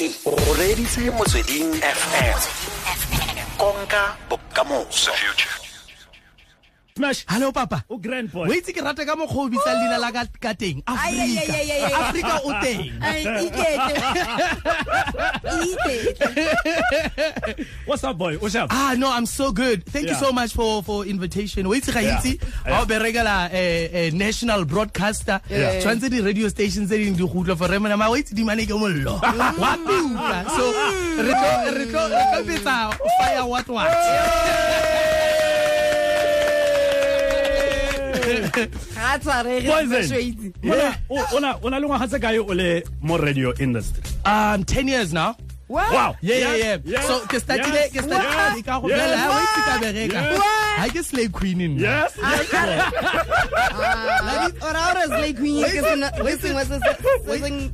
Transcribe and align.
witse 0.00 0.18
o 0.24 0.54
reditse 0.54 1.00
motsweding 1.10 1.74
fm 1.80 2.38
konka 3.56 4.16
bokamoso 4.28 5.12
hallo 7.26 7.50
papa 7.50 7.82
o 7.90 7.98
grand 7.98 8.30
boy 8.30 8.46
o 8.46 8.52
itse 8.54 8.70
ke 8.70 8.78
rata 8.78 9.02
ka 9.02 9.16
mokgwa 9.18 9.46
o 9.46 9.48
bitsa 9.50 9.72
leina 9.74 9.98
la 9.98 10.12
ka 10.14 10.22
ka 10.38 10.54
teng 10.54 10.78
afrika 10.86 12.38
o 12.46 12.54
teng 12.62 12.94
Ai, 13.02 13.26
ikete. 13.50 13.90
Ikete. 15.74 17.66
what's 17.90 18.04
up 18.04 18.16
boy 18.16 18.38
what's 18.38 18.54
up 18.54 18.70
Ah 18.70 18.94
no, 18.96 19.10
I'm 19.10 19.26
so 19.26 19.50
good. 19.50 19.82
Thank 19.90 20.06
you 20.06 20.14
so 20.14 20.30
much 20.30 20.54
for 20.54 20.84
for 20.86 21.02
invitation. 21.04 21.66
Wait 21.68 21.82
ga 21.82 21.98
Yeah. 21.98 22.14
itse 22.22 22.38
Yeah. 22.38 22.78
ha 22.78 22.82
o 22.82 22.86
berekela 22.86 23.50
eh 23.50 23.90
eh, 23.90 24.10
national 24.14 24.62
broadcaster. 24.64 25.40
Yeah. 25.50 25.82
Tshwantse 25.82 26.06
di 26.08 26.20
radio 26.22 26.46
stations 26.46 26.86
tse 26.86 26.94
ding 27.02 27.18
di 27.18 27.26
gutla 27.26 27.58
for 27.58 27.66
remena 27.74 27.98
ma 27.98 28.06
wait 28.06 28.30
di 28.30 28.44
mane 28.46 28.70
ke 28.70 28.74
mollo. 28.78 29.18
Wa 29.62 29.74
tuka. 29.82 30.38
So 30.54 30.70
re 31.18 31.32
tlo 31.34 31.50
re 31.74 31.84
tlo 31.90 32.02
re 32.06 32.22
tlo 32.30 32.38
bitsa 32.46 32.94
fire 33.18 33.42
what 33.50 33.66
what. 33.66 33.90
Ga. 38.28 38.66
Ona- 40.64 40.96
o- 41.10 41.36
ona 41.36 41.58
ona 41.62 41.78
le 41.80 41.86
ngwaga 41.86 42.06
tse 42.08 42.18
kae 42.20 42.38
o 42.38 42.52
le 42.54 42.82
mo 43.00 43.16
radio 43.16 43.52
industry 43.58 44.02
Um 44.24 44.64
10 44.64 44.88
years 44.88 45.12
now. 45.12 45.36
What? 45.66 45.92
wow 45.92 46.16
Yeah, 46.20 46.36
yeah, 46.38 46.54
yeah. 46.56 46.76
Yes. 46.84 47.06
So 47.06 47.20
ke 47.26 47.40
startile 47.40 47.74
Yes. 47.74 47.92
ke 47.92 48.00
startile 48.04 48.62
ka 48.64 48.80
go 48.80 48.88
Yes. 48.88 49.00
bela 49.00 49.16
ha 49.16 49.28
wait 49.32 49.48
ka 49.64 49.74
bereka. 49.80 50.20
Yes. 50.20 50.42
Ha 50.78 50.88
ke 50.92 51.00
slay 51.04 51.28
queen 51.28 51.60
in. 51.60 51.78
yes 51.78 52.12
La 52.20 52.36
di 52.36 52.46
Ah, 52.54 54.50
ora 54.60 54.80
ora 54.92 55.02
slay 55.08 55.32
queen 55.32 55.64
ke 55.64 55.80
sena 55.80 56.10
ke 56.12 56.36
sengwe 56.40 56.64
se 56.68 56.76
se- 56.84 57.70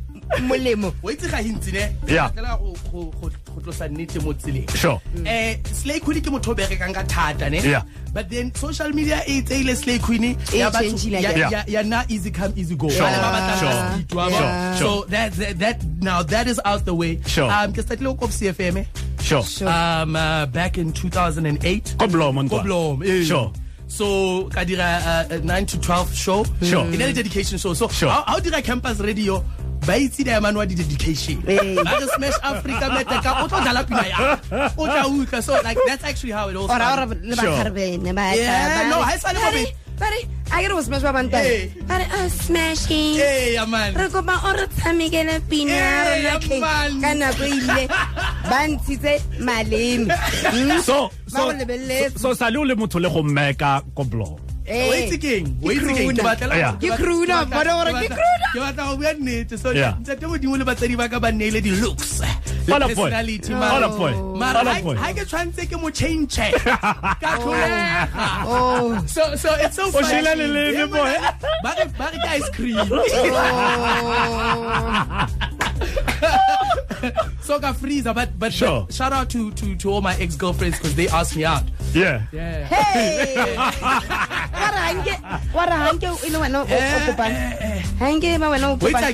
molemo. 0.46 0.94
Wait 1.02 1.20
ga 1.26 1.38
hintsi 1.42 1.72
ne. 1.74 1.90
Yeah. 2.06 2.30
Ke 2.30 2.40
la 2.42 2.56
go 2.56 2.74
go 2.92 3.10
go 3.18 3.30
tlosa 3.60 3.88
nnete 3.90 4.22
mo 4.22 4.32
tseleng. 4.32 4.70
sure 4.76 5.00
eh 5.26 5.58
slay 5.74 5.98
queen 6.00 6.22
ke 6.22 6.30
motho 6.30 6.52
o 6.52 6.54
berekang 6.54 6.94
ka 6.94 7.02
thata 7.02 7.50
ne 7.50 7.58
Yeah. 7.60 7.82
But 8.12 8.28
then 8.30 8.52
social 8.54 8.90
media 8.90 9.22
e 9.26 9.42
tseile 9.42 9.74
slay 9.76 9.98
queen 9.98 10.22
ya 10.52 10.70
batho- 10.70 10.80
change-ile 10.90 11.20
ya- 11.22 11.30
again. 11.30 11.50
ya- 11.52 11.64
ya 11.68 11.82
na 11.82 12.04
easy 12.08 12.30
come 12.30 12.52
easy 12.56 12.74
go 12.74 12.88
Sure. 12.88 13.00
Bana 13.02 13.18
ba 13.18 13.30
batlang 13.36 13.58
Sure. 13.60 13.70
ka 13.70 14.30
Sure. 14.30 14.40
Sure. 14.40 14.76
so 14.78 15.04
that, 15.08 15.32
that 15.34 15.58
that 15.58 15.84
now 16.00 16.22
that 16.22 16.46
is 16.46 16.60
out 16.64 16.84
the 16.84 16.94
way 16.94 17.20
Sure. 17.26 17.50
um 17.50 17.72
ke 17.72 17.82
startile 17.86 18.16
ko 18.18 18.26
CFM 18.26 18.86
sure 19.22 19.42
Sure. 19.42 19.68
um 19.68 20.16
uh, 20.16 20.46
back 20.46 20.78
in 20.78 20.92
2008 20.92 21.94
ko 21.98 22.06
blomo 22.06 22.40
Ko 22.48 22.58
ntwa 22.58 22.62
Blom, 22.64 23.02
eh. 23.02 23.22
Sure. 23.24 23.52
so 23.86 24.44
ka 24.54 24.64
dira 24.64 25.26
uh, 25.30 25.34
a 25.34 25.38
9 25.38 25.66
to 25.66 25.76
12 25.78 26.14
show 26.14 26.44
Sure. 26.62 26.86
e 26.92 26.96
ne 26.96 27.06
le 27.06 27.12
dedication 27.12 27.58
show 27.58 27.74
so 27.74 27.88
Sure. 27.88 28.10
ha 28.10 28.24
ha 28.26 28.36
o 28.36 28.40
dira 28.40 28.62
campus 28.62 28.98
radio 29.00 29.42
ba 29.90 29.98
itse 29.98 30.22
diamane 30.22 30.54
wa 30.54 30.66
di-dedication 30.70 31.42
ba 31.82 31.98
re 31.98 32.06
smash 32.14 32.38
afrika 32.46 32.86
meteka 32.94 33.30
o 33.42 33.44
tlo 33.50 33.58
dlala 33.66 33.82
pina 33.90 34.04
ya 34.06 34.18
o 34.78 34.86
tla 34.86 35.02
utlwa 35.10 35.38
so 35.42 35.52
like 35.66 35.78
that's 35.90 36.04
actually 36.06 36.30
how 36.38 36.46
it 36.46 36.54
all 36.56 36.70
Ora 36.70 36.94
ora 36.94 37.06
started. 37.10 37.26
le 37.26 37.34
ba 37.34 37.42
Sure. 37.42 37.56
kharbene 37.58 38.10
ba. 38.14 38.24
Yeah, 38.38 38.70
ba- 38.70 38.88
no, 38.92 38.98
ha 39.02 39.12
e 39.14 39.18
sa 39.18 39.32
le 39.34 39.40
Ba 39.42 39.50
re- 39.50 39.66
bobedi. 39.66 39.98
ba 40.00 40.06
re, 40.14 40.20
a 40.50 40.56
ke 40.62 40.66
re 40.70 40.74
o 40.78 40.82
smash 40.86 41.02
ba 41.06 41.12
bantwana. 41.12 41.50
Ba 41.90 41.94
re, 42.00 42.04
"Oh, 42.16 42.28
smashing." 42.44 43.14
Ee, 43.18 43.54
ya 43.58 43.64
man. 43.66 43.90
re 43.98 44.06
kopa 44.14 44.34
o 44.46 44.50
re 44.58 44.64
tshamekele 44.78 45.34
pina 45.50 45.74
ya 45.74 45.90
rona 46.06 46.16
ya 46.28 46.34
King. 46.38 46.62
man. 46.62 46.90
ka 47.02 47.10
nako 47.20 47.44
ile 47.58 47.82
ba 48.50 48.58
ntshitse 48.70 49.12
maleme 49.42 50.06
Hmm? 50.54 50.80
so 50.88 51.10
Ba 51.34 51.38
so 51.38 51.40
go 51.50 51.52
lebeletse. 51.58 52.18
so 52.22 52.28
sa 52.34 52.46
le 52.48 52.58
o 52.62 52.64
le 52.64 52.74
motho 52.78 52.98
le 53.02 53.08
go 53.10 53.22
mmeka 53.26 53.82
ko 53.94 54.04
blomo 54.06 54.38
Eh, 54.70 54.86
o 54.88 54.92
itse 54.94 55.18
keng 55.18 55.46
o 55.62 55.66
itse 55.74 55.90
keng 55.98 56.14
ke 56.14 56.22
Yeah. 56.54 56.72
Ke 56.78 56.94
crooner, 56.96 57.42
batla- 57.44 57.50
bona 57.50 57.72
gore 57.74 57.90
ke 57.90 57.94
batla- 58.06 58.18
crooner. 58.18 58.50
ke 58.54 58.58
batla 58.62 58.82
go 58.86 58.94
bua 58.96 59.12
nnete. 59.18 59.54
So 59.58 59.72
ntate 59.74 60.24
modimo 60.30 60.54
le 60.58 60.64
batsadi 60.64 60.94
ba 60.96 61.08
ka 61.08 61.18
ba 61.18 61.32
nneile 61.32 61.60
di-looks. 61.60 62.20
Le 62.20 62.26
Hola, 62.74 62.86
boy. 62.86 62.94
personality 62.94 63.52
mara 63.54 63.88
ha- 64.94 65.12
ke 65.16 65.24
tshwanetse 65.26 65.64
ke 65.70 65.76
mo 65.80 65.90
change 65.90 66.36
ka 66.36 66.42
tlholega 67.40 68.06
Oh. 68.46 69.02
so 69.06 69.34
so 69.34 69.48
it's 69.58 69.74
so 69.76 69.84
o 69.88 69.90
funny. 69.90 70.22
leleme 70.22 70.86
boy. 70.92 71.14
ba 71.64 71.70
re 71.78 71.84
ba 71.98 72.06
re 72.12 72.18
ke 72.20 72.28
ice 72.38 72.48
cream. 72.54 72.78
So 77.42 77.58
ka 77.58 77.72
freezer 77.72 78.12
but 78.14 78.38
but 78.38 78.52
Sure. 78.52 78.86
shout 78.90 79.12
out 79.12 79.30
to 79.30 79.50
to 79.52 79.74
to 79.76 79.90
all 79.90 80.00
my 80.02 80.14
ex 80.20 80.36
girlfriends 80.36 80.76
because 80.78 80.94
they 80.94 81.08
asked 81.08 81.34
me 81.34 81.44
out. 81.44 81.64
Yeah. 81.94 82.22
Yeah. 82.30 82.64
Hey! 82.66 83.56
Wa 84.70 84.76
re 84.76 84.82
hanke 84.86 85.14
wa 85.54 85.64
re 85.66 85.72
hanke 85.72 86.06
e 86.26 86.30
le 86.30 86.38
wena 86.38 86.58
o- 86.60 86.62
o 86.62 86.74
Eh, 86.74 87.06
kopang 87.06 87.30
eh, 87.30 87.56
eh. 87.60 87.82
hanke 87.98 88.38
ba 88.38 88.46
wena 88.50 88.66
o 88.70 88.78
wait 88.78 88.94
kopang 88.94 89.04
a 89.04 89.12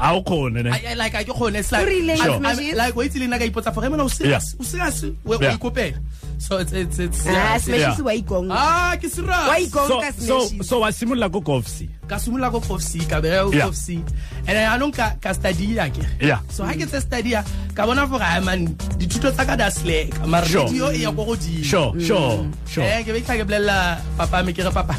a 0.00 0.14
o 0.16 0.22
kgone 0.22 0.62
ne 0.64 0.70
I, 0.70 0.90
I, 0.90 0.94
like 0.94 1.14
I 1.14 1.24
ke 1.24 1.30
kgone 1.32 1.54
it's 1.58 1.70
like 1.72 1.86
I'm- 1.86 2.44
I'm- 2.44 2.56
Smashes? 2.56 2.74
like 2.74 2.96
wait 2.96 3.12
till 3.12 3.22
nna 3.22 3.38
ka 3.38 3.44
ipotsa 3.46 3.72
for 3.74 3.82
emela 3.84 4.02
o 4.02 4.08
Yeah. 4.08 4.38
serious 4.42 4.56
o 4.58 4.62
serious 4.64 5.02
we 5.24 5.36
Yeah. 5.38 5.38
we 5.38 5.58
ikopela 5.58 5.98
so 6.38 6.58
it's 6.62 6.72
it's 6.72 6.98
it's 7.02 7.26
ah 7.26 7.30
yeah, 7.34 7.56
smashes 7.58 7.98
Yeah. 7.98 8.06
wa 8.06 8.12
ikong 8.14 8.46
ah 8.54 8.94
ke 8.94 9.10
serious 9.10 9.48
wa 9.50 9.56
ikong 9.58 9.88
so 9.90 9.96
ka 10.00 10.10
so 10.14 10.36
smashes 10.46 10.68
so 10.70 10.74
wa 10.80 10.88
simolola 10.94 11.26
ko 11.28 11.40
golfsi 11.42 11.86
ka 12.06 12.16
simolola 12.16 12.48
ko 12.54 12.58
Fof 12.62 12.78
C 12.80 13.02
ka 13.04 13.18
bereka 13.18 13.44
ko 13.46 13.50
Yeah. 13.52 13.66
Fof 13.66 13.76
C 13.76 13.98
and 14.46 14.54
then 14.54 14.66
anong 14.70 14.94
ka 14.94 15.18
ka 15.18 15.34
study 15.34 15.74
ya 15.74 15.90
ke 15.90 16.00
Yeah. 16.22 16.38
so 16.48 16.62
ha 16.62 16.72
ke 16.78 16.86
tse 16.86 17.02
study 17.02 17.34
ya 17.34 17.42
ka 17.74 17.84
bona 17.90 18.06
for 18.06 18.22
I 18.22 18.38
man 18.40 18.70
dithuto 19.02 19.34
tsa 19.34 19.42
ka 19.44 19.58
da 19.58 19.66
slack 19.68 20.14
mara 20.30 20.46
Sure. 20.46 20.70
radio 20.70 20.94
e 20.94 21.02
ya 21.02 21.10
go 21.10 21.26
godimo 21.26 21.66
sure 21.66 21.90
sure 21.98 22.46
sure 22.70 22.86
eh 22.86 23.02
ke 23.02 23.10
be 23.12 23.20
ka 23.26 23.34
ke 23.34 23.42
bolella 23.42 23.98
papa 24.14 24.40
me 24.46 24.54
ke 24.54 24.62
re 24.62 24.70
papa 24.70 24.94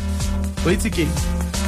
o 0.64 0.68
itse 0.70 0.92
ke 0.92 1.08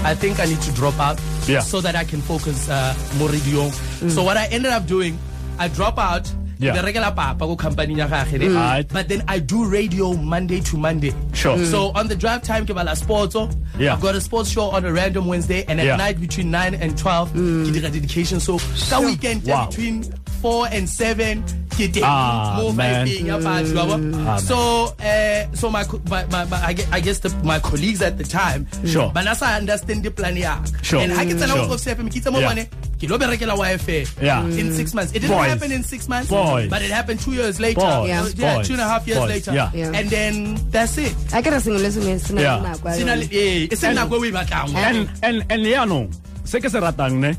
I 0.03 0.18
think 0.18 0.42
I 0.42 0.50
need 0.50 0.59
to 0.66 0.74
drop 0.74 0.98
out 1.00 1.16
Yeah. 1.48 1.62
so 1.62 1.80
that 1.82 1.96
I 1.96 2.03
can 2.06 2.22
focus 2.26 2.70
uh, 2.70 2.94
more 3.22 3.30
radio. 3.30 3.70
So 4.09 4.22
what 4.26 4.34
I 4.38 4.46
ended 4.50 4.70
up 4.74 4.86
doing, 4.90 5.14
I 5.62 5.70
drop 5.70 5.98
out. 6.02 6.26
Yeah. 6.61 6.73
The 6.77 6.83
regular 6.83 7.11
papa 7.11 7.39
go 7.47 7.55
company 7.55 7.95
nya 7.95 8.07
gage 8.07 8.39
ne. 8.39 8.47
Right. 8.53 8.88
But 8.88 9.09
then 9.09 9.23
I 9.27 9.39
do 9.39 9.66
radio 9.66 10.13
Monday 10.13 10.59
to 10.61 10.77
Monday. 10.77 11.11
Sure. 11.33 11.57
Mm. 11.57 11.66
So 11.72 11.91
on 11.95 12.07
the 12.07 12.16
drive 12.16 12.44
time 12.44 12.66
ke 12.67 12.73
bala 12.75 12.95
sports. 12.95 13.35
oh. 13.35 13.49
Yeah. 13.79 13.94
I've 13.94 14.01
got 14.01 14.13
a 14.16 14.22
sports 14.22 14.49
show 14.51 14.69
on 14.69 14.85
a 14.85 14.91
random 14.94 15.25
Wednesday 15.25 15.66
and 15.67 15.79
at 15.79 15.85
Yeah. 15.88 15.95
night 15.97 16.19
between 16.22 16.51
9 16.51 16.75
and 16.75 16.94
12 16.97 17.31
ke 17.33 17.73
dira 17.73 17.89
dedication 17.89 18.39
so 18.39 18.59
ka 18.89 19.01
weekend 19.01 19.41
Wow. 19.44 19.67
between 19.73 20.03
4 20.41 20.67
and 20.72 20.85
7 20.89 21.41
ke 21.73 21.89
teng. 21.89 22.03
Ah, 22.05 22.57
more 22.61 22.73
man. 22.73 23.07
ya 23.07 23.38
batho 23.41 23.73
wa 23.75 23.85
bona? 23.97 24.17
Ah, 24.17 24.38
man. 24.38 24.39
So 24.39 24.57
uh, 25.01 25.41
so 25.57 25.69
my, 25.73 25.81
my, 26.13 26.25
my, 26.29 26.45
my 26.45 26.59
I 26.91 26.99
guess 27.01 27.19
the, 27.25 27.29
my 27.43 27.57
colleagues 27.59 28.01
at 28.05 28.17
the 28.22 28.23
time 28.28 28.67
Sure. 28.85 29.09
but 29.13 29.23
na 29.25 29.33
i 29.41 29.57
understand 29.57 30.03
the 30.03 30.11
plan 30.11 30.35
ya. 30.38 30.61
Sure. 30.85 31.01
and 31.01 31.13
i 31.17 31.25
ke 31.25 31.33
tsena 31.33 31.57
Sure. 31.57 31.67
go 31.73 31.78
CFM 31.81 32.09
ke 32.13 32.22
itse 32.22 32.29
mo 32.29 32.38
Yeah. 32.38 32.53
bone 32.53 32.66
ke 33.01 33.09
lo 33.09 33.17
berekela 33.17 33.57
wifi 33.57 34.06
Yeah. 34.22 34.45
in 34.62 34.69
6 34.78 34.94
months 34.94 35.09
it 35.17 35.25
didn't 35.25 35.34
Boys. 35.34 35.50
happen 35.50 35.72
in 35.73 35.81
6 35.84 36.06
months 36.07 36.29
Boys. 36.29 36.69
but 36.69 36.81
it 36.85 36.91
happened 36.94 37.17
2 37.19 37.34
years 37.34 37.57
later 37.59 37.81
Boys. 37.81 38.07
Yeah. 38.07 38.25
yeah 38.38 38.56
Boys. 38.62 38.67
two 38.69 38.73
and 38.78 38.84
a 38.85 38.89
half 38.94 39.03
years 39.09 39.19
Boys. 39.25 39.29
later 39.34 39.53
Yeah. 39.57 39.69
Yeah. 39.73 39.97
and 39.97 40.06
then 40.13 40.34
that's 40.69 40.97
it 41.01 41.16
a 41.34 41.41
ke 41.41 41.50
re 41.50 41.57
sengwe 41.57 41.81
le 41.81 41.90
sengwe 41.90 42.13
se 42.22 42.31
na 42.38 42.41
Yeah. 42.45 42.57
le 42.61 42.69
nako 42.69 42.85
ya 42.90 42.94
sina 42.94 43.13
yone. 43.17 43.25
le 43.25 43.28
eh 43.34 43.75
se 43.75 43.88
nako 43.97 44.13
o 44.16 44.31
batlang 44.38 44.69
and 44.78 45.09
and 45.25 45.38
and 45.50 45.61
yaanong 45.66 46.07
se 46.45 46.61
ke 46.61 46.69
se 46.69 46.78
ratang 46.78 47.17
ne 47.25 47.34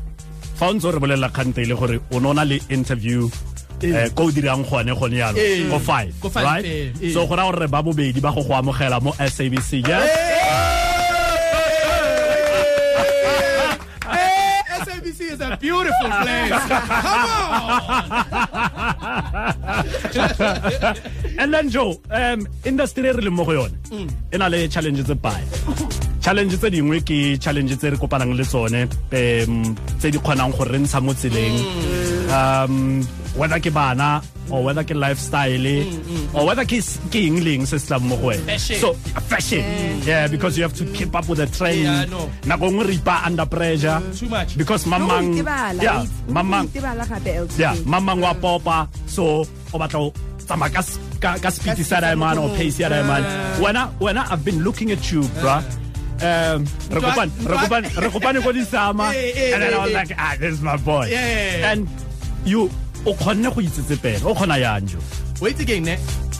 fa 0.59 0.67
o 0.67 0.73
ntse 0.75 0.85
o 0.85 0.91
re 0.91 0.99
bolelela 0.99 1.31
kgante 1.31 1.63
e 1.63 1.65
le 1.71 1.75
gore 1.79 1.95
o 2.11 2.19
ne 2.19 2.27
o 2.27 2.33
na 2.35 2.43
le 2.43 2.59
interview 2.67 3.31
eh 3.83 4.07
ko 4.15 4.27
o 4.27 4.31
dirang 4.31 4.63
gone 4.67 4.91
gone 4.95 5.11
Eh. 5.15 5.19
yaanong 5.23 5.71
ko 5.71 5.79
five 5.79 6.11
Ko 6.23 6.27
five, 6.31 6.45
right 6.47 6.63
eh, 6.67 6.91
eh. 7.03 7.11
so 7.15 7.23
go 7.27 7.35
raya 7.39 7.51
gore 7.51 7.67
ba 7.71 7.79
bobedi 7.83 8.19
ba 8.19 8.31
go 8.35 8.43
go 8.43 8.53
amogela 8.59 8.99
mo 9.03 9.11
sabc 9.15 9.71
yes 9.83 10.07
is 15.33 15.41
a 15.41 15.57
beautiful 15.57 16.09
place. 16.23 16.61
Come 16.69 17.25
on. 17.29 17.73
and 21.39 21.53
then 21.53 21.69
joe 21.69 21.99
um 22.11 22.47
industry 22.71 23.07
e 23.09 23.11
re 23.17 23.21
leng 23.27 23.35
mo 23.39 23.43
go 23.49 23.53
yone 23.59 23.75
e 24.33 24.37
na 24.37 24.47
le 24.53 24.59
challenge 24.73 25.01
tse 25.03 25.15
pae 25.25 25.41
challenge 26.23 26.55
tse 26.57 26.69
dingwe 26.71 26.99
ke 27.03 27.35
challenge 27.43 27.75
tse 27.75 27.89
re 27.91 27.97
kopanang 27.99 28.31
le 28.37 28.43
tsone 28.47 28.87
um 29.11 29.75
tse 29.99 30.07
di 30.11 30.17
kgonang 30.19 30.55
gore 30.55 30.71
re 30.71 30.79
ntsha 30.79 31.01
mo 31.03 31.11
tseleng. 31.13 31.57
Um 32.31 33.03
whether 33.35 33.59
ke 33.59 33.69
bana 33.73 34.21
or 34.49 34.63
whether 34.63 34.83
ke 34.83 34.93
lifestyle 34.95 35.67
or 36.33 36.45
whether 36.47 36.63
ke 36.63 36.79
s- 36.79 36.99
ke 37.11 37.27
eng 37.27 37.43
leng 37.43 37.67
se 37.67 37.75
se 37.77 37.87
tlang 37.91 38.07
mo 38.07 38.15
go 38.15 38.31
wena. 38.31 38.55
So 38.79 38.93
fashion. 39.27 39.63
Yeah 40.07 40.27
because 40.31 40.55
you 40.57 40.63
have 40.63 40.73
to 40.79 40.85
keep 40.95 41.11
up 41.15 41.27
with 41.27 41.39
the 41.43 41.47
trend. 41.51 41.83
Yeah, 41.83 42.05
nako 42.47 42.71
nngwe 42.71 42.87
re 42.87 42.95
ipa 43.03 43.25
under 43.27 43.45
pressure. 43.45 43.99
Too 44.15 44.29
much. 44.31 44.55
because 44.57 44.85
mamang 44.87 45.43
yeah 45.83 45.99
o- 45.99 46.07
o 46.07 46.31
mamang 46.31 46.67
itebala 46.71 47.03
gape 47.03 47.31
LTK. 47.35 47.59
yeah 47.59 47.75
mamang 47.83 48.21
wa 48.23 48.31
popa 48.33 48.87
so 49.11 49.43
o 49.43 49.75
batla 49.77 49.99
o 50.07 50.13
tsamaya 50.39 50.71
ka 50.71 50.79
s- 50.79 50.99
ka 51.19 51.35
ka 51.39 51.49
sa 51.51 51.99
diamond 51.99 52.39
or 52.39 52.47
pace 52.55 52.79
ya 52.79 52.87
diamond. 52.87 53.25
Wena 53.59 53.91
wena 53.99 54.23
i've 54.31 54.43
been 54.45 54.63
looking 54.63 54.91
at 54.91 55.03
you 55.11 55.23
bro 55.43 55.59
um 56.23 56.59
re 56.63 56.99
Ntwa- 56.99 57.11
kopane 57.11 57.31
re 57.35 57.43
ntwa- 57.43 57.61
kopane 57.67 57.87
re 58.03 58.07
kopane 58.09 58.39
ko 58.43 58.49
disama 58.55 59.05
Eh, 59.15 59.33
eh, 59.35 59.53
and 59.53 59.59
then 59.63 59.73
i 59.73 59.77
was 59.83 59.91
eh, 59.91 59.93
eh. 59.93 59.99
like 59.99 60.13
ah 60.17 60.33
this 60.39 60.53
is 60.55 60.61
my 60.63 60.77
boy 60.79 61.05
Yeah. 61.11 61.71
and 61.75 61.87
you 62.47 62.69
o 63.05 63.11
kgonne 63.13 63.47
go 63.51 63.59
itsetsepela 63.61 64.23
o 64.25 64.33
kgona 64.33 64.55
yang 64.59 64.87
jo 64.87 64.99
wait 65.43 65.59
again 65.59 65.83
ne 65.83 65.95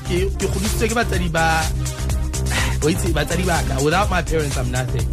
ke 0.07 0.27
ke 0.39 0.45
godisitswe 0.47 0.87
ke 0.91 0.95
batsadi 0.95 1.27
ba 1.31 1.63
wait 2.87 2.97
batsadi 3.11 3.43
ba 3.43 3.59
ka 3.67 3.75
without 3.83 4.07
my 4.09 4.21
parents 4.23 4.55
i'm 4.57 4.71
nothing 4.71 5.03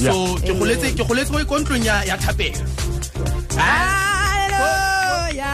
so 0.00 0.34
ke 0.40 0.52
goletse 0.56 0.88
ke 0.96 1.04
goletse 1.04 1.30
mo 1.32 1.38
ikontlong 1.44 1.84
ya 1.84 2.00
ya 2.08 2.16
thapelo 2.16 2.64
Hallelujah. 3.54 5.44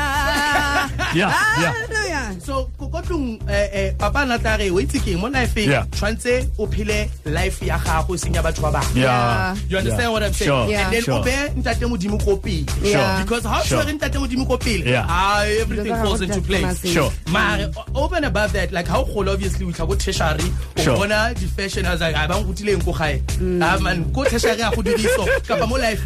yeah 1.14 1.30
yeah 1.60 1.72
Hallelujah. 1.74 1.99
So 2.40 2.70
ko 2.78 2.88
ko 2.88 3.00
tlong 3.02 3.38
eh 3.48 3.68
eh 3.72 3.88
papa 3.98 4.24
na 4.26 4.36
tla 4.38 4.56
re 4.56 4.70
o 4.70 4.80
itse 4.80 4.98
keng 5.04 5.20
mo 5.20 5.28
life 5.28 5.56
Yeah. 5.56 5.84
tshwantse 5.92 6.48
o 6.58 6.66
phele 6.66 7.08
life 7.26 7.62
ya 7.62 7.78
gago 7.78 8.16
seng 8.18 8.34
ya 8.34 8.42
batho 8.42 8.62
ba 8.62 8.72
bangwe 8.80 9.02
yeah 9.02 9.54
You 9.68 9.78
understand 9.78 10.02
Yeah. 10.08 10.12
what 10.12 10.22
I'm 10.22 10.32
saying? 10.32 10.48
Sure. 10.50 10.66
Yeah. 10.70 10.84
And 10.84 10.92
then 10.94 11.02
Sure. 11.02 11.20
o 11.20 11.22
be 11.22 11.30
ntate 11.60 11.84
modimo 11.86 12.16
ko 12.24 12.36
pele. 12.36 12.64
Yeah. 12.82 13.22
Because 13.22 13.44
how 13.44 13.60
Sure. 13.62 13.82
sure 13.82 13.92
ntate 13.92 14.16
modimo 14.18 14.46
ko 14.48 14.56
pele? 14.56 14.84
Yeah. 14.88 15.04
Ah, 15.08 15.44
everything 15.44 15.94
falls 16.00 16.20
into 16.20 16.40
place. 16.40 16.80
Sure. 16.86 17.10
Mare 17.30 17.70
o- 17.76 18.04
over 18.04 18.16
and 18.16 18.24
above 18.26 18.52
that 18.52 18.72
like 18.72 18.86
how 18.88 19.04
cool 19.12 19.28
obviously 19.28 19.66
we 19.66 19.72
go 19.72 19.94
tertiary 19.94 20.48
o 20.78 20.82
Sure. 20.82 20.96
bona 20.96 21.34
di 21.36 21.46
fashion 21.46 21.84
as 21.86 22.00
like 22.00 22.16
"Ah, 22.16 22.26
ba 22.26 22.34
ngutileng 22.40 22.80
ko 22.84 22.92
gae. 22.92 23.20
Ah 23.62 23.78
man 23.80 24.04
ko 24.12 24.24
tertiary 24.24 24.62
a 24.62 24.70
go 24.70 24.82
diriso 24.82 25.24
kapa 25.48 25.66
mo 25.66 25.76
life 25.76 26.00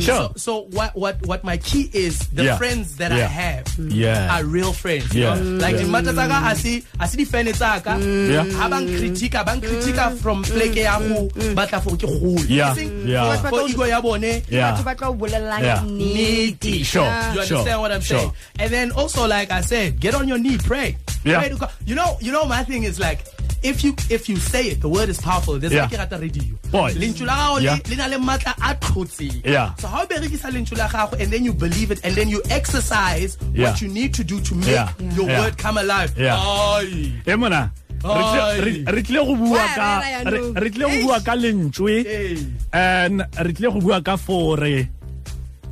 So 0.00 0.32
so 0.36 0.52
what 0.76 0.94
what 0.96 1.16
what 1.26 1.42
my 1.44 1.56
key 1.56 1.88
is 1.94 2.18
the 2.34 2.44
Yeah. 2.44 2.58
friends 2.58 2.96
that 2.96 3.12
I 3.12 3.20
have 3.24 3.64
Yeah. 3.88 4.28
are 4.36 4.44
real 4.44 4.72
friends. 4.72 5.14
you 5.14 5.22
Yeah. 5.24 5.34
know? 5.34 5.58
Like 5.62 5.69
di 5.76 5.84
mata 5.84 6.12
tsa 6.12 6.26
ka 6.28 6.38
a 6.50 6.54
se 6.54 6.82
a 6.98 7.06
se 7.06 7.16
di 7.16 7.24
fan 7.24 7.46
tsa 7.52 7.80
ka. 7.80 7.96
Yeah. 7.98 8.44
Ha 8.58 8.68
bang 8.68 8.86
critica 8.86 9.44
bang 9.44 9.60
critica 9.60 10.10
mm. 10.10 10.16
from 10.18 10.42
pleke 10.44 10.82
ya 10.82 10.98
go 10.98 11.28
mm. 11.28 11.34
Mm. 11.36 11.54
batla 11.54 11.78
for 11.82 11.96
ke 11.96 12.06
gole. 12.06 12.44
Yeah. 12.48 12.74
Seng 12.74 13.06
Yeah. 13.06 13.36
for 13.42 13.68
ego 13.68 13.84
ya 13.84 14.00
bone 14.00 14.42
Yeah. 14.48 14.72
Batho 14.72 14.84
ba 14.84 14.94
tla 14.94 15.08
o 15.10 15.14
bolelelang 15.14 15.62
Yeah. 15.62 15.80
nnete. 15.84 16.84
Sure. 16.84 17.04
Yeah. 17.04 17.34
you 17.34 17.40
understand 17.40 17.80
what 17.80 17.92
I'm 17.92 18.00
sure. 18.00 18.18
saying? 18.18 18.32
And 18.58 18.68
then 18.72 18.86
also, 18.92 19.26
like 19.26 19.50
I 19.50 19.60
said, 19.60 20.00
get 20.00 20.14
on 20.14 20.28
your 20.28 20.38
knee, 20.38 20.58
pray. 20.58 20.96
Yeah. 21.24 21.40
Pray. 21.40 21.52
You 21.86 21.94
know, 21.94 22.16
you 22.20 22.32
know, 22.32 22.44
my 22.44 22.62
thing 22.64 22.84
is 22.84 22.98
like, 23.00 23.24
if 23.62 23.84
you 23.84 23.94
if 24.08 24.28
you 24.28 24.36
say 24.36 24.68
it, 24.68 24.80
the 24.80 24.88
word 24.88 25.08
is 25.08 25.20
powerful. 25.20 25.58
There's 25.58 25.72
Yeah. 25.72 25.82
like 25.84 25.98
at 25.98 26.10
the 26.10 26.18
radio. 26.18 26.42
Boy. 26.70 26.92
Lentswe 26.94 27.26
la 27.26 27.34
gago 27.36 27.56
le- 27.56 27.62
Yeah. 27.62 27.96
na 27.96 28.06
le 28.06 28.18
maatla 28.18 28.54
a 28.62 28.74
tlhotseng. 28.74 29.44
Yeah. 29.44 29.74
So 29.76 29.88
how 29.88 30.06
berekisa 30.06 30.50
lentswe 30.50 30.76
la 30.78 30.88
gago 30.88 31.20
and 31.20 31.30
then 31.32 31.44
you 31.44 31.52
believe 31.52 31.90
it 31.90 32.00
and 32.04 32.14
then 32.14 32.28
you 32.28 32.42
exercise 32.50 33.36
Yeah. 33.52 33.70
what 33.70 33.80
you 33.82 33.88
need 33.88 34.14
to 34.14 34.24
do 34.24 34.40
to 34.40 34.54
make 34.54 34.68
Yeah. 34.70 34.88
your 35.14 35.28
Yeah. 35.28 35.40
word 35.40 35.58
come 35.58 35.76
alive. 35.78 36.12
Yeah. 36.16 36.36
Ai. 36.36 37.12
e 37.26 37.34
mona 37.36 37.70
re 38.02 38.08
tle- 38.08 38.40
Ai. 38.40 38.60
re- 38.60 38.84
re 38.96 39.02
tlile 39.02 39.26
go 39.26 39.36
bua 39.36 39.50
Wa 39.58 39.66
ka 39.74 40.00
rera 40.00 40.30
re 40.30 40.38
yaanong. 40.38 40.56
re 40.62 40.70
tlile 40.70 40.86
go 40.88 41.06
bua 41.06 41.20
ka 41.20 41.32
lentswe 41.36 41.98
eh? 41.98 42.04
Hey. 42.04 42.46
and 42.72 43.20
re 43.44 43.52
tlile 43.52 43.72
go 43.74 43.80
bua 43.80 44.00
ka 44.02 44.16
fore 44.16 44.88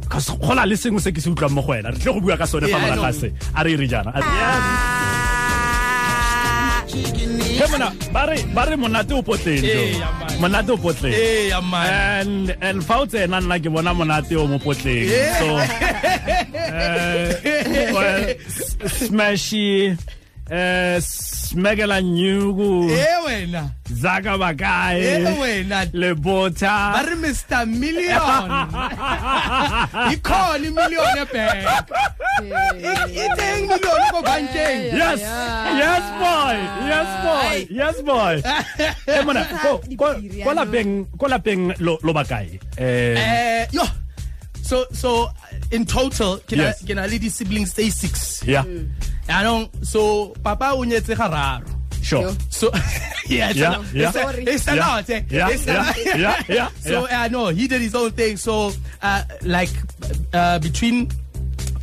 cause 0.08 0.30
go 0.36 0.52
na 0.54 0.64
le 0.64 0.76
sengwe 0.76 1.00
se 1.00 1.10
ke 1.12 1.20
se 1.20 1.30
utlwang 1.30 1.52
mo 1.52 1.62
go 1.62 1.68
wena 1.72 1.90
re 1.90 1.96
tlile 1.98 2.14
go 2.14 2.20
bua 2.20 2.36
ka 2.36 2.44
sone 2.44 2.62
fa 2.62 2.68
Yeah, 2.68 2.76
I 2.76 2.80
moraga 2.90 3.00
know. 3.00 3.12
se 3.12 3.32
a 3.56 3.64
re 3.64 3.72
e 3.72 3.76
re 3.76 3.88
jaana 3.88 4.12
A 4.14 4.20
re- 4.20 4.24
he 4.28 4.32
mona 7.12 7.27
ba 8.12 8.62
re 8.66 8.76
monate 8.76 9.12
o 9.14 9.22
potleng 9.22 9.62
Ee, 9.64 9.92
jo. 9.94 9.98
man. 10.00 10.40
monate 10.40 10.70
o 10.70 10.76
potleng 10.76 11.12
Hey, 11.12 11.48
yeah, 11.48 11.60
man. 11.60 11.86
and 11.90 12.56
and 12.62 12.84
fa 12.84 13.00
o 13.02 13.06
tsena 13.06 13.40
nna 13.40 13.58
ke 13.58 13.68
bona 13.70 13.94
monate 13.94 14.36
o 14.36 14.46
mo 14.46 14.58
potleng 14.58 15.08
so 15.38 15.48
eh, 16.54 17.92
well, 17.92 18.34
smashy 18.86 19.96
eh 20.50 20.96
smegela 21.00 22.02
nyugu 22.02 22.90
Eh, 22.90 23.24
wena. 23.26 23.70
zaka 23.90 24.32
Eh, 24.32 24.38
bakae 24.38 25.38
wena. 25.40 25.84
le 25.92 26.14
Ba 26.92 27.02
re 27.04 27.14
Mr. 27.16 27.66
Million. 27.66 28.48
Ikhona 30.12 30.64
imillion 30.68 31.16
ebank. 31.20 31.68
Iteng 33.08 33.62
million 33.68 34.00
ko 34.12 34.20
bankeng. 34.22 34.82
yes 34.92 35.20
yes 35.80 36.04
boy 36.20 36.56
yes 36.88 37.08
boy 37.24 37.56
yes 37.70 37.96
boy 38.04 38.34
e 39.16 39.22
mona 39.24 39.44
ko 39.62 39.80
ko 39.96 40.06
ko 40.44 40.50
lapeng 40.54 41.06
ko 41.18 41.26
lapeng 41.28 41.72
lo 41.80 41.98
lo 42.02 42.12
bakae 42.12 42.56
eh 42.78 43.16
Eh, 43.18 43.66
yo. 43.72 43.84
So 44.62 44.84
so 44.92 45.28
in 45.72 45.84
total, 45.88 46.38
can 46.48 46.58
Yes. 46.60 46.82
I 46.84 46.86
can 46.86 46.98
I 47.00 47.06
lead 47.08 47.24
siblings 47.32 47.70
stay 47.72 47.88
six? 47.90 48.44
yeah 48.44 48.64
I 48.64 49.07
don't 49.42 49.68
so 49.84 50.32
papa 50.42 50.72
o 50.74 50.84
nyetse 50.84 51.14
gararo. 51.16 51.64
sure 52.02 52.32
So 52.48 52.70
yeah, 53.28 53.50
it's 53.50 53.58
Yeah, 53.58 53.76
a, 53.76 53.84
yeah. 53.92 54.08
it's 54.08 54.16
a, 54.16 54.52
it's 54.54 54.68
a 54.68 54.74
Yeah, 54.76 54.86
lot. 54.86 55.10
eh? 55.10 55.20
yeah, 55.28 55.48
It's 55.50 55.66
a 55.66 55.72
yeah, 55.72 55.82
lot. 55.82 55.96
yeah, 56.16 56.42
yeah, 56.48 56.68
So 56.80 57.06
yeah. 57.08 57.22
I 57.22 57.28
know 57.28 57.48
he 57.48 57.68
did 57.68 57.80
his 57.82 57.94
own 57.94 58.10
thing. 58.12 58.36
So 58.38 58.72
uh, 59.02 59.22
like 59.44 59.68
uh, 60.32 60.58
between 60.60 61.10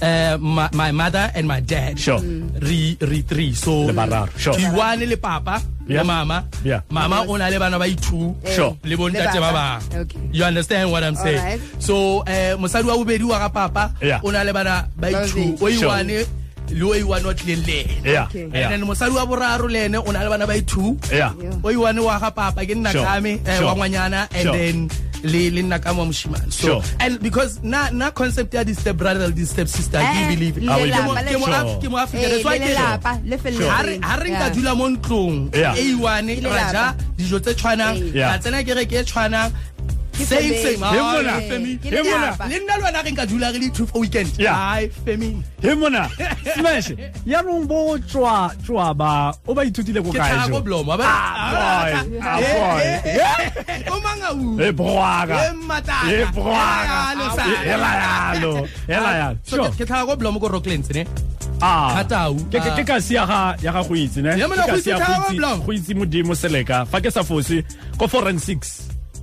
uh, 0.02 0.38
my, 0.42 0.70
my 0.74 0.92
mother 0.92 1.30
and 1.36 1.48
my 1.48 1.60
dad, 1.62 2.00
Sure. 2.00 2.20
re 2.20 2.98
re 3.00 3.22
three. 3.22 3.54
So 3.54 3.86
Le 3.86 3.94
bararo, 3.94 4.28
sure. 4.38 4.54
ke 4.58 4.66
one 4.74 5.06
le 5.06 5.18
papa 5.18 5.62
Yeah. 5.88 6.02
le 6.02 6.06
mama. 6.08 6.48
Yeah. 6.66 6.82
Mama 6.90 7.26
o 7.30 7.38
na 7.38 7.48
le 7.48 7.60
bana 7.60 7.78
ba 7.78 7.86
i-two. 7.86 8.34
Sure. 8.56 8.74
Le 8.84 8.98
bontate 8.98 9.38
ba 9.38 9.52
bang. 9.54 10.02
Okay. 10.02 10.20
You 10.34 10.44
understand 10.44 10.90
what 10.90 11.04
I'm 11.04 11.14
saying? 11.14 11.38
Alright. 11.38 11.62
So 11.78 12.22
uh, 12.26 12.58
mosadi 12.58 12.88
wa 12.90 12.98
bobedi 12.98 13.22
wa 13.24 13.38
ga 13.38 13.50
papa 13.54 13.94
Yeah. 14.02 14.20
o 14.26 14.32
na 14.34 14.42
le 14.42 14.52
bana 14.52 14.90
ba 14.98 15.08
i-two. 15.14 15.54
Babedi. 15.62 15.78
Sure. 15.80 16.26
I-one 16.70 16.80
le 16.80 16.84
o 16.86 16.94
i-one 16.94 17.24
wa 17.26 17.34
tlileng 17.34 17.66
le 17.68 17.78
ene. 17.84 18.02
yeah 18.04 18.28
And 18.34 18.54
then 18.54 18.82
mosadi 18.84 19.14
wa 19.14 19.26
boraro 19.26 19.70
le 19.70 19.86
ene 19.86 19.96
o 19.98 20.12
na 20.12 20.24
le 20.24 20.30
bana 20.30 20.48
ba 20.48 20.54
i-two 20.56 20.98
yeah 21.12 21.34
Yeah. 21.38 21.60
o 21.64 21.70
i-one 21.70 22.00
wa 22.04 22.20
ga 22.20 22.30
papa 22.32 22.66
ke 22.66 22.76
nna 22.76 22.92
Sure. 22.92 23.06
kame 23.06 23.40
eh, 23.46 23.60
wa 23.62 23.76
ngwanyana 23.76 24.28
and 24.34 24.50
then 24.54 24.76
le 25.26 25.50
le 25.50 25.62
nna 25.64 25.80
ka 25.82 25.94
mo 25.94 26.06
moshimane 26.06 26.52
so 26.54 26.68
Sure. 26.68 26.82
and 27.00 27.20
because 27.22 27.62
na 27.64 27.90
na 27.90 28.12
concept 28.12 28.54
ya 28.54 28.64
di 28.64 28.74
step 28.74 28.96
brother 28.98 29.32
di 29.32 29.46
step 29.46 29.68
sister 29.68 29.98
Eh, 30.00 30.06
ke 30.14 30.22
believe 30.38 30.58
it. 30.58 30.64
We 30.64 30.70
Ke 30.70 30.74
mo- 30.74 30.86
lelapa 30.86 31.22
ke 31.26 31.38
mo 31.40 31.48
le- 31.48 31.56
Af- 31.56 31.78
ke 31.82 31.88
mo 31.90 31.98
Africa 31.98 32.24
Eh, 32.26 32.30
that's 32.30 32.46
why 32.46 32.58
le 32.58 32.60
ke 32.60 32.70
re, 32.70 32.76
lelapa 32.76 33.12
le 33.26 33.36
ha 33.70 33.80
re 33.82 33.94
ha 34.02 34.16
re 34.22 34.30
nka 34.30 34.48
dula 34.54 34.72
mo 34.76 34.86
ntlong 34.90 35.38
Yeah. 35.56 35.74
e 35.78 35.82
i-one 35.94 36.30
Ke 36.42 36.46
ra 36.50 36.66
ja 36.72 36.86
dijo 37.18 37.38
tse 37.42 37.54
tshwanang 37.58 37.96
Eh. 38.14 38.22
Ra 38.22 38.38
tsena 38.38 38.62
kereke 38.64 39.02
e 39.02 39.04
tshwanang 39.04 39.50
le 40.16 40.24
nna 42.60 42.78
le 42.78 42.84
wena 42.84 43.02
re 43.04 43.12
nka 43.12 43.26
dula 43.26 43.52
re 43.52 43.60
le 43.60 43.70
two 43.70 43.86
for 43.86 44.00
weekend. 44.00 44.32
Ai 44.40 44.90
famine 45.06 45.44
he 45.62 45.76
mona. 45.76 46.10
Smash. 46.56 46.92
Ya 47.26 47.42
rong 47.42 47.68
bo 47.68 47.98
tswa 48.00 48.52
tswa 48.64 48.94
ba. 48.96 49.34
O 49.48 49.54
ba 49.54 49.66
ithutile 49.66 50.02
ko 50.04 50.12
kae 50.12 50.48
jo? 50.48 50.62
blomo 50.62 50.98
ba 50.98 51.04
ah, 51.04 52.02
ah, 52.24 52.40
o 53.92 54.00
manga 54.00 54.32
u? 54.34 54.60
E 54.62 54.72
broaga 54.72 55.36
e 55.36 55.54
matata 55.68 56.10
e 56.10 56.26
broaga 56.32 57.14
e 57.66 57.76
la 57.76 57.92
yalo 58.02 58.68
e 58.88 58.96
la 58.96 59.10
ah, 59.10 59.16
yalo. 59.20 59.38
so 59.44 59.72
ke 59.76 59.86
tla 59.86 60.06
go 60.06 60.16
blomo 60.16 60.40
ko 60.40 60.48
rocklands 60.48 60.90
ne? 60.96 61.06
Ah, 61.62 62.04
ke 62.52 62.60
ke 62.60 62.84
ka 62.88 63.00
sia 63.00 63.26
ga 63.28 63.56
ya 63.62 63.72
ga 63.76 63.84
go 63.84 63.96
itse 63.96 64.22
ne? 64.24 64.36
Ke 64.40 64.48
ka 64.48 64.78
sia 64.80 64.98
go 64.98 65.04
itse 65.30 65.66
go 65.66 65.72
itse 65.76 65.94
modimo 65.94 66.36
seleka. 66.36 66.86
Fa 66.88 67.02
ke 67.04 67.12
sa 67.12 67.22
fose 67.22 67.64
ko 68.00 68.08
foreign 68.08 68.40
6 68.40 68.95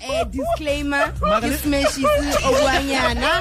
eh 0.00 0.24
disclaimer 0.30 1.12
Mara 1.20 1.40
ke 1.40 1.50
le- 1.50 1.58
smashitse 1.58 2.36
o 2.46 2.50
buanyana 2.52 3.32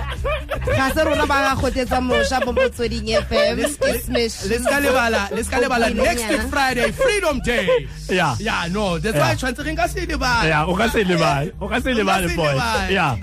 ga 0.66 0.86
se 0.94 1.02
rona 1.04 1.26
ba 1.26 1.38
ga 1.48 1.54
gotetsa 1.62 2.00
mošwa 2.02 2.46
mo 2.46 2.52
motsweding 2.54 3.08
fm 3.28 3.58
smash 4.06 4.36
le 4.50 4.60
ska 4.60 4.78
lebala 4.80 5.22
le 5.36 5.44
ska 5.44 5.58
lebala 5.60 5.88
O 5.88 5.90
buile 5.94 6.04
next 6.04 6.24
nyana. 6.30 6.50
friday 6.50 6.92
freedom 6.92 7.40
day. 7.46 7.88
Yeah. 8.10 8.36
Yeah 8.40 8.68
no 8.72 8.98
that's 9.00 9.18
why 9.18 9.30
Yeah. 9.34 9.36
tshwantse 9.36 9.64
re 9.66 9.72
nka 9.76 9.88
se 9.90 10.06
lebala 10.06 10.44
yeah 10.48 10.70
o 10.70 10.76
ka 10.76 10.88
se 10.90 11.04
lebale. 11.04 11.52
O 11.62 11.68
ka 11.68 11.80
se 11.80 11.94
lebale 11.94 12.30
se 12.30 12.36
boy. 12.36 12.54
lebale. 12.54 12.92
yeah. 12.92 13.16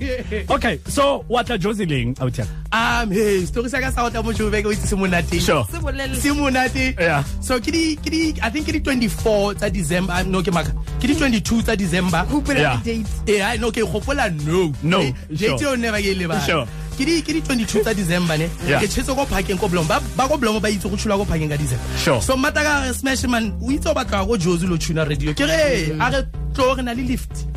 Okay 0.49 0.79
so 0.87 1.23
what 1.27 1.49
a 1.49 1.57
joseleng 1.57 2.19
out 2.21 2.35
here? 2.35 2.47
Um 2.71 3.11
hey 3.11 3.45
story 3.45 3.69
sa 3.69 3.79
ka 3.79 3.91
sa 3.91 4.03
go 4.03 4.09
tla 4.09 4.23
mo 4.23 4.31
jobe 4.33 4.61
ke 4.63 4.67
o 4.67 4.71
itse 4.71 4.87
se 4.87 5.39
sure. 5.39 5.65
Se 5.71 5.77
bolele 5.79 6.15
se 6.15 6.29
monate 6.31 6.95
Yeah. 6.99 7.23
so 7.41 7.59
ke 7.59 7.71
di 7.71 7.95
ke 7.95 8.09
di 8.09 8.21
i 8.41 8.49
think 8.49 8.65
ke 8.67 8.71
di 8.73 8.79
24 8.81 9.55
tsa 9.55 9.69
december 9.69 10.23
no 10.27 10.41
ke 10.41 10.51
maka. 10.53 10.71
Ke 10.99 11.07
di 11.07 11.15
22 11.15 11.63
tsa 11.63 11.75
december. 11.75 12.25
Hopola 12.29 12.59
Yeah. 12.59 12.77
di 12.83 13.03
date 13.03 13.07
eh 13.37 13.41
I 13.53 13.57
no 13.57 13.71
ke 13.71 13.81
gopola 13.85 14.29
no. 14.45 14.71
No, 14.83 14.99
date 15.31 15.65
o 15.65 15.75
never 15.75 16.01
ke 16.01 16.13
le 16.17 16.39
Sure. 16.45 16.65
ke 16.97 17.05
di 17.07 17.21
ke 17.23 17.31
di 17.33 17.41
22 17.41 17.81
tsa 17.81 17.93
december 17.95 18.37
ne? 18.37 18.49
Yeah. 18.67 18.79
ke 18.81 18.87
tshetse 18.91 19.15
go 19.15 19.25
parking 19.25 19.57
ko 19.57 19.67
blom 19.67 19.87
ba 19.87 19.99
ba 20.15 20.27
go 20.27 20.37
blom 20.37 20.59
ba 20.61 20.69
itse 20.69 20.85
go 20.89 20.95
tshula 20.95 21.17
go 21.17 21.25
parking 21.25 21.49
ka 21.49 21.57
december. 21.57 21.83
Sure. 21.97 22.21
so 22.21 22.35
mata 22.37 22.61
ka 22.61 22.83
re 22.85 22.93
smash 22.93 23.23
man 23.27 23.53
o 23.63 23.71
itse 23.71 23.87
o 23.89 23.93
batla 23.93 24.25
go 24.27 24.35
jozi 24.37 24.67
lo 24.69 24.77
tuna 24.77 25.05
radio. 25.05 25.33
Ke 25.33 25.47
re 25.47 25.95
a 25.99 26.09
re 26.11 26.19
tlo 26.53 26.75
re 26.77 26.83
na 26.83 26.91
le 26.93 27.03
lift. 27.07 27.47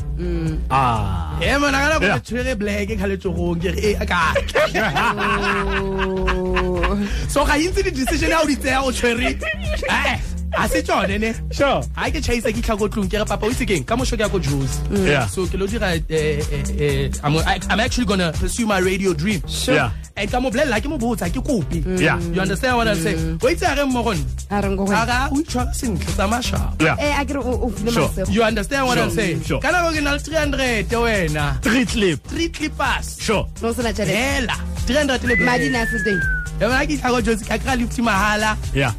Ah. 0.70 1.34
Eh 1.42 1.58
mana 1.58 1.78
kana 1.82 1.98
go 1.98 2.06
tshwere 2.22 2.54
black 2.56 2.88
ka 2.96 3.06
le 3.10 3.16
tsogong 3.18 3.58
ke 3.60 3.74
re 3.74 3.98
eh 3.98 4.06
ka. 4.06 4.32
Oh. 5.84 6.98
so 7.28 7.44
ga 7.44 7.54
intse 7.58 7.82
di 7.82 7.90
decision 7.90 8.30
ya 8.30 8.40
o 8.42 8.46
di 8.46 8.56
tseya 8.56 8.80
o 8.84 8.90
tshwere. 8.92 9.34
Eh 9.90 10.16
a 10.56 10.68
se 10.68 10.82
tsone 10.82 11.18
ne? 11.18 11.32
Sure. 11.52 11.82
Ha 11.96 12.10
ke 12.10 12.20
chaisa 12.22 12.52
ke 12.52 12.62
tlha 12.62 12.76
ko 12.78 12.88
tlong 12.88 13.08
ke 13.10 13.18
re 13.18 13.24
papa 13.24 13.46
o 13.46 13.50
itse 13.50 13.66
keng 13.66 13.84
ka 13.84 13.96
mosho 13.96 14.16
ke 14.16 14.20
ya 14.24 14.28
ko 14.28 14.38
Jozi 14.38 15.06
Yeah. 15.06 15.26
so 15.26 15.46
ke 15.46 15.54
lo 15.58 15.66
dira 15.66 15.94
eh, 15.94 16.02
eh, 16.08 16.64
eh, 16.78 17.10
I'm, 17.22 17.36
I'm 17.70 17.80
actually 17.80 18.06
gonna 18.06 18.32
pursue 18.32 18.66
my 18.66 18.78
radio 18.78 19.12
dream. 19.14 19.42
Sure. 19.48 19.74
Yeah. 19.74 19.90
and 20.16 20.30
ka 20.30 20.38
mo 20.40 20.50
bolella 20.50 20.78
ke 20.80 20.86
mo 20.86 20.96
botsa 20.98 21.26
ke 21.32 21.42
kopi 21.42 21.82
Yeah. 22.00 22.20
you 22.20 22.40
understand 22.40 22.76
what 22.76 22.88
I'm 22.88 22.96
saying? 22.96 23.38
O 23.42 23.46
itse 23.48 23.62
a 23.66 23.74
re 23.74 23.82
mmogo 23.84 24.14
nna 24.14 24.24
a 24.50 24.62
reng 24.62 24.76
ko 24.76 24.84
go 24.86 24.92
a 24.92 25.06
ga 25.06 25.28
o 25.32 25.36
itshwara 25.42 25.74
sentle 25.74 26.12
tsa 26.14 26.28
mashao 26.28 26.80
yeah. 26.80 26.96
Eh 26.98 27.12
a 27.20 27.24
ke 27.24 27.34
re 27.34 27.40
o 27.42 27.66
o 27.66 27.68
file 27.70 27.92
Sure. 27.92 28.08
masego. 28.08 28.30
You 28.32 28.42
understand 28.44 28.86
what 28.86 28.94
Sure, 28.98 29.04
I'm 29.04 29.10
saying? 29.10 29.42
Sure. 29.42 29.60
ka 29.60 29.68
nako 29.74 29.90
ke 29.96 30.02
na 30.02 30.12
le 30.12 30.18
300 30.18 31.00
wena. 31.02 31.46
Three 31.62 31.84
clip. 31.84 32.22
Three 32.30 32.48
clippers. 32.48 33.18
Sure. 33.20 33.46
No 33.62 33.72
sena 33.72 33.92
tšhelete 33.92 34.14
hela. 34.14 34.56
300 34.86 35.24
le 35.26 35.36
madi 35.44 35.68
na 35.70 35.84
se 35.86 35.98
teng. 36.06 36.22
Yona 36.60 36.86
ke 36.86 36.94
tlhako 37.00 37.20
josi 37.26 37.44
ka 37.48 37.58
kry-a 37.58 37.76
lifty 37.76 38.02
mahala. 38.02 38.56
Yeah 38.74 38.92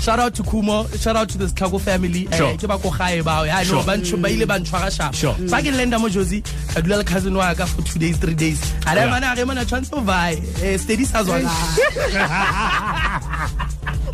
shout 0.00 0.18
out 0.18 0.34
to 0.34 0.42
kumo 0.42 0.86
shout 0.98 1.16
out 1.16 1.28
to 1.28 1.38
the 1.38 1.46
Sklago 1.46 1.78
family 1.80 2.26
Eh, 2.32 2.36
Sure. 2.38 2.56
ke 2.56 2.66
ba 2.68 2.78
ko 2.78 2.90
gae 2.90 3.22
bao 3.22 3.46
ya 3.46 3.58
no 3.58 3.64
Sure. 3.64 3.84
ba 3.84 3.96
ntshwa- 3.96 4.22
ba 4.22 4.28
ile 4.30 4.46
ba 4.46 4.58
ntshwara 4.58 4.90
sharp 4.90 5.14
Sure. 5.14 5.34
fa 5.48 5.60
ke 5.62 5.70
lenda 5.76 5.98
mo 6.00 6.08
josi 6.08 6.42
ka 6.74 6.80
dula 6.80 6.96
le 6.98 7.04
cousin 7.04 7.34
wa 7.36 7.52
ka 7.54 7.66
for 7.66 7.82
two 7.82 7.98
days 7.98 8.16
three 8.18 8.34
days 8.34 8.60
a 8.86 8.94
re 8.94 9.00
Yeah. 9.02 9.10
mana 9.10 9.34
ge 9.36 9.44
mana 9.46 9.64
tshwantse 9.64 9.92
o 9.92 10.00
vae 10.00 10.40
eh 10.62 10.76
steady 10.78 11.04
sa 11.04 11.22
zwa 11.22 11.38
yo 11.40 11.46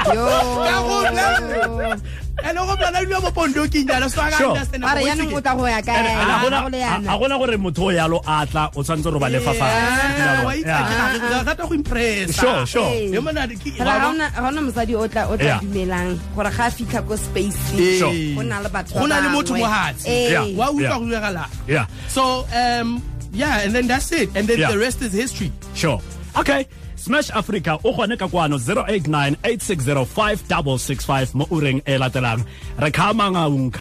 Ka 0.07 0.83
go 0.83 0.89
bolela- 0.89 2.01
ene 2.45 2.61
go 2.67 2.77
plana 2.77 3.01
dilo 3.01 3.21
mo 3.23 3.31
pondoking 3.31 3.87
jana 3.89 4.09
so 4.11 4.21
a 4.21 4.31
ka 4.31 4.37
Sure. 4.37 4.53
understand 4.53 4.85
a 4.85 4.95
re 4.95 5.01
go 5.01 5.07
yaanong 5.09 5.29
itse 5.33 5.37
o 5.37 5.41
tla 5.41 5.55
go 5.57 5.65
ya 5.67 5.81
kae 5.81 5.97
And- 5.97 6.07
and 6.07 6.31
a 6.31 6.37
gona- 6.45 6.63
go 6.63 6.69
le 6.69 6.79
a- 6.79 6.87
yana 6.87 7.09
a 7.09 7.19
gona 7.19 7.37
gore 7.41 7.57
motho 7.57 7.83
o 7.83 7.91
yalo 7.97 8.19
a 8.27 8.47
tla 8.47 8.63
o 8.77 8.83
tshwanetse 8.83 9.09
gore 9.09 9.19
ba 9.21 9.29
lefa 9.33 9.53
ke- 9.57 9.61
Ah, 9.63 10.43
wa 10.45 10.51
fa 10.51 10.57
itse 10.57 10.77
ke 10.77 11.31
ra- 11.33 11.43
rata 11.49 11.63
go 11.67 11.75
impressa 11.75 12.41
Sure, 12.41 12.67
sure. 12.67 12.91
Ee. 12.93 13.11
Yo 13.15 13.21
mana 13.23 13.47
ke- 13.49 13.73
Fela 13.73 13.85
wa 13.87 13.93
ga 13.97 14.01
ba- 14.01 14.09
ona- 14.13 14.31
ga 14.37 14.41
ona 14.49 14.61
mosadi 14.61 14.95
o 14.95 15.09
tla 15.09 15.23
o 15.33 15.37
tla 15.37 15.45
Yeah. 15.47 15.61
dumelang 15.65 16.19
gore 16.37 16.51
ga 16.53 16.65
a 16.67 16.71
fitlha 16.71 17.01
ko 17.09 17.17
space 17.17 17.59
Eh. 17.73 17.99
Sure. 17.99 18.35
go 18.37 18.43
na 18.43 18.61
le 18.61 18.69
batho 18.69 18.95
Go 19.01 19.07
na 19.07 19.17
le 19.21 19.29
ba 19.29 19.35
motho 19.35 19.53
bangwe. 19.57 19.61
mo 19.65 19.67
fatshe. 19.73 20.07
Eh. 20.07 20.31
Yeah. 20.31 20.45
wa 20.57 20.67
utlwa 20.71 20.81
Yeah. 20.83 20.99
go 20.99 21.05
diragala 21.09 21.45
yeah 21.67 21.87
so 22.09 22.47
um 22.55 23.03
yeah 23.33 23.65
and 23.65 23.75
then 23.75 23.87
that's 23.89 24.13
it 24.13 24.29
and 24.37 24.47
then 24.47 24.59
Yeah. 24.61 24.71
the 24.71 24.79
rest 24.79 25.01
is 25.03 25.13
history 25.13 25.51
sure 25.75 26.01
okay 26.37 26.67
smash 27.07 27.31
africa 27.31 27.79
o 27.87 27.93
gone 27.95 28.17
ka 28.19 28.27
kwano 28.27 28.59
089 28.59 29.39
860 29.47 31.39
mo 31.39 31.47
ureng 31.55 31.79
e 31.87 31.95
latelang. 31.99 32.43
Re 32.83 32.91
khamangaunka 32.91 33.79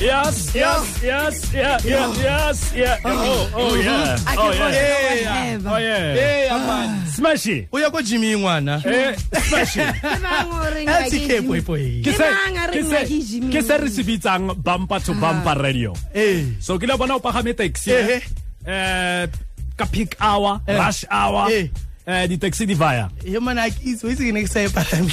yes 0.00 0.52
yes 0.54 0.84
yes 1.02 1.34
yeah 1.54 1.76
yeah 1.84 2.08
yes 2.20 2.58
yeah. 2.76 2.96
Oh 3.08 3.48
oh 3.56 3.74
yeah. 3.80 4.18
A 4.28 4.32
ke 4.36 4.40
oh 4.40 4.50
yeah. 4.52 4.68
yeah 4.68 5.70
oh 5.72 5.78
yeah. 5.80 6.04
Yeah, 6.12 6.60
man. 6.60 6.88
smashy. 7.08 7.58
O 7.72 7.78
ya 7.80 7.88
ko 7.88 8.04
jimmy 8.04 8.36
ngwana. 8.36 8.84
Eh 8.84 9.16
smashy. 9.48 9.80
Ke 11.28 11.40
boy 11.40 11.60
boy. 11.64 12.04
Ke 12.04 12.12
se 12.12 12.26
ke 12.68 12.80
se 12.84 13.00
ke 13.48 13.60
se 13.64 13.74
re 13.80 13.88
se 13.88 14.02
bitsang 14.04 14.52
bumper 14.60 15.00
to 15.00 15.16
bumper 15.16 15.56
radio. 15.56 15.96
Eh. 16.12 16.60
So 16.60 16.76
ke 16.76 16.84
le 16.84 17.00
bona 17.00 17.16
o 17.16 17.20
pagame 17.24 17.56
taxi 17.56 17.96
Ehe. 17.96 18.18
eh 18.68 19.47
ka 19.78 19.86
peak 19.86 20.16
hour 20.20 20.60
Eh. 20.66 20.74
rush 20.76 21.04
hour 21.10 21.46
Eh. 21.54 21.70
eh 22.06 22.26
di 22.26 22.36
taxi 22.42 22.66
di 22.66 22.74
vaya 22.74 23.06
yo 23.24 23.38
mana 23.40 23.70
ke 23.70 23.80
itse 23.94 24.02
o 24.04 24.10
itse 24.10 24.26
ke 24.26 24.32
ne 24.34 24.42
ke 24.42 24.50
sa 24.50 24.60
e 24.66 24.68
palame 24.68 25.12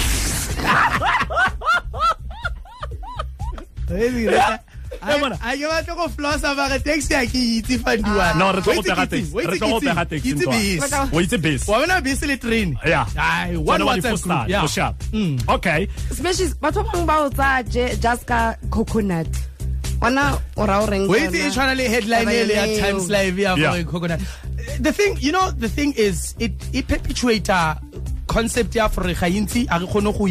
O 3.86 3.94
itse 3.94 4.18
ke 4.18 4.32
ne 4.32 4.38
ke- 5.06 5.22
mana. 5.22 5.36
a 5.44 5.52
ke 5.54 5.66
batla 5.70 5.94
go 5.96 6.08
flosa 6.10 6.56
bare 6.58 6.80
taxi 6.82 7.14
a 7.14 7.22
ke 7.30 7.40
itse 7.62 7.78
fandiwa 7.84 8.28
no 8.40 8.52
re 8.56 8.62
tlo 8.66 8.74
go 8.74 8.82
pega 8.82 9.06
taxi 9.06 9.30
re 9.36 9.58
tlo 9.60 9.68
go 9.70 9.80
pega 9.84 10.04
taxi 10.10 10.30
itse 10.34 10.46
ntwa. 10.46 10.56
bese 10.58 10.98
o 11.14 11.22
itse 11.22 11.38
bese 11.38 11.68
wa 11.72 11.78
bona 11.84 12.02
bese 12.02 12.26
le 12.26 12.38
train 12.38 12.74
yeah 12.86 13.06
Ai, 13.18 13.54
Tsone 13.54 13.66
one 13.70 13.86
wa 13.86 13.94
WhatsApp 13.94 14.22
group, 14.24 14.50
yeah. 14.50 14.62
go 14.62 14.68
sharp. 14.68 14.96
Mm. 15.14 15.36
okay 15.50 15.88
especially 16.10 16.50
batho 16.64 16.82
ba 16.82 16.90
bangwe 16.90 17.06
ba 17.06 17.16
o 17.22 17.30
tsaya 17.30 17.62
just 18.02 18.24
ka 18.26 18.56
coconut 18.72 19.30
ona 20.08 20.42
o 20.58 20.66
ra 20.66 20.82
o 20.84 20.86
reng 20.86 21.08
Wait, 21.08 21.34
e 21.34 21.50
tshwana 21.52 21.76
le 21.76 21.84
headline 21.90 22.26
Taba 22.26 22.34
ele 22.34 22.54
ya. 22.54 22.66
Times 22.88 23.10
Live 23.10 23.40
ya 23.40 23.56
Yeah. 23.56 23.84
coconut. 23.84 24.20
The 24.80 24.92
thing, 24.92 25.18
you 25.20 25.32
know, 25.32 25.52
the 25.52 25.70
thing 25.70 25.94
is, 25.96 26.36
it 26.40 26.54
it 26.74 26.88
perpetuates 26.88 27.50
a 27.50 27.80
concept 28.28 28.76
ya 28.76 28.88
for 28.88 29.04
ga 29.04 29.14
intsi 29.30 29.68
a 29.70 29.80
re 29.80 29.86
kgone 29.88 30.12
go 30.18 30.28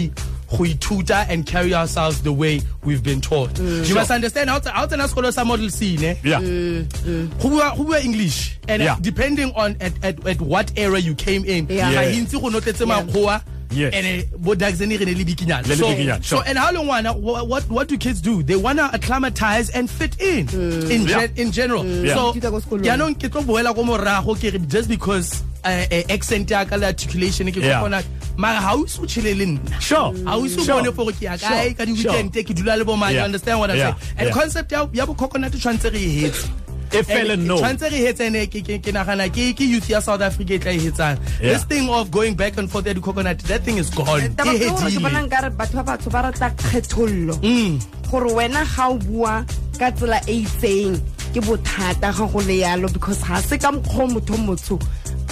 go 0.56 0.62
ithuta 0.64 1.26
and 1.28 1.46
carry 1.46 1.74
ourselves 1.74 2.20
the 2.22 2.32
way 2.32 2.60
we've 2.84 3.02
been 3.02 3.20
taught. 3.20 3.50
Mm. 3.54 3.88
You 3.88 3.94
must 3.94 4.10
understand 4.10 4.50
how 4.50 4.58
to 4.58 4.70
how 4.70 4.86
to 4.86 4.96
sekolo 4.96 5.32
sa 5.32 5.44
model 5.44 5.70
C 5.70 5.96
ne. 5.96 6.18
yeah 6.22 6.40
mm, 6.40 6.84
mm. 6.84 7.42
Go 7.42 7.48
bua 7.50 7.74
go 7.76 7.84
bua 7.84 8.00
English 8.00 8.58
and 8.68 8.82
uh, 8.82 8.84
Yeah. 8.84 8.96
depending 9.00 9.52
on 9.54 9.76
at, 9.80 9.92
at 10.04 10.24
at 10.26 10.40
what 10.40 10.72
era 10.76 10.98
you 10.98 11.14
came 11.14 11.44
in. 11.44 11.66
Yeah. 11.68 11.92
Ga 11.92 12.00
Yeah. 12.02 12.18
intsi 12.20 12.40
go 12.40 12.48
notletse 12.50 12.84
makgoa. 12.86 13.42
Yes. 13.74 13.92
And 13.94 14.06
eh, 14.06 14.22
bo 14.38 14.54
Daxeni 14.54 14.98
re 14.98 15.04
ne 15.04 15.14
le 15.14 15.24
bikinyana. 15.24 15.62
Le 15.66 15.74
le 15.74 15.76
So- 15.76 15.86
bikinyana, 15.88 16.24
So 16.24 16.40
and 16.42 16.58
how 16.58 16.72
long 16.72 16.86
wanna 16.86 17.12
what 17.12 17.48
what, 17.48 17.68
what 17.70 17.88
do 17.88 17.98
kids 17.98 18.20
do? 18.20 18.42
They 18.42 18.56
wanna 18.56 18.90
acclimatize 18.92 19.70
and 19.70 19.90
fit 19.90 20.20
in 20.20 20.48
in 20.90 21.02
Yeah. 21.06 21.26
gen, 21.26 21.32
in 21.36 21.52
general. 21.52 21.84
Yeah. 21.86 22.14
So 22.14 22.32
Ithuta 22.32 22.50
ko 22.50 22.60
sekolong. 22.60 22.84
yaanong 22.84 23.14
ke 23.20 23.28
tlo 23.30 23.42
boela 23.44 23.74
ko 23.74 23.82
morago 23.84 24.34
ke 24.38 24.56
just 24.68 24.88
because 24.88 25.42
uh, 25.64 25.68
uh, 25.90 26.02
accent 26.10 26.50
ya 26.50 26.64
ka 26.64 26.76
le 26.76 26.86
articulation 26.86 27.50
ke 27.50 27.56
Yeah. 27.56 27.80
kgona 27.82 28.02
mara 28.36 28.60
ha 28.60 28.74
o 28.74 28.84
se 28.86 29.00
o 29.00 29.04
le 29.22 29.34
nna 29.46 29.80
Sure. 29.80 30.12
ha 30.26 30.36
o 30.36 30.46
se 30.46 30.60
o 30.60 30.64
Sure. 30.64 30.82
bone 30.82 30.92
for 30.92 31.10
ke 31.12 31.22
ya 31.22 31.36
Sure. 31.36 31.48
kae 31.48 31.76
ka 31.76 31.84
di 31.84 31.96
Sure. 31.96 32.12
weekend 32.12 32.32
ke 32.32 32.54
dula 32.54 32.76
le 32.76 32.84
bo 32.84 32.96
mane 32.96 33.14
you 33.14 33.20
understand 33.20 33.58
what 33.58 33.70
I'm 33.70 33.76
Yeah. 33.76 33.94
saying 33.94 34.14
and 34.18 34.28
Yeah. 34.28 34.34
concept 34.34 34.72
ya 34.72 34.86
ya 34.92 35.06
bo 35.06 35.14
coconut 35.14 35.52
tshwantse 35.52 35.90
re 35.92 35.98
hetse 35.98 36.48
e 36.94 37.02
fele 37.02 37.36
no. 37.36 37.56
tshwantse 37.56 37.90
re 37.90 37.98
hetse 38.06 38.46
ke 38.52 38.60
ke 38.62 38.78
ke 38.82 38.92
nagana 38.92 39.28
ke 39.28 39.54
ke 39.56 39.64
youth 39.68 39.88
ya 39.88 40.00
South 40.00 40.20
Africa 40.20 40.54
e 40.54 40.58
tla 40.58 40.72
e 40.72 40.78
hetsang. 40.78 41.18
This 41.40 41.64
thing 41.64 41.88
of 41.90 42.10
going 42.10 42.34
back 42.34 42.56
and 42.58 42.70
forth 42.70 42.86
at 42.86 42.96
the 42.96 43.02
coconut 43.02 43.38
that 43.50 43.62
thing 43.62 43.78
is 43.78 43.90
gone. 43.90 44.30
Taba 44.36 44.54
e 44.54 44.58
ke 44.58 44.70
gore 44.70 44.90
ke 44.90 45.02
bona 45.02 45.18
hedile 45.18 45.28
nkare 45.28 45.50
batho 45.56 45.74
ba 45.80 45.84
batsho 45.92 46.10
ba 46.12 46.22
rata 46.28 46.50
kgethollo. 46.50 47.36
Mm. 47.42 47.94
gore 48.14 48.30
wena 48.30 48.62
ga 48.76 48.88
o 48.88 48.98
bua 48.98 49.44
ka 49.78 49.90
tsela 49.90 50.18
e 50.30 50.44
itseng 50.44 50.94
ke 51.34 51.40
bothata 51.42 52.12
ga 52.14 52.26
go 52.30 52.40
le 52.48 52.56
yalo 52.62 52.86
because 52.92 53.22
ga 53.26 53.40
se 53.42 53.58
ka 53.58 53.72
mokgwa 53.74 54.04
o 54.04 54.08
motho 54.14 54.36
motsho 54.46 54.76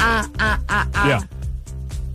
a 0.02 0.26
a 0.38 0.50
a 0.69 0.81
a 1.02 1.04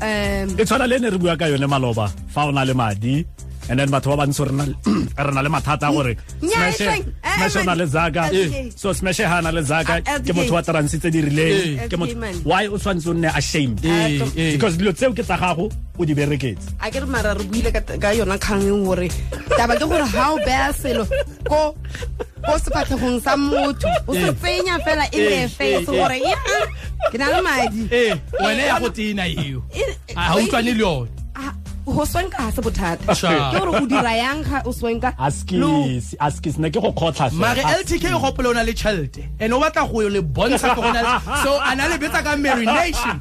um 0.04 0.50
e 0.60 0.64
tshwana 0.68 0.88
le 0.92 1.00
ne 1.00 1.10
re 1.10 1.18
bua 1.18 1.38
ka 1.40 1.48
yone 1.48 1.68
maloba 1.72 2.12
fa 2.34 2.48
o 2.48 2.52
na 2.52 2.68
le 2.68 2.74
madi 2.74 3.24
and 3.70 3.80
then 3.80 3.90
batho 3.90 4.16
ba 4.16 4.24
bantsho 4.26 4.46
re 4.48 4.54
na- 4.56 5.42
le 5.42 5.50
mathata 5.56 5.88
a 5.90 5.92
gore 5.92 6.16
Smash- 6.42 7.56
o 7.56 7.64
na 7.64 7.74
le 7.76 7.86
zaka 7.86 8.24
Eh. 8.34 8.70
so 8.76 8.94
smash 8.94 9.20
ha 9.24 9.42
na 9.42 9.52
le 9.52 9.62
zaka 9.62 10.02
Ah, 10.08 10.20
ke 10.20 10.32
motho 10.34 10.54
wa 10.54 10.62
transi 10.62 10.98
tse 11.00 11.10
di 11.12 11.22
rileng. 11.22 11.80
Eh. 11.80 11.88
ke 11.88 11.96
motho 11.98 12.16
why 12.46 12.66
o 12.68 12.78
tshwanetse 12.78 13.08
o 13.10 13.14
nne 13.14 13.30
ashamed? 13.36 13.80
Eh, 13.86 14.52
because 14.54 14.78
dilo 14.78 14.92
tseo 14.94 15.14
ke 15.14 15.24
tsa 15.24 15.38
gago 15.38 15.70
o 16.00 16.06
di 16.06 16.14
bereketse. 16.14 16.74
A 16.82 16.90
ke 16.92 17.00
re 17.02 17.06
mara 17.08 17.34
re 17.38 17.44
buile 17.46 17.70
ka 17.74 18.10
yona 18.16 18.38
kgangeng 18.38 18.82
e 18.82 18.86
gore 18.86 19.08
taba 19.58 19.76
ke 19.76 19.86
gore 19.86 20.06
ga 20.12 20.26
o 20.34 20.38
beya 20.46 20.74
selo 20.74 21.04
ko 21.48 21.76
ko 22.48 22.54
sefatlhegong 22.64 23.20
sa 23.22 23.36
motho 23.36 23.90
o 24.08 24.14
se 24.14 24.32
tsenya 24.42 24.80
fela 24.86 25.06
e 25.12 25.18
le 25.20 25.48
face 25.50 25.86
gore 25.86 26.18
ke 27.12 27.18
na 27.18 27.26
le 27.34 27.42
madi. 27.44 27.84
Wena 28.42 28.64
ya 28.70 28.80
go 28.80 28.90
tena 28.90 29.26
eo. 29.28 29.62
E- 29.76 29.94
o 30.16 30.40
utlwane 30.42 30.74
le 30.74 30.80
yone 30.82 31.10
go 31.94 32.04
swenka 32.06 32.38
ga 32.38 32.52
se 32.52 32.62
bothata. 32.62 33.16
Ke 33.16 33.60
gore 33.60 33.82
o 33.82 33.86
dira 33.88 34.14
yang 34.18 34.44
ga 34.44 34.62
o 34.66 34.72
swenka 34.72 35.14
askis 35.18 36.16
askis 36.20 36.58
ne 36.60 36.70
ke 36.70 36.82
go 36.82 36.92
kgotla 36.92 37.30
fela. 37.30 37.40
mare 37.40 37.62
ltk 37.64 38.06
o 38.16 38.20
gopole 38.20 38.48
o 38.50 38.54
na 38.54 38.62
le 38.64 38.74
tšhelete 38.74 39.24
and 39.40 39.54
o 39.54 39.60
batla 39.60 39.88
go 39.92 40.00
le 40.08 40.22
bontsha 40.22 40.76
gore 40.76 40.88
o 40.90 40.94
na 40.94 41.02
le- 41.02 41.44
so 41.44 41.60
a 41.64 41.76
na 41.76 41.88
le 41.88 41.98
betsa 41.98 42.24
ka 42.24 42.36
marination 42.38 43.20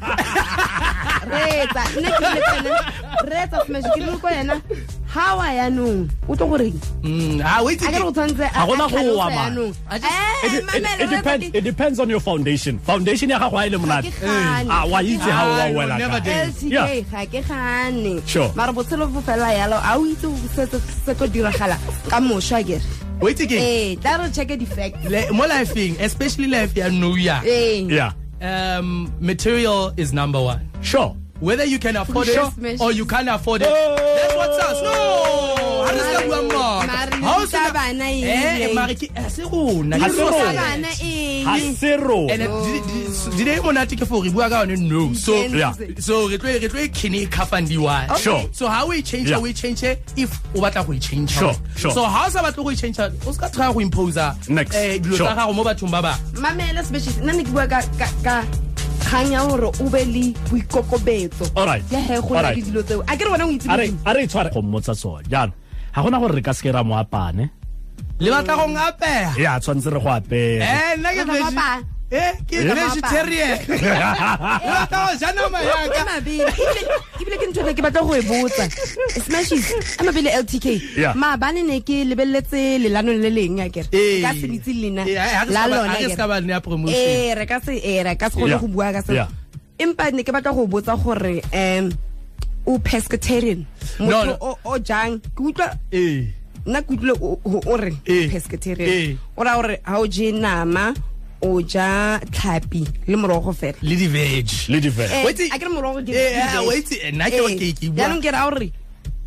reetsa 1.26 1.82
nne 1.96 2.10
ke 2.10 2.24
ile 2.26 2.40
tsena 2.46 2.70
reetsa 3.30 3.58
smash 3.66 3.88
ke 3.94 4.00
le 4.06 4.16
ko 4.18 4.28
yena 4.28 4.54
ga 5.14 5.36
wa 5.36 5.46
yanong 5.46 6.10
o 6.28 6.34
tlo 6.34 6.46
goreng 6.50 6.74
Mm, 7.02 7.40
ah, 7.44 7.62
wait 7.62 7.80
a 7.82 7.86
ke 7.86 7.92
re 7.94 7.98
go 8.02 8.10
tshwanetse 8.12 8.46
Ga 8.52 8.66
gona 8.66 8.86
go 8.90 9.16
wa, 9.16 9.28
man. 9.30 9.58
It, 9.58 10.52
it, 10.74 11.00
it, 11.00 11.10
depends, 11.10 11.46
it 11.54 11.64
depends 11.64 12.00
on 12.00 12.08
your 12.10 12.20
foundation. 12.20 12.78
Foundation 12.80 13.30
ya 13.30 13.38
gago 13.38 13.56
a 13.62 13.66
e 13.66 13.70
le 13.70 13.78
monate. 13.78 14.10
Ga 14.10 14.10
ke 14.10 14.20
gane. 14.26 14.68
Ah, 14.70 14.84
wa 14.86 14.98
itse 15.00 15.30
ha 15.30 15.42
o 15.46 15.50
wa 15.50 15.56
I 15.56 15.70
will 15.70 15.78
wela 15.88 15.98
never 15.98 16.20
kae. 16.20 16.24
dare. 16.24 16.46
ltk 16.50 16.70
Yeah. 16.70 17.00
ga 17.10 17.26
ke 17.26 17.40
gane 17.48 18.26
Sure. 18.26 18.50
mare 18.54 18.72
botshelo 18.72 19.06
bo 19.12 19.20
fela 19.20 19.48
yalo. 19.54 19.78
A 19.80 19.96
o 19.96 20.04
itse 20.04 20.26
se- 20.54 20.66
se 20.66 20.78
se 21.06 21.14
tlo 21.14 21.26
diragala 21.28 21.78
ka 22.10 22.20
mošwa 22.20 22.60
kere 22.66 22.82
wait 23.20 23.40
again 23.40 23.62
ee 23.62 23.96
tla 23.96 24.18
re 24.20 24.28
checke 24.30 24.58
di-fact 24.58 25.04
Le- 25.08 25.30
mo 25.32 25.44
lifeng 25.46 25.96
especially 26.00 26.48
life 26.48 26.76
ya 26.76 26.88
nou 26.90 27.16
ya. 27.16 27.40
Ee. 27.44 27.86
Yeah. 27.88 28.12
Um 28.42 29.10
material 29.20 29.94
is 29.96 30.12
number 30.12 30.40
one. 30.42 30.60
Sure 30.82 31.16
whether 31.40 31.64
you 31.64 31.78
can 31.78 31.96
afford 31.96 32.28
it 32.28 32.80
or 32.80 32.92
you 32.92 33.04
can't 33.04 33.28
afford 33.28 33.62
it. 33.62 33.68
That's 33.68 34.34
what 34.36 34.54
sells 34.54 34.82
no! 34.82 35.84
Ha 35.86 35.92
re 35.92 36.00
ska 36.00 36.26
bua 36.26 36.42
le 36.42 36.88
Ha 37.22 37.36
o 37.36 37.40
ruta 37.40 37.72
bana 37.72 38.04
eng 38.04 38.24
eh 38.24 38.66
le? 38.68 38.74
mare 38.74 38.94
ke 38.94 39.08
ha 39.16 39.28
se 39.28 39.42
rona 39.44 39.98
Ha 39.98 40.08
se 40.08 40.22
bana 40.24 40.88
ha 41.46 41.56
eng 41.56 41.74
se 41.76 41.96
rona. 41.96 42.32
And 42.32 42.42
di- 42.42 42.80
di- 42.80 43.44
di- 43.44 43.44
di 43.44 43.44
for 44.06 44.22
bua 44.32 44.48
ka 44.48 44.62
yone 44.64 44.88
no. 44.88 45.12
So 45.14 45.34
Yeah. 45.46 45.72
so 45.98 46.28
re 46.28 46.38
tlo 46.38 46.48
re 46.60 46.68
tlo 46.68 46.80
e 46.80 46.88
e 47.22 48.18
Sure. 48.18 48.48
so 48.52 48.66
how 48.68 48.86
we 48.88 49.02
change 49.02 49.28
Yeah. 49.30 49.38
we 49.38 49.52
change 49.52 49.82
if 50.16 50.30
o 50.54 50.60
batla 50.60 50.84
go 50.86 50.92
e 50.92 50.98
change 50.98 51.30
Sure, 51.30 51.54
sure. 51.76 51.92
so 51.92 52.04
how 52.04 52.28
sa 52.28 52.42
batla 52.42 52.64
go 52.64 52.70
e 52.70 52.76
change 52.76 52.98
o 52.98 53.32
ska 53.32 53.48
try 53.50 53.72
go 53.72 53.80
impose 53.80 54.16
Next. 54.48 54.74
eh 54.74 54.98
dilo 54.98 55.16
Sure. 55.16 55.28
tsa 55.28 55.36
gago 55.36 55.54
mo 55.54 55.62
bathong 55.64 55.90
ba 55.90 56.02
ba 56.02 56.18
mamele 56.34 56.84
special 56.84 57.12
nna 57.22 57.32
ne 57.36 57.44
ke 57.44 57.50
bua 57.52 57.66
ka 57.68 57.80
ka- 57.98 58.12
ka 58.24 58.44
kgang 59.06 59.30
ya 59.30 59.40
gore 59.46 59.68
o 59.70 59.84
be 59.88 60.02
le 60.04 60.24
boikokobetso 60.50 61.44
ya 61.90 62.00
ge 62.02 62.18
go 62.20 62.34
na 62.34 62.50
le 62.50 62.60
dilo 62.60 62.82
tseo. 62.82 63.02
A 63.06 63.14
ke 63.16 63.22
re 63.24 63.30
wena 63.30 63.46
o 63.46 63.50
itse 63.54 63.68
re 63.70 63.86
modimo? 63.86 64.02
a 64.04 64.10
re 64.12 64.26
tshware 64.26 64.50
go 64.50 64.60
mmotsa 64.62 64.94
tsone 64.98 65.22
jaanong 65.30 65.54
ga 65.94 66.02
gona 66.02 66.18
gore 66.18 66.34
re 66.34 66.42
ka 66.42 66.52
seke 66.52 66.72
ra 66.74 66.82
mo 66.82 66.98
apane. 66.98 67.50
Le 68.18 68.30
batla 68.30 68.54
go 68.58 68.66
ngapeya 68.66 69.30
ya 69.38 69.60
tshwanetse 69.62 69.90
re 69.94 70.00
go 70.02 70.10
apere 70.10 70.66
eh 72.10 72.32
ke 72.46 72.62
Batla 72.62 72.74
go 72.74 72.86
vegi- 72.86 73.02
apaya? 73.02 73.18
eh 73.18 73.50
Eh? 73.50 73.58
vegetarian 73.58 73.58
le 73.66 74.72
batla 74.78 74.98
go 75.02 75.12
ja 75.18 75.28
nama 75.34 75.58
Ke 75.58 75.66
yaka. 75.66 76.14
Ebile- 77.18 77.38
ke 77.40 77.46
ntho 77.50 77.60
ke 77.74 77.82
batla 77.82 78.00
go 78.06 78.14
e 78.14 78.22
botsa 78.22 78.64
smashes 79.26 79.66
a 79.98 80.02
mabele 80.06 80.30
ltk 80.30 80.66
Yeah. 80.96 81.14
maabane 81.18 81.66
ne 81.66 81.80
ke 81.82 82.04
lebeletse 82.06 82.78
lelano 82.78 83.10
le 83.10 83.30
leng 83.30 83.58
ya 83.58 83.66
kere 83.74 83.88
Eh. 83.90 84.22
ka 84.22 84.30
se 84.38 84.46
ditse 84.46 84.70
leina 84.70 85.02
Eh, 85.02 85.18
ha 85.18 85.44
ke 85.44 85.50
la 85.50 85.66
ska 85.66 85.66
ba- 85.66 85.74
lona 85.74 85.88
ha 85.90 85.96
ke 85.98 86.04
akere. 86.06 86.14
ska 86.14 86.24
ba 86.30 86.36
nea 86.40 86.60
promotion. 86.62 86.94
Eh, 86.94 87.34
re 87.34 87.44
ka 87.46 87.58
se 87.60 87.72
eh, 87.82 88.04
kgone 88.06 88.54
go 88.60 88.68
bua 88.70 88.92
ka 88.94 89.02
se 89.02 89.12
empa 89.78 90.10
ne 90.14 90.22
ke 90.22 90.30
batla 90.30 90.54
go 90.54 90.66
botsa 90.70 90.94
gore 90.94 91.42
um 91.52 91.90
o 92.66 92.78
pescatarian 92.78 93.66
motho 93.98 94.58
o- 94.64 94.78
jang 94.78 95.18
ke 95.34 95.40
utlwa 95.42 95.74
eh 95.90 96.30
nna 96.66 96.82
ke 96.82 96.90
utlwile 96.94 97.14
o- 97.18 97.76
re 97.76 97.92
Eh. 98.06 98.30
pescatarian 98.30 98.86
Eh. 98.88 99.16
o 99.36 99.42
raya 99.42 99.56
gore 99.58 99.74
ga 99.82 99.98
o 99.98 100.06
je 100.06 100.30
nama 100.32 100.94
o 101.42 101.60
ja 101.60 102.18
tlhapi 102.32 102.84
le 103.06 103.16
morogo 103.16 103.52
fela. 103.52 103.76
Le 103.82 103.94
di 103.96 104.06
veg 104.08 104.48
le 104.68 104.80
dife 104.80 105.04
Eh, 105.04 105.24
Wait, 105.24 105.40
a 105.52 105.58
ke 105.58 105.64
re 105.64 105.70
morogo 105.70 106.00
ke 106.04 106.10
eh, 106.10 106.32
ke 106.32 106.40
ah, 106.42 106.60
veg. 106.60 106.68
wait, 106.68 106.88
eh, 106.92 107.10
nna 107.12 107.24
ke- 107.30 107.40
ke- 107.58 107.74
ke 107.76 107.86
bua- 107.90 107.96
jaanong 108.00 108.22
ke 108.22 108.30
raya 108.32 108.50
gore 108.50 108.68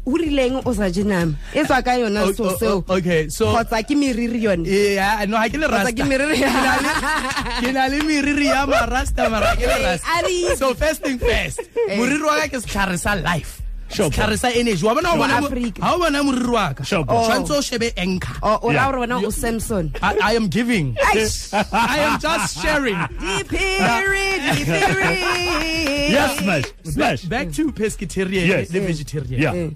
o 0.10 0.12
rileng 0.18 0.56
o 0.66 0.74
sa 0.74 0.90
je 0.90 1.04
nama. 1.04 1.34
E 1.54 1.62
tswa 1.62 1.84
ka 1.86 1.92
yona 2.02 2.24
O- 2.26 2.34
so 2.34 2.44
o- 2.50 2.58
seo. 2.58 2.82
o- 2.82 2.96
okay 2.98 3.30
so 3.30 3.54
kgotsa 3.54 3.84
ke 3.86 3.94
meriri 3.94 4.42
yone. 4.42 4.66
Yeah 4.66 5.22
no 5.30 5.38
ha 5.38 5.46
ke 5.50 5.58
le 5.62 5.68
kgotsa 5.70 5.86
rasta. 5.86 5.94
ke 5.94 6.04
meriri 6.10 6.38
Ke 6.40 6.50
na 6.50 6.74
le- 6.82 7.62
ke 7.62 7.70
na 7.74 7.84
le 7.88 7.98
meriri 8.02 8.46
ya 8.50 8.66
marasta 8.66 9.30
mara 9.30 9.54
ha 9.54 9.56
ke 9.56 9.68
le 9.70 9.78
rasta. 9.78 10.58
so 10.58 10.74
first 10.74 11.04
thing 11.04 11.20
first 11.20 11.62
moriri 11.94 12.26
wa 12.26 12.40
ka 12.42 12.48
ke 12.48 12.58
setlhare 12.64 12.98
sa 12.98 13.14
life 13.14 13.62
Sure, 13.92 14.10
setlhare 14.10 14.38
sa 14.38 14.50
energy 14.50 14.86
wa 14.86 14.94
bona 14.94 15.10
Sure. 15.10 15.28
ga 15.28 15.38
Africa. 15.46 15.80
o 15.94 15.98
bona 15.98 16.24
moriri 16.24 16.52
wa 16.54 16.74
ka 16.74 16.84
Sure, 16.84 17.04
bro. 17.04 17.24
tshwanetse 17.26 17.52
o 17.58 17.62
shebe 17.62 17.94
anchor 17.98 18.36
oh, 18.44 18.60
o 18.64 18.70
o 18.70 18.74
gore 18.74 19.00
wena 19.02 19.18
o 19.26 19.30
samson 19.30 19.92
I, 20.02 20.18
I 20.22 20.34
am 20.36 20.48
giving 20.48 20.96
I 21.04 21.98
am 22.06 22.20
just 22.20 22.62
sharing 22.62 22.96
Dipiri, 22.96 24.40
dipiri. 24.56 26.10
yes 26.14 26.38
smash 26.40 26.66
smash 26.84 27.22
back 27.26 27.52
to 27.54 27.72
pescatarian 27.72 28.48
Yes. 28.48 28.70
the 28.70 28.80
vegetarian 28.80 29.42
yeah. 29.42 29.70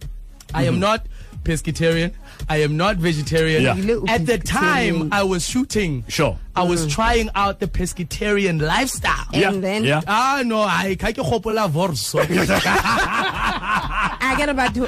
I 0.54 0.64
am 0.66 0.80
not 0.80 1.06
pescatarian. 1.44 2.12
I 2.50 2.58
am 2.58 2.76
not 2.78 2.98
vegetarian. 2.98 3.64
Yeah. 3.64 3.76
At 4.08 4.26
the 4.26 4.38
time 4.38 5.10
I 5.12 5.24
was 5.24 5.48
shooting, 5.48 6.04
Sure. 6.08 6.38
I 6.56 6.64
was 6.64 6.86
trying 6.88 7.30
out 7.36 7.60
the 7.60 7.68
pescatarian 7.68 8.62
lifestyle. 8.62 9.26
And 9.34 9.42
yeah 9.42 9.52
then- 9.52 9.84
yeah 9.84 10.02
Ah 10.08 10.44
no, 10.46 10.62
I 10.62 10.96
ka 11.00 11.08
ke 11.12 11.24
gopola 11.24 11.68
vorso. 11.70 12.20
a 12.22 12.28
ke 14.38 14.44
re 14.48 14.54
batho 14.54 14.86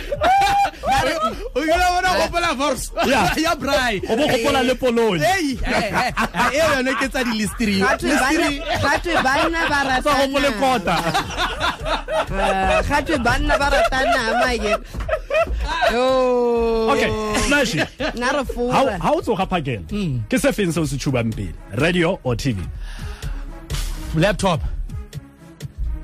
O 1.55 1.61
ile 1.61 1.85
bona 1.93 2.09
gopola 2.21 2.51
vorso. 2.55 2.91
Yeah. 3.07 3.33
Ya 3.45 3.55
brai. 3.55 4.01
o 4.09 4.15
bo 4.15 4.27
gopola 4.27 4.61
le 4.65 4.75
hey, 5.21 5.57
eh, 5.65 6.11
yone 6.53 6.93
ke 7.01 7.07
tsa 7.09 7.23
di 7.23 7.33
listery. 7.39 7.79
batho 7.81 8.07
Listery. 8.07 8.59
banna- 8.59 8.79
batho 8.85 9.11
banna 9.25 9.61
ba 9.69 9.79
sa 10.03 10.11
gopole 10.21 10.49
ratana 10.49 10.59
kota 10.59 10.95
Ah, 12.25 12.81
gatwe 12.89 13.17
banna 13.23 13.57
ba 13.59 13.67
rata 13.73 13.99
nama 14.05 14.49
ke 14.57 14.73
okay 16.91 17.09
re 17.35 18.43
ha 18.71 18.97
ha 18.97 19.11
o 19.11 19.21
tsoga 19.21 19.45
phakela 19.45 19.85
ke 20.29 20.39
se 20.39 20.51
feng 20.51 20.71
se 20.71 20.79
o 20.79 20.85
se 20.85 20.97
tshubang 20.97 21.33
pele? 21.35 21.53
Radio 21.77 22.19
or 22.23 22.35
tv 22.35 22.59
laptop. 24.15 24.61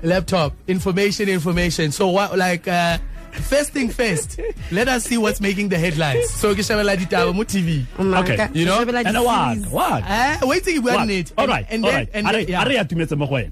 Laptop. 0.03 0.53
Information 0.67 1.29
information. 1.29 1.91
So 1.91 2.09
what 2.09 2.37
like 2.37 2.67
uh 2.67 2.97
first 3.31 3.71
thing 3.71 3.89
first 3.89 4.41
let 4.71 4.89
us 4.89 5.05
see 5.05 5.17
what's 5.17 5.39
making 5.39 5.69
the 5.69 5.77
headlines. 5.77 6.29
So 6.29 6.53
ke 6.53 6.59
shebela 6.59 6.97
ditaba 6.97 7.33
mo 7.33 7.43
tv 7.43 7.85
Okay. 7.99 8.49
You 8.53 8.65
know, 8.65 8.81
and 8.81 9.17
what 9.23 9.57
what 9.71 10.03
eh 10.05 10.37
wait 10.43 10.63
till 10.63 10.73
you 10.73 10.81
get 10.81 11.09
it. 11.09 11.33
All 11.37 11.47
right 11.47 11.65
and 11.69 11.85
all 11.85 11.91
then 11.91 11.99
right. 11.99 12.09
and 12.13 12.27
a 12.27 12.31
then 12.31 12.45
re 12.45 12.51
yeah. 12.51 12.63
a 12.63 12.67
re 12.67 12.75
ya 12.75 12.83
tumetse 12.83 13.17
mo 13.17 13.27
go 13.27 13.35
wena. 13.35 13.51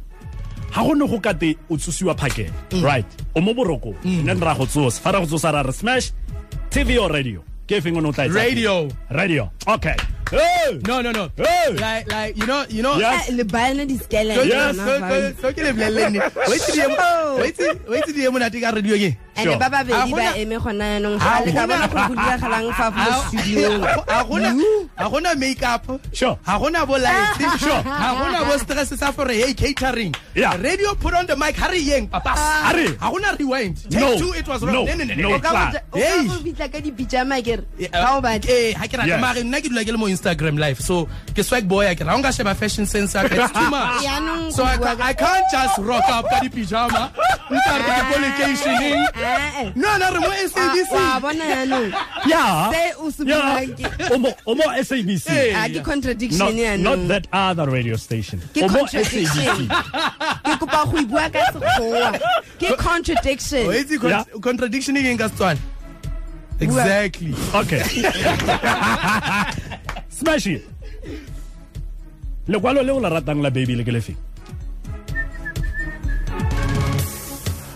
Ga 0.73 0.83
go 0.83 0.93
ne 0.93 1.07
go 1.07 1.19
kate 1.19 1.57
o 1.69 1.75
tsosiwa 1.75 2.15
phakela 2.15 2.83
right. 2.83 3.05
O 3.35 3.41
mo 3.41 3.53
boroko 3.53 3.95
nne 4.03 4.41
ra 4.41 4.55
go 4.55 4.65
tsosa. 4.65 4.99
Fa 4.99 5.11
ra 5.11 5.19
go 5.19 5.25
tsosa 5.25 5.53
ra 5.53 5.61
re 5.61 5.71
smash 5.71 6.11
tv 6.69 7.01
or 7.01 7.11
radio 7.11 7.43
ke 7.69 7.77
e 7.77 7.81
feng 7.85 7.97
o 7.97 8.01
ne 8.01 8.09
o 8.09 8.11
tla 8.11 8.25
e 8.25 8.29
tsa 8.29 8.33
pele? 8.33 8.49
radio 8.49 8.73
radio 9.13 9.43
okay 9.69 9.93
hey 10.33 10.77
no 10.89 11.01
no 11.05 11.11
no 11.13 11.29
Hey! 11.37 11.69
like 11.77 12.05
like 12.11 12.33
you 12.37 12.45
know 12.49 12.65
you 12.69 12.81
know 12.85 12.97
Yes. 12.97 13.29
le 13.29 13.43
bana 13.45 13.85
di 13.85 13.97
So- 13.97 14.03
skeleton 14.09 14.47
Yes, 14.49 14.75
so 14.77 14.93
so- 15.09 15.33
so 15.41 15.47
ke 15.53 15.61
le 15.65 15.71
bolelele 15.77 16.09
ne 16.17 16.19
wait 16.49 16.61
till 16.65 16.77
you 16.81 16.89
wait 17.41 17.53
till 17.57 17.73
wait 17.93 18.03
till 18.09 18.17
you 18.25 18.31
monate 18.33 18.57
ka 18.61 18.73
radio 18.73 18.97
ke 18.97 19.09
ande 19.39 19.47
Sure. 19.49 19.57
ba 19.59 19.67
babedi 19.69 19.93
Ha 19.95 20.05
ba 20.05 20.11
gona- 20.11 20.35
eme 20.37 20.55
gona 20.59 20.85
yanong 20.93 21.17
Ha 21.19 21.29
gale 21.39 21.51
ka 21.51 21.63
gona- 21.63 21.67
bona 21.67 21.87
gore 21.87 22.07
go 22.07 22.15
diragalang 22.19 22.67
fa 22.75 22.87
mo 22.91 23.11
studiong 23.29 23.81
a 24.07 24.19
gona 24.27 24.49
a 24.99 25.05
gona 25.09 25.31
makeup 25.39 25.83
Sure. 26.13 26.35
a 26.45 26.53
gona 26.59 26.81
bo 26.87 26.95
light 26.97 27.39
Sure. 27.63 27.81
a 27.83 28.07
gona 28.19 28.39
bo 28.47 28.53
stress 28.57 28.89
sa 28.99 29.11
for 29.11 29.27
hey 29.31 29.53
catering 29.53 30.13
Yeah. 30.35 30.55
radio 30.61 30.93
put 30.95 31.13
on 31.13 31.25
the 31.25 31.35
mic 31.35 31.55
hurry 31.55 31.81
yeng 31.81 32.07
papas 32.11 32.37
Hurry. 32.67 32.87
a 32.99 33.07
gona 33.09 33.31
rewind 33.39 33.75
take 33.89 33.99
No. 34.01 34.17
two 34.19 34.31
it 34.35 34.47
was 34.47 34.61
No. 34.63 34.71
wrong 34.73 34.85
ne 34.85 34.93
ne 34.95 35.05
ne 35.05 35.15
No. 35.15 35.35
o 35.35 35.39
ka 35.39 35.49
Flat. 35.49 35.73
bo- 35.91 35.99
o 35.99 36.01
ka 36.01 36.07
Hey. 36.07 36.27
bo 36.27 36.35
bitla 36.43 36.67
ka 36.71 36.79
dipijama 36.83 37.37
kere 37.43 37.63
Eh, 37.79 37.87
ga 37.91 38.17
o 38.17 38.21
batla 38.21 38.49
eh 38.51 38.73
ha 38.75 38.85
ke 38.87 38.95
rata 38.97 39.07
Yes. 39.07 39.21
mare 39.21 39.41
nna 39.43 39.57
ke 39.63 39.67
dula 39.69 39.83
ke 39.85 39.91
le 39.91 39.97
mo 39.97 40.07
Instagram 40.07 40.55
live 40.59 40.79
so 40.81 41.07
ke 41.35 41.41
swag 41.43 41.67
boy 41.67 41.85
a 41.87 41.95
ke 41.95 42.03
ra 42.03 42.15
nka 42.17 42.31
sheba 42.35 42.53
fashion 42.55 42.85
sense 42.85 43.13
ya 43.15 43.23
ka, 43.27 43.35
it's 43.35 43.51
too 43.53 43.69
much 43.69 44.03
Yaanong 44.09 44.51
so 44.51 44.63
I, 44.63 44.75
go 44.77 44.83
bua 44.85 44.95
ca- 44.95 45.05
I 45.09 45.13
can't 45.13 45.45
just 45.51 45.75
rock 45.79 46.05
up 46.09 46.25
ka 46.29 46.39
di 46.43 46.49
pajama 46.49 47.11
nka 47.49 47.73
re 47.79 47.89
ke 47.89 48.03
politicianing 48.13 48.99
Ah, 48.99 49.21
eh. 49.21 49.28
No 49.75 49.97
no 49.97 50.07
re 50.13 50.19
mo 50.19 50.27
ah, 50.29 50.47
SABC 50.53 50.91
wa 50.93 51.19
bona 51.19 51.45
yanong 51.53 51.91
yeah 52.27 52.71
Se 52.71 52.93
o 52.97 53.09
se 53.09 53.23
yeah 53.25 53.39
buang 53.39 53.69
ke- 53.77 53.91
o 54.45 54.55
mo 54.55 54.63
SABC 54.83 55.27
a 55.55 55.69
ke 55.73 55.81
contradiction 55.83 56.39
not 56.39 56.53
yanong 56.53 56.83
not 56.83 57.07
that 57.07 57.27
other 57.33 57.69
radio 57.69 57.95
station. 57.95 58.39
Ke 58.53 58.61
o 58.63 58.67
mo 58.69 58.79
contradiction. 58.85 59.67
Ke 59.69 60.53
kopa 60.61 60.79
go 60.89 60.97
ibua 61.03 61.25
ka 61.33 61.39
sekgowa. 61.53 62.19
Ke 62.59 62.77
contradiction. 62.77 63.67
O 63.67 63.71
itse 63.73 63.95
Yeah. 63.99 64.23
contradiction 64.41 64.97
e 64.97 65.17
ka 65.17 65.27
Setswana? 65.29 65.59
Exactly. 66.59 67.33
Okay. 67.55 67.83
Smash 70.09 70.47
it. 70.47 70.63
Lekwalo 72.47 72.81
le 72.83 72.91
o 72.91 72.99
la 72.99 73.09
ratang 73.09 73.41
la 73.41 73.49
baby 73.49 73.75
le 73.75 73.83
ke 73.83 73.91
le 73.93 74.01
feng? 74.01 74.17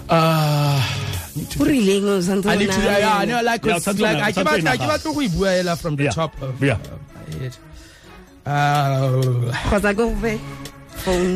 Ah. 0.09 0.62
Uh 1.33 1.65
rileng 1.65 2.05
o 2.05 2.21
santse 2.21 2.45
I 2.49 2.55
o 2.55 2.59
need 2.59 2.69
to 2.71 2.81
yeah, 2.81 2.93
like, 2.93 3.29
Yeah, 3.29 3.41
like 3.41 3.65
like- 3.65 3.65
I 3.65 3.79
ke 3.79 3.81
something 3.81 4.05
batla 4.05 4.21
like 4.21 4.33
ke 4.33 4.85
that. 4.85 4.89
batla 5.01 5.13
go 5.13 5.21
e 5.21 5.27
bua 5.33 5.49
hela 5.57 5.73
from 5.75 5.93
the 5.97 6.03
Yeah. 6.05 6.13
top 6.13 6.31
of 6.41 6.53
Yeah. 6.61 6.77
of 6.77 6.99
my 7.15 7.41
head. 7.41 7.53
Uh, 8.43 9.49
kgotsa 9.71 9.91
go 9.95 10.11
fe 10.21 10.35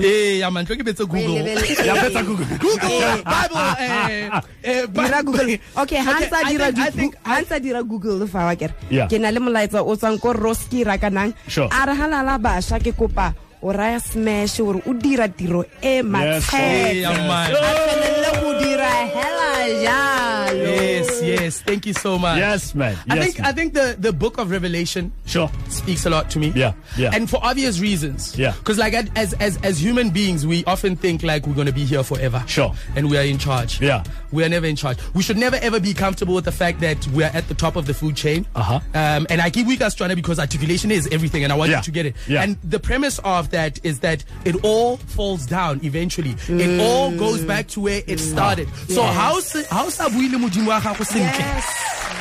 eh 0.03 0.37
ya 0.43 0.47
mantlo 0.53 0.75
ke 0.77 0.83
betse 0.85 1.01
O 1.03 1.07
Google 1.09 1.39
lebeletse. 1.41 1.81
Ya 1.87 1.95
fetsa 1.97 2.21
Google. 2.23 2.45
Google. 2.65 2.99
Bible 3.25 3.69
eh 3.79 4.85
dira 4.95 5.19
google 5.23 5.47
okay 5.75 5.99
ha 6.03 6.11
ntsa 6.19 6.37
I 6.45 6.51
dira 6.51 6.67
think- 6.69 6.77
I 6.77 6.89
di- 6.91 6.97
think 6.99 7.11
ha 7.25 7.33
ntsa 7.41 7.57
dira 7.63 7.81
google 7.83 8.27
fa 8.27 8.45
wa 8.51 8.53
kere 8.59 8.73
ke 9.09 9.17
na 9.17 9.31
le 9.33 9.39
molaetsa 9.41 9.81
o 9.81 9.95
tswang 9.97 10.19
ko 10.21 10.29
roski 10.35 10.83
rakanang 10.85 11.33
a 11.57 11.79
re 11.89 11.93
halala 11.95 12.35
bašwa 12.37 12.77
ke 12.83 12.91
kopa 12.93 13.33
o 13.61 13.67
raya 13.73 13.99
smash 13.99 14.57
gore 14.57 14.81
o 14.85 14.93
dira 14.93 15.27
tiro 15.27 15.63
e 15.81 15.97
Eh, 15.97 16.01
matshete 16.03 17.01
ya 17.01 17.11
man. 17.11 17.51
a 17.51 17.55
felelele 17.55 18.41
go 18.41 18.59
dira 18.59 18.89
hela 19.13 19.83
jalo 19.83 20.27
Yes, 20.47 21.21
yes. 21.21 21.61
Thank 21.61 21.85
you 21.85 21.93
so 21.93 22.17
much. 22.17 22.37
Yes, 22.37 22.73
man. 22.73 22.93
yes, 22.93 23.03
I 23.09 23.19
think 23.19 23.39
man. 23.39 23.47
I 23.47 23.51
think 23.51 23.73
the 23.73 23.95
the 23.99 24.13
book 24.13 24.37
of 24.37 24.49
Revelation 24.49 25.11
Sure. 25.25 25.49
speaks 25.69 26.05
a 26.05 26.09
lot 26.09 26.29
to 26.31 26.39
me. 26.39 26.51
Yeah, 26.55 26.73
yeah. 26.97 27.11
And 27.13 27.29
for 27.29 27.39
obvious 27.43 27.79
reasons. 27.79 28.37
Yeah. 28.37 28.53
Because 28.57 28.77
like 28.77 28.93
as 29.15 29.33
as 29.33 29.57
as 29.63 29.77
human 29.81 30.09
beings, 30.09 30.45
we 30.47 30.63
often 30.65 30.95
think 30.95 31.21
like 31.23 31.45
we're 31.45 31.53
gonna 31.55 31.71
be 31.75 31.83
here 31.85 32.03
forever. 32.03 32.43
Sure. 32.47 32.73
And 32.95 33.09
we 33.09 33.17
are 33.17 33.23
in 33.23 33.37
charge. 33.37 33.81
Yeah. 33.81 34.03
We 34.31 34.43
are 34.43 34.49
never 34.49 34.65
in 34.65 34.75
charge. 34.75 34.97
We 35.13 35.21
should 35.23 35.37
never 35.37 35.57
ever 35.61 35.79
be 35.79 35.93
comfortable 35.93 36.35
with 36.35 36.45
the 36.45 36.51
fact 36.51 36.79
that 36.81 37.05
we 37.09 37.23
are 37.23 37.31
at 37.33 37.47
the 37.47 37.53
top 37.55 37.75
of 37.75 37.85
the 37.85 37.93
food 37.93 38.15
chain. 38.15 38.45
Uh-huh. 38.55 38.79
Um, 38.93 39.27
and 39.29 39.41
I 39.41 39.49
keep 39.49 39.67
weak 39.67 39.81
Australia 39.81 40.15
because 40.15 40.39
articulation 40.39 40.91
is 40.91 41.07
everything, 41.11 41.43
and 41.43 41.51
I 41.53 41.55
want 41.55 41.71
Yeah. 41.71 41.77
you 41.77 41.83
to 41.83 41.91
get 41.91 42.05
it. 42.05 42.15
Yeah. 42.27 42.43
And 42.43 42.57
the 42.63 42.79
premise 42.79 43.19
of 43.23 43.46
that 43.51 43.79
is 43.83 43.99
that 43.99 44.23
it 44.45 44.55
all 44.63 44.97
falls 44.97 45.45
down 45.45 45.79
eventually. 45.83 46.35
It 46.47 46.79
all 46.81 47.11
goes 47.11 47.43
back 47.43 47.67
to 47.69 47.81
where 47.81 48.01
it 48.07 48.19
started. 48.19 48.67
So 48.89 49.03
how 49.03 49.41
how 49.69 49.89
sa 49.89 50.09
buile 50.09 50.37
modimo 50.39 50.67
wa 50.67 50.79
gago 50.79 51.03
sentle? 51.05 51.39
yes 51.39 51.65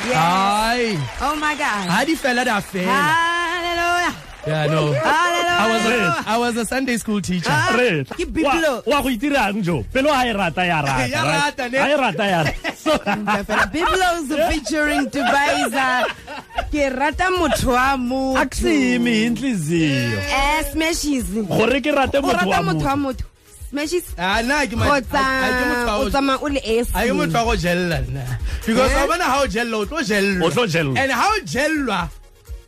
yes 0.07 0.15
Ai, 0.15 0.97
oh 1.21 1.35
my 1.35 1.55
god 1.55 1.89
ha 1.89 2.03
di 2.05 2.15
fela 2.15 2.45
da 2.45 2.61
fela. 2.61 3.36
Hallelujah 4.47 4.63
Yeah, 4.63 4.65
no. 4.67 4.93
hallelujah 4.93 5.43
I 5.57 5.67
was 5.71 5.85
a, 5.85 5.89
Yes. 5.89 6.23
I 6.27 6.37
was 6.37 6.57
a 6.57 6.65
Sunday 6.65 6.97
school 6.97 7.19
teacher. 7.21 7.49
Ah. 7.49 7.75
Re. 7.77 8.03
Ke 8.03 8.25
Biblo. 8.29 8.85
Wa 8.85 8.97
wa 8.97 9.01
go 9.01 9.09
itirang 9.09 9.63
jo. 9.63 9.83
Pelo 9.91 10.11
ha 10.13 10.23
e 10.25 10.31
rata 10.33 10.65
ya 10.65 10.81
rata. 10.81 11.07
Ya 11.15 11.23
rata, 11.23 11.69
ne? 11.69 11.77
Ha 11.77 11.87
e 11.87 11.95
rata 11.97 12.25
ya. 12.27 12.43
So 12.75 12.97
Biblos 13.73 14.27
featuring 14.49 15.07
Deviser. 15.09 16.05
Ke 16.71 16.89
rata 16.95 17.31
motho 17.31 17.71
wa 17.73 17.97
motho. 17.97 18.37
aksimi 18.37 19.25
inhliziyo. 19.25 20.19
Eh 20.19 20.63
smashes. 20.71 21.25
Gore 21.47 21.81
ke 21.81 21.91
rate 21.95 22.21
Go 22.21 22.27
motho 22.27 22.33
rata 22.37 22.47
wa 22.47 22.61
motho 22.61 22.85
wa 22.85 22.95
motho. 22.95 22.97
motho. 22.97 23.23
smashes 23.69 24.05
Ah, 24.17 24.39
nna 24.43 24.63
ke 24.69 24.77
ma- 24.77 24.85
ha- 24.85 25.01
ha 25.11 25.47
ke 25.51 25.63
motho 25.67 25.85
wa 25.87 25.95
o 25.97 26.09
go- 26.09 26.45
o 26.45 26.47
le 26.47 26.61
esi 26.61 26.91
ha 26.93 27.01
ke 27.03 27.11
motho 27.17 27.33
wa 27.33 27.43
go 27.51 27.55
jella 27.55 27.97
nna 28.07 28.23
because 28.65 28.91
Eh? 28.91 29.01
wa 29.01 29.07
bona 29.11 29.23
ha 29.27 29.41
o 29.43 29.47
jella 29.47 29.75
o 29.77 29.85
tlo 29.85 29.99
jellwa 30.07 30.45
O 30.45 30.49
tlo 30.49 30.63
jellwa. 30.67 30.97
and 30.97 31.11
ha 31.11 31.27
o 31.27 31.39
jellwa 31.43 32.09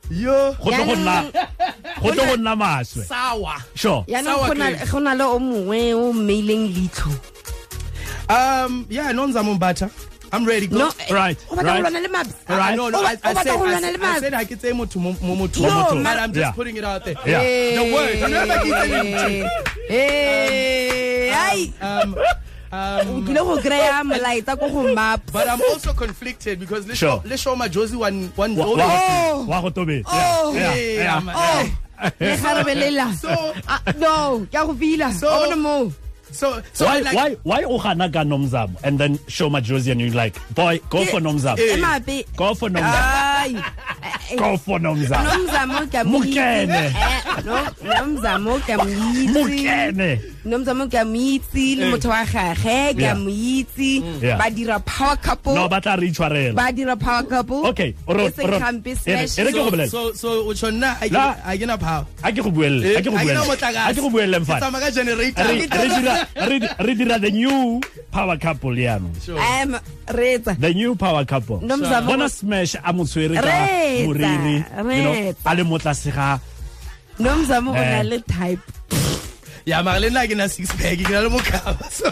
yo 0.10 0.56
go 0.64 0.72
tlo 0.72 0.86
go 0.86 0.96
nna 0.96 1.32
go 2.02 2.10
tlo 2.12 2.26
go 2.26 2.36
nna 2.38 2.56
maswe 2.56 3.04
sawa 3.06 3.62
sure 3.76 4.04
yaanong 4.08 4.36
Sour 4.40 4.48
go 4.48 4.54
na- 4.54 4.72
cream. 4.76 4.90
go 4.92 5.00
na 5.00 5.14
le 5.14 5.24
o 5.24 5.40
mongwe 5.40 5.94
o 5.94 6.14
mmeileng 6.14 6.66
leitlho 6.76 7.12
um 8.30 8.86
yeah 8.90 9.12
no 9.12 9.26
Nomzamo 9.28 9.56
Mbatha 9.56 9.90
i'm 10.32 10.46
ready 10.46 10.68
go 10.68 10.78
no 10.78 10.92
Right, 11.10 11.38
o 11.50 11.56
batla 11.56 11.64
right. 11.74 11.84
go 11.84 11.90
lwana 11.90 12.02
le 12.02 12.08
mabs 12.10 12.34
Right. 12.48 12.76
no, 12.78 12.90
no, 12.90 13.00
O 13.00 13.06
I, 13.06 13.16
ba- 13.16 13.22
I 13.28 13.32
o 13.32 13.36
batla 13.36 13.44
said, 13.44 13.58
go 13.60 13.66
I, 13.66 13.70
lwana 13.74 13.82
said- 13.82 14.00
le 14.00 14.06
I 14.06 14.10
mabs 14.14 14.20
said 14.20 14.34
ha 14.34 14.44
ke 14.46 14.56
tseye 14.58 14.74
motho 14.74 14.98
mo 15.02 15.16
mo 15.22 15.36
motho 15.36 15.62
Yo, 15.64 15.70
but 15.90 15.96
man. 15.98 16.20
I'm 16.20 16.34
just 16.34 16.40
Yeah. 16.46 16.52
putting 16.52 16.78
it 16.78 16.84
out 16.84 17.04
there. 17.06 17.16
Yeah. 17.26 17.84
The 17.84 17.94
word. 17.94 18.22
Remember 18.22 18.58
ke 18.58 18.68
itse 18.70 18.88
lentswe. 18.94 19.50
Eh, 19.90 21.34
ai 21.34 21.74
Um, 21.82 22.16
o 22.16 22.24
um, 22.72 23.26
tlile 23.26 23.42
go 23.46 23.58
kry-a 23.62 24.04
molaetsa 24.04 24.58
ko 24.60 24.70
go 24.70 24.94
map. 24.94 25.22
But 25.32 25.48
I'm 25.50 25.62
also 25.70 25.94
conflicted 25.94 26.60
because 26.60 26.88
let's 26.88 27.00
Sure. 27.00 27.22
show, 27.22 27.28
let's 27.28 27.42
show 27.42 27.56
my 27.56 27.68
Josie 27.68 27.98
one 27.98 28.32
one 28.36 28.56
Wa- 28.56 28.66
goal. 28.66 28.78
wa- 28.78 28.86
Oh. 28.90 29.46
wa 29.48 29.62
go 29.62 29.70
tobe. 29.70 30.04
Oh. 30.06 30.54
Yeah, 30.54 30.76
Yeah, 30.76 31.04
yeah, 31.04 31.20
man. 31.20 31.36
oh. 31.38 31.70
So- 33.20 33.54
Ah, 33.68 33.82
no 33.98 34.46
ke 34.52 34.56
a 34.56 34.66
go 34.66 34.74
fila 34.74 35.12
So- 35.14 35.28
a 35.28 35.40
bona 35.50 35.56
moo. 35.56 35.92
So 36.32 36.62
so 36.74 36.86
why 36.86 37.00
like 37.02 37.16
why 37.18 37.34
why 37.42 37.64
o 37.66 37.80
gana 37.82 38.06
ka 38.08 38.22
nomzamo 38.22 38.78
and 38.86 39.00
then 39.02 39.18
show 39.28 39.50
my 39.50 39.60
Josie 39.60 39.90
and 39.90 40.00
you 40.00 40.12
like 40.12 40.38
boy 40.54 40.78
go 40.94 41.04
for 41.06 41.20
nomzamo. 41.20 41.58
eh, 41.58 41.76
mape 41.82 42.24
go 42.38 42.54
for 42.54 42.70
nomzamo. 42.70 43.02
Ai. 43.02 43.58
Go 44.38 44.58
for 44.58 44.78
nomzamo. 44.78 45.26
Nomzamo 45.26 45.90
ke 45.90 45.96
a 45.98 46.04
mo 46.06 46.22
Eh, 50.50 50.58
nomzamo 50.58 50.90
ke 50.90 50.98
a 50.98 51.06
mo 51.06 51.14
itse 51.14 51.54
a 51.54 51.76
mo 51.78 51.86
le 51.86 51.92
motho 51.94 52.10
wa 52.10 52.26
gage 52.26 52.98
ke 52.98 53.06
a 53.06 53.14
mo 53.16 53.30
itse. 53.30 54.02
Ba 54.38 54.50
dira 54.50 54.80
power 54.82 55.16
couple. 55.22 55.54
No 55.54 55.68
ba 55.70 55.78
tla 55.80 55.96
re 55.96 56.10
itshwarela. 56.10 56.56
Ba 56.58 56.72
dira 56.74 56.96
power 56.98 57.24
couple. 57.24 57.68
Okay, 57.70 57.94
ro- 58.08 58.26
E 58.26 58.48
ro- 58.48 58.58
ere- 59.06 59.52
ke 59.52 59.54
go 59.54 59.64
so 59.66 59.70
bolela. 59.70 59.90
so 59.90 60.14
so 60.14 60.30
o 60.50 60.54
tshona 60.54 60.98
I 61.02 61.10
ke 61.10 61.12
get 61.60 61.80
power. 61.80 62.06
A 62.24 62.32
ke 62.32 62.42
go 62.42 62.50
buelle 62.52 62.98
a 62.98 63.02
ke 63.02 63.06
go 63.06 63.12
buelle. 63.12 63.46
a 63.46 63.94
ke 63.94 64.02
go 64.02 64.10
buelle 64.10 64.40
mfa 64.42 64.58
tsama 64.60 64.80
ka 64.82 64.90
generator. 64.90 65.44
re 65.46 65.60
re 65.62 65.68
dira 65.68 66.14
re- 66.82 66.96
dira 66.96 67.20
the 67.20 67.32
new 67.32 67.80
power 68.12 68.38
couple 68.38 68.74
ya 68.78 68.98
no 68.98 69.10
em 69.38 69.78
retsa 70.08 70.58
the 70.60 70.74
new 70.74 70.96
power 70.96 71.26
couple. 71.26 71.60
Nomzamo- 71.62 72.08
bona 72.08 72.28
smash 72.30 72.74
a 72.76 72.90
motshwere 72.94 73.36
ka 73.38 73.46
moriri 74.08 74.56
you 74.58 75.04
know, 75.04 75.14
retsa. 75.14 75.46
a 75.46 75.56
le 75.56 75.64
mo 75.64 75.78
tlase 75.78 76.12
nomzamo 77.20 77.72
o 77.72 77.76
Eh. 77.76 77.90
na 77.98 78.02
le 78.04 78.20
type 78.22 78.62
Ya 79.70 79.84
mara 79.84 80.00
le 80.00 80.10
nna 80.10 80.26
ke 80.28 80.36
na 80.36 80.48
six 80.48 80.68
pack 80.74 80.98
ke 80.98 81.10
na 81.14 81.20
le 81.22 81.30
mokaba. 81.30 81.78
So 81.92 82.10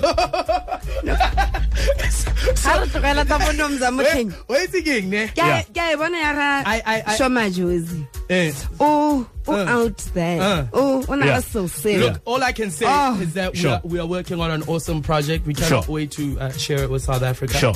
ga 2.63 2.73
re 2.79 2.87
tlogela 2.91 3.23
tsa 3.25 3.37
bo 3.41 3.51
nomzamo 3.57 4.01
tlheng 4.05 4.31
o 4.49 4.53
itse 4.53 4.79
ke 4.85 4.93
eng 5.01 5.09
ne? 5.09 5.27
ke 5.27 5.37
Yeah. 5.37 5.63
a 5.65 5.93
e 5.93 5.95
bona 5.95 6.17
ya 6.17 6.31
I- 6.65 6.81
I- 6.85 7.03
I- 7.07 7.17
shoma 7.17 7.49
josi 7.49 8.05
Eh. 8.29 8.51
o 8.79 9.25
o 9.47 9.53
Uh. 9.53 9.65
out 9.77 9.97
there 10.13 10.41
Uh. 10.41 10.65
o 10.73 11.03
o 11.07 11.15
na 11.15 11.25
Yeah. 11.25 11.35
le 11.37 11.41
seo 11.41 11.65
seo 11.69 11.99
Look, 11.99 12.21
all 12.25 12.43
I 12.43 12.51
can 12.51 12.69
say 12.71 12.85
Oh. 12.87 13.17
is 13.21 13.33
that 13.33 13.53
we, 13.55 13.65
are, 13.69 13.81
we 13.83 13.99
are 13.99 14.05
working 14.05 14.39
on 14.39 14.51
an 14.51 14.63
awesome 14.67 15.01
project. 15.01 15.45
We 15.47 15.53
cannot 15.53 15.85
Sure. 15.85 15.93
wait 15.93 16.11
to 16.11 16.37
uh, 16.39 16.51
share 16.57 16.83
it 16.83 16.89
with 16.89 17.03
South 17.03 17.23
Africa. 17.23 17.57
Sure. 17.57 17.75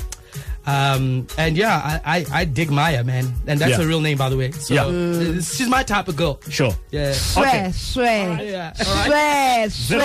Um, 0.66 1.26
and 1.38 1.58
yeah, 1.58 1.82
I, 2.06 2.18
I, 2.20 2.26
I 2.42 2.46
dig 2.46 2.70
Maya, 2.70 3.04
man. 3.04 3.26
And 3.48 3.60
that's 3.60 3.72
Yeah. 3.78 3.82
a 3.84 3.88
real 3.88 4.00
name, 4.02 4.18
by 4.18 4.30
the 4.30 4.38
way. 4.38 4.52
So 4.52 4.74
Yeah. 4.74 4.86
uh, 4.86 5.42
she's 5.42 5.68
my 5.68 5.82
type 5.84 6.08
of 6.08 6.16
girl. 6.16 6.40
sure 6.50 6.72
Yeah. 6.92 7.14
Okay. 7.38 7.72
shwe 7.74 7.74
shwe 7.74 8.52
Yeah. 8.52 8.74
All 8.86 9.10
right. 9.10 9.70
shwe 9.72 9.98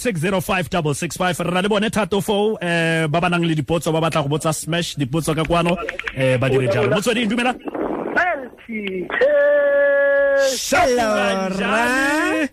0898605665 0.00 1.44
re 1.44 1.50
na 1.54 1.60
le 1.60 1.68
bone 1.68 1.90
thato 1.90 2.20
fo 2.20 2.56
eh 2.60 3.06
ba 3.06 3.20
ba 3.20 3.28
nang 3.30 3.42
le 3.46 3.54
dipotso 3.54 3.92
ba 3.92 4.00
batla 4.00 4.22
go 4.22 4.28
botsa 4.36 4.52
smash 4.54 4.96
dipotso 4.96 5.34
ka 5.34 5.44
kwano 5.44 5.76
eh 6.16 6.36
ba 6.36 6.48
dire 6.50 6.66
jalo 6.68 6.90
motsweding 6.90 7.28
dumela 7.30 7.54
Hello, 10.70 12.48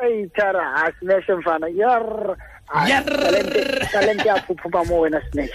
Hey, 0.00 0.28
Tara, 0.36 0.64
a 0.86 0.92
Smash 1.00 1.26
mfana. 1.28 1.68
Yar. 1.74 2.04
Yar. 2.04 2.36
Talente, 2.66 3.88
talente 3.92 4.28
a 4.28 4.42
phuphuma 4.42 4.84
mo 4.88 5.00
wena 5.00 5.20
Smash. 5.30 5.50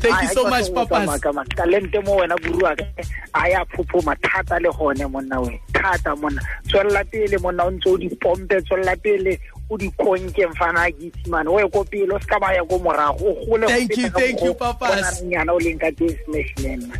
Thank 0.00 0.22
you 0.22 0.28
so 0.28 0.48
much, 0.48 0.72
Papas. 0.72 1.20
Talente 1.54 2.04
mo 2.04 2.16
wena 2.16 2.36
guru 2.40 2.66
a 2.66 3.48
ya 3.48 3.64
phuphuma 3.66 4.16
thata 4.22 4.58
le 4.60 4.70
gone 4.72 5.10
monna 5.10 5.40
we. 5.40 5.60
Thata 5.72 6.16
monna. 6.16 6.40
Tswella 6.66 7.04
pele 7.10 7.38
monna 7.38 7.64
o 7.64 7.70
ntse 7.70 7.88
o 7.90 7.96
di 7.96 8.08
pompe 8.08 8.62
tswella 8.62 8.96
pele 9.02 9.38
o 9.70 9.76
di 9.76 9.90
konke 9.90 10.46
mfana 10.46 10.88
a 10.88 10.92
ke 10.92 11.12
itse 11.12 11.28
man. 11.28 11.48
O 11.48 11.58
ye 11.58 11.68
ko 11.68 11.84
pele 11.84 12.12
o 12.14 12.18
ska 12.18 12.38
ba 12.40 12.54
ya 12.54 12.64
ko 12.64 12.78
morago. 12.78 13.20
O 13.20 13.46
gole 13.46 13.66
Thank 13.68 13.96
you, 13.96 14.08
thank 14.08 14.40
you, 14.42 14.54
Papas. 14.54 15.22
o 15.22 15.58
leng 15.58 15.78
ka 15.78 15.90
teng 15.92 16.16
Smash 16.24 16.54
man. 16.64 16.92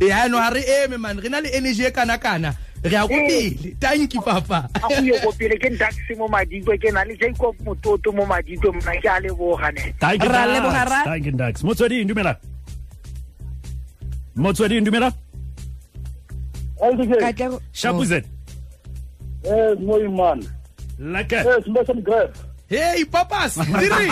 Man. 0.00 0.08
Yeah, 0.08 0.26
no, 0.28 0.38
re 0.52 0.62
eme 0.84 0.98
man. 1.00 1.18
Re 1.18 1.28
na 1.28 1.38
le 1.40 1.48
energy 1.54 1.84
e 1.86 1.90
kana 1.90 2.18
kana. 2.18 2.54
Re 2.82 2.94
a 2.94 3.00
go 3.02 3.08
pele. 3.08 3.76
Thank 3.80 4.14
you, 4.14 4.20
Papa. 4.22 4.68
a 4.74 4.80
go 4.80 4.94
ye 5.02 5.18
ko 5.20 5.32
pele 5.32 5.56
ke 5.58 5.70
ndaxi 5.70 6.16
mo 6.16 6.28
madikwe 6.28 6.78
ke 6.80 6.92
na 6.92 7.02
le 7.04 7.16
jacob 7.16 7.56
mototo 7.64 8.12
mo 8.14 8.26
madikwe 8.26 8.70
mna 8.72 9.00
ke 9.00 9.08
a 9.08 9.20
leboga 9.20 9.72
ne 9.74 9.94
Thank 10.00 10.22
you, 10.22 10.28
Ra 10.30 10.46
Dax. 10.46 10.60
leboga, 10.60 10.84
ra. 10.90 11.04
Thank 11.04 11.26
you, 11.26 11.32
Dax. 11.32 11.62
motsweding 11.62 12.06
dumela 12.08 12.36
motsweding 14.36 14.84
dumela 14.84 15.12
Katlego- 17.20 17.60
shapuzet 17.72 18.24
Yes, 19.44 19.78
Yes, 21.46 21.66
Mason 21.68 22.00
Grab. 22.02 22.34
Hey, 22.66 23.06
Papas. 23.06 23.54
Dire. 23.62 24.10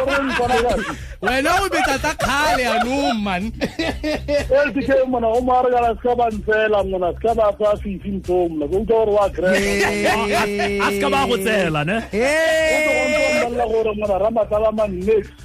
Oren 0.00 0.26
Panagas. 0.40 0.80
Wena 1.20 1.50
o 1.60 1.68
betsa 1.68 1.96
tsa 2.00 2.12
kgale 2.16 2.64
anong 2.64 3.20
man. 3.20 3.42
LTK 4.48 4.90
mona 5.12 5.28
o 5.28 5.40
mara 5.44 5.68
gala 5.68 5.92
ska 6.00 6.16
ba 6.16 6.26
ntsela 6.32 6.80
mona 6.88 7.12
ska 7.20 7.34
ba 7.36 7.52
fa 7.58 7.76
fifi 7.84 8.16
ntho 8.16 8.48
mona 8.48 8.64
go 8.66 8.80
utlwa 8.80 9.04
gore 9.04 9.12
wa 9.12 9.28
grab. 9.28 9.52
a 9.52 10.88
ska 10.96 11.06
ba 11.12 11.20
go 11.28 11.36
tsela 11.36 11.84
ne 11.84 11.96
O 12.00 13.48
tlo 13.52 13.60
go 13.60 13.60
nthommella 13.60 13.66
gore 13.72 13.92
mona 14.00 14.16
Ramatala 14.24 14.70
man 14.72 14.92
next. 15.04 15.36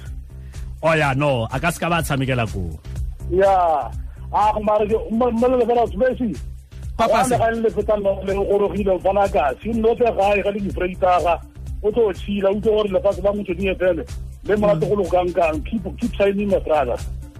o 0.82 0.88
ya 0.96 1.12
no 1.14 1.44
a 1.52 1.60
ka 1.60 1.68
ska 1.70 1.86
ba 1.92 2.00
tshamekela 2.02 2.48
ko 2.48 2.64
Ya. 3.28 3.92
A 4.32 4.52
go 4.56 4.60
mara 4.64 4.88
ke 4.88 4.96
mmele 5.12 5.64
fela 5.68 5.84
Messi. 6.00 6.32
Papas. 6.96 7.28
Wa 7.30 7.38
ga 7.44 7.50
le 7.60 7.68
feta 7.76 7.94
no 8.00 8.18
le 8.24 8.32
go 8.34 8.56
rogile 8.58 8.96
fana 9.04 9.28
ka. 9.28 9.52
Si 9.60 9.68
no 9.68 9.92
te 9.94 10.04
ga 10.08 10.32
ga 10.42 10.50
le 10.50 10.60
difreitaga. 10.64 11.36
O 11.82 11.90
tlo 11.90 12.12
tshila 12.12 12.50
o 12.50 12.60
tlo 12.60 12.72
gore 12.76 12.88
le 12.92 13.00
fa 13.00 13.12
ba 13.22 13.32
motho 13.32 13.54
di 13.54 13.68
etele. 13.68 14.04
Le 14.44 14.56
mona 14.56 14.78
to 14.80 14.86
go 14.86 14.94
lo 14.94 15.04
kang 15.10 15.32
kang 15.32 15.62
keep 15.62 15.84
keep 16.00 16.12
signing 16.16 16.48
my 16.48 16.58
brother. 16.58 16.96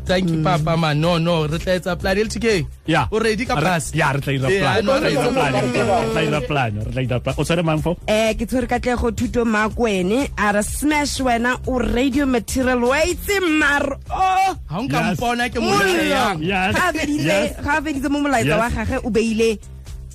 Thank 0.09 0.31
you, 0.31 0.43
Papa 0.43 0.75
man. 0.75 1.01
No, 1.03 1.19
no, 1.19 1.45
re 1.47 1.59
tla 1.59 1.75
etsa 1.77 1.93
plan 2.01 2.17
LTK. 2.17 2.65
ya 2.87 3.07
O 3.13 3.19
ready 3.21 3.45
ka 3.45 3.57
Re- 3.57 3.63
pass? 3.63 3.93
ya 3.95 4.09
re 4.13 4.21
tla 4.25 4.33
ira 4.33 4.49
Yeah, 4.49 4.61
plan 4.81 4.85
no, 4.87 4.93
Re 4.95 5.01
tla 5.01 5.09
re 5.09 5.13
ira 5.13 5.21
tla 5.21 5.33
plan, 5.33 5.53
plan. 5.53 5.65
re 5.69 6.09
tla 6.13 6.23
ira 6.23 6.41
plan 6.49 6.73
re 6.81 6.91
tla 6.93 7.03
ira 7.03 7.21
plan 7.21 7.35
o 7.37 7.45
tshwere 7.45 7.63
mang 7.65 7.83
fo 7.85 7.93
eh 8.09 8.33
ke 8.33 8.47
tshwere 8.49 8.67
katlego 8.71 9.11
thuto 9.13 9.45
makwene 9.45 10.31
a 10.39 10.53
re 10.57 10.63
smash 10.65 11.21
wena 11.21 11.53
o 11.69 11.77
radio 11.79 12.25
material 12.25 12.81
wa 12.89 12.97
itse 13.05 13.37
mar 13.61 13.85
o 14.09 14.57
Ha 14.73 14.79
o 14.79 14.83
nka 14.89 14.97
Yes. 14.97 15.19
mpona 15.21 15.51
ke 15.53 15.61
mo 15.61 15.77
mollo 15.77 16.03
yang. 16.09 16.41
Yes, 16.41 16.73
ga 16.75 16.89
a 16.89 16.93
fedile 16.97 17.29
yes. 17.29 17.57
ga 17.61 17.73
a 17.77 17.83
feditse 17.85 18.09
mo 18.09 18.19
molaetsa 18.25 18.57
Yes. 18.57 18.61
wa 18.65 18.69
gage 18.73 18.97
o 19.05 19.11
beile 19.13 19.51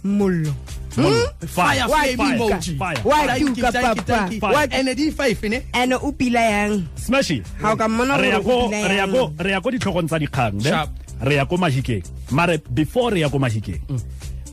mollo 0.04 0.54
Fire 0.93 1.86
Wa 1.89 1.99
flame 2.06 2.17
tuka. 2.17 2.36
emoji. 2.36 2.73
Fire. 2.77 2.99
Wa 3.03 3.17
Thank 3.25 3.39
you, 3.41 3.49
tuka, 3.56 3.71
thank 3.71 4.32
you, 4.32 4.39
papa. 4.39 4.53
Wa- 4.53 4.93
di 4.93 5.12
five 5.12 5.41
ne? 5.49 5.60
ande 5.73 5.95
o 5.97 6.12
pila 6.12 6.39
yang 6.41 6.86
smashy 6.95 7.41
ga 7.62 7.73
o 7.73 7.75
ka 7.75 7.88
mmona 7.88 8.17
re 8.21 8.29
gore 8.41 8.45
o 8.45 8.69
pila 8.69 8.88
re 8.88 8.95
ya 8.95 9.06
yang. 9.08 9.34
re 9.41 9.49
ya 9.51 9.60
ko 9.62 9.69
ditlhogong 9.73 10.08
tsa 10.08 10.19
dikgang 10.21 10.53
ne 10.62 10.71
re 11.23 11.36
ya 11.36 11.45
ko 11.45 11.58
mahikeng 11.58 12.03
mare 12.32 12.62
before 12.73 13.10
re 13.13 13.19
ya 13.25 13.29
ko 13.29 13.39
mahikeng 13.41 13.82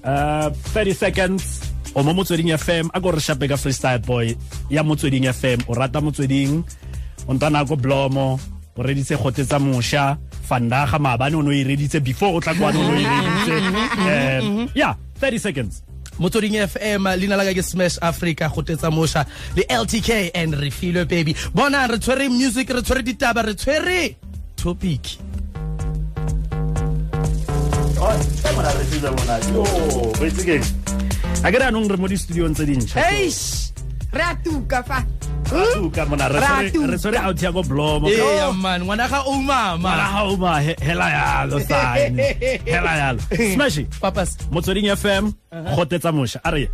uh 0.05 0.48
30 0.72 0.94
seconds 0.96 1.61
o 1.94 2.00
mo 2.03 2.14
motsweding 2.16 2.48
fm 2.57 2.88
a 2.94 2.98
ko 3.00 3.11
re 3.12 3.20
shape 3.20 3.44
ka 3.48 3.57
freestyle 3.61 4.00
boy 4.00 4.33
ya 4.72 4.81
motsweding 4.83 5.29
fm 5.29 5.61
o 5.68 5.74
rata 5.76 6.00
motsweding 6.00 6.64
o 7.29 7.31
ntana 7.37 7.68
ko 7.68 7.76
blomo 7.76 8.40
o 8.76 8.81
reditse 8.81 9.12
kgote 9.20 9.44
tsa 9.44 9.59
mošwa 9.61 10.16
fandaga 10.48 10.96
maabane 10.98 11.37
o 11.37 11.42
ne 11.44 11.48
o 11.48 11.53
e 11.53 11.62
reditse 11.68 12.00
before 12.00 12.33
o 12.33 12.40
tla 12.40 12.55
kwane 12.57 12.81
o 12.81 12.83
ne 12.87 12.92
o 12.96 12.96
e 12.96 13.05
reditse 13.05 13.55
um 14.40 14.68
yeah 14.74 14.96
30 15.20 15.38
seconds 15.38 15.83
motsweding 16.21 16.61
fm 16.69 17.09
leina 17.17 17.37
la 17.41 17.45
ka 17.49 17.55
ke 17.57 17.65
smash 17.65 17.97
afrika 18.05 18.49
go 18.53 18.63
tetsa 18.63 18.91
mosha 18.93 19.25
le 19.57 19.65
ltk 19.65 20.31
and 20.35 20.55
re 20.61 20.71
filwe 20.71 21.09
baby. 21.09 21.35
Bona 21.55 21.87
re 21.89 21.99
tshwere 21.99 22.29
music 22.29 22.69
re 22.71 22.83
tshwere 22.83 23.03
ditaba 23.03 23.43
re 23.47 23.55
tshwere 23.55 24.17
topic. 24.57 25.17
A 31.41 31.49
ke 31.49 31.57
re 31.57 31.65
anong 31.65 31.89
re 31.89 31.97
mo 31.97 32.07
di-studiong 32.07 32.53
tse 32.53 32.65
dintšha 32.69 33.70
re 34.12 34.23
a 34.23 34.35
tuka 34.44 34.83
fa 34.83 35.05
Tuka 35.51 36.07
mona, 36.07 36.29
re 36.29 36.38
Ra 36.40 36.62
tshwere- 36.62 37.11
re 37.12 37.18
out 37.18 37.42
ya 37.42 37.51
ko 37.53 37.62
blomo 37.62 38.07
eya 38.09 38.53
man 38.55 38.83
ngwana 38.85 39.09
ga 39.11 39.23
o 39.27 39.35
mara 39.42 39.77
mama 39.79 40.07
ga 40.12 40.23
o 40.31 40.37
ba 40.37 40.61
he- 40.62 40.77
hela 40.81 41.11
yalo 41.11 41.59
sane 41.66 42.37
hela 42.70 42.92
yalo 43.01 43.20
smashy 43.55 43.85
papas 44.01 44.37
motsweding 44.53 44.87
fm 44.94 45.33
go 45.77 45.83
tetsa 45.85 46.12
mošwa 46.12 46.40
a 46.44 46.51
re 46.51 46.68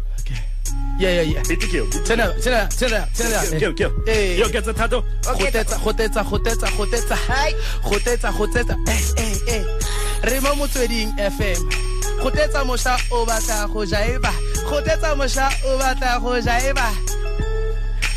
Yeah, 0.99 1.13
yeah, 1.13 1.27
yeah. 1.37 1.43
Beat 1.47 1.61
ke 1.61 1.77
yo. 1.77 1.85
Turn 2.09 2.21
up, 2.25 2.33
turn 2.41 2.55
up, 2.57 2.71
turn 2.73 2.93
up, 2.97 3.07
turn 3.13 3.29
up. 3.37 3.45
Ke 3.53 3.61
yo, 3.69 3.71
ke 3.77 3.85
yo. 3.85 3.91
Hey. 4.09 4.41
Yo, 4.41 4.49
ke 4.49 4.63
tsa 4.65 4.73
thato. 4.73 5.05
Gotetsa, 5.29 5.77
gotetsa, 5.85 6.23
gotetsa, 6.25 6.69
gotetsa. 6.73 7.17
Hai. 7.29 7.53
Gotetsa, 7.85 8.33
gotetsa. 8.33 8.75
Eh, 8.89 9.03
eh, 9.21 9.61
eh. 9.61 9.63
Re 10.25 10.41
mo 10.41 10.57
motsweding 10.57 11.13
FM. 11.21 11.61
Gotetsa 12.25 12.65
mosha 12.65 12.97
o 13.13 13.27
batla 13.29 13.69
go 13.69 13.85
jaiba. 13.85 14.33
Gotetsa 14.73 15.13
mosha 15.21 15.47
o 15.69 15.77
batla 15.79 16.17
go 16.25 16.33
jaiba. 16.41 16.89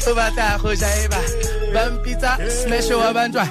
O 0.07 0.15
batla 0.15 0.57
go 0.61 0.69
jaiba. 0.75 1.19
Bampitsa 1.73 2.31
smash 2.49 2.89
wa 2.91 3.13
bantwa. 3.13 3.45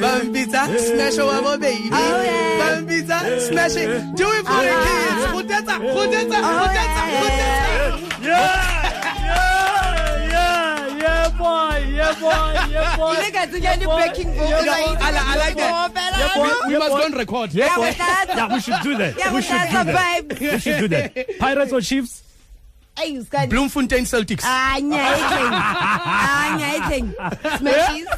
Bampitsa 0.00 0.62
smash 0.78 1.18
wa 1.18 1.40
bo 1.42 1.58
baby. 1.58 1.90
Oh, 1.92 2.22
yeah. 2.22 2.60
Bampitsa 2.60 3.40
smash 3.40 3.76
it. 3.76 4.16
Do 4.16 4.26
it 4.30 4.44
for 4.46 4.60
the 4.64 4.72
oh, 4.72 4.84
kids. 4.84 5.24
Gotetsa, 5.34 5.74
gotetsa, 5.94 6.38
gotetsa, 6.40 6.40
oh, 6.40 7.20
gotetsa. 7.20 7.64
Yeah! 8.22 8.38
Yeah! 9.24 9.40
Yeah! 10.32 10.98
Yeah, 11.02 11.28
boy. 11.36 11.76
Yeah, 11.92 12.14
boy. 12.20 12.52
Yeah, 12.72 12.96
boy. 12.98 13.14
Ile 13.18 13.28
ka 13.34 13.42
tsenya 13.46 13.72
di 13.78 13.84
backing 13.86 14.30
vocals. 14.32 14.64
Yeah, 14.64 14.96
I 15.00 15.36
like 15.36 15.56
that. 15.56 15.72
Oh, 15.74 15.90
yeah, 15.94 16.34
boy. 16.34 16.48
no? 16.48 16.68
We 16.68 16.78
must 16.78 16.90
go 16.96 17.04
on 17.04 17.12
record. 17.12 17.50
Yeah, 17.52 17.66
Yeah, 17.66 17.76
boy. 17.76 17.90
Yeah, 18.34 18.54
we 18.54 18.60
should 18.60 18.80
do 18.82 18.96
that. 18.96 19.12
Yeah, 19.18 19.34
we 19.34 19.42
should 19.42 19.60
that, 19.60 19.84
do 19.84 19.92
that. 19.92 20.40
We 20.40 20.58
should 20.58 20.78
do 20.80 20.88
that. 20.88 21.38
Pirates 21.38 21.72
or 21.72 21.80
Chiefs? 21.82 22.22
Hey, 22.96 23.10
you 23.10 23.22
scan. 23.24 23.48
Bloemfontein 23.50 24.06
Celtics. 24.06 24.46
Ah, 24.46 24.78
nyaiteng. 24.78 25.50
Ah, 25.50 26.46
nyaiteng. 26.54 27.06
Smashies. 27.58 28.10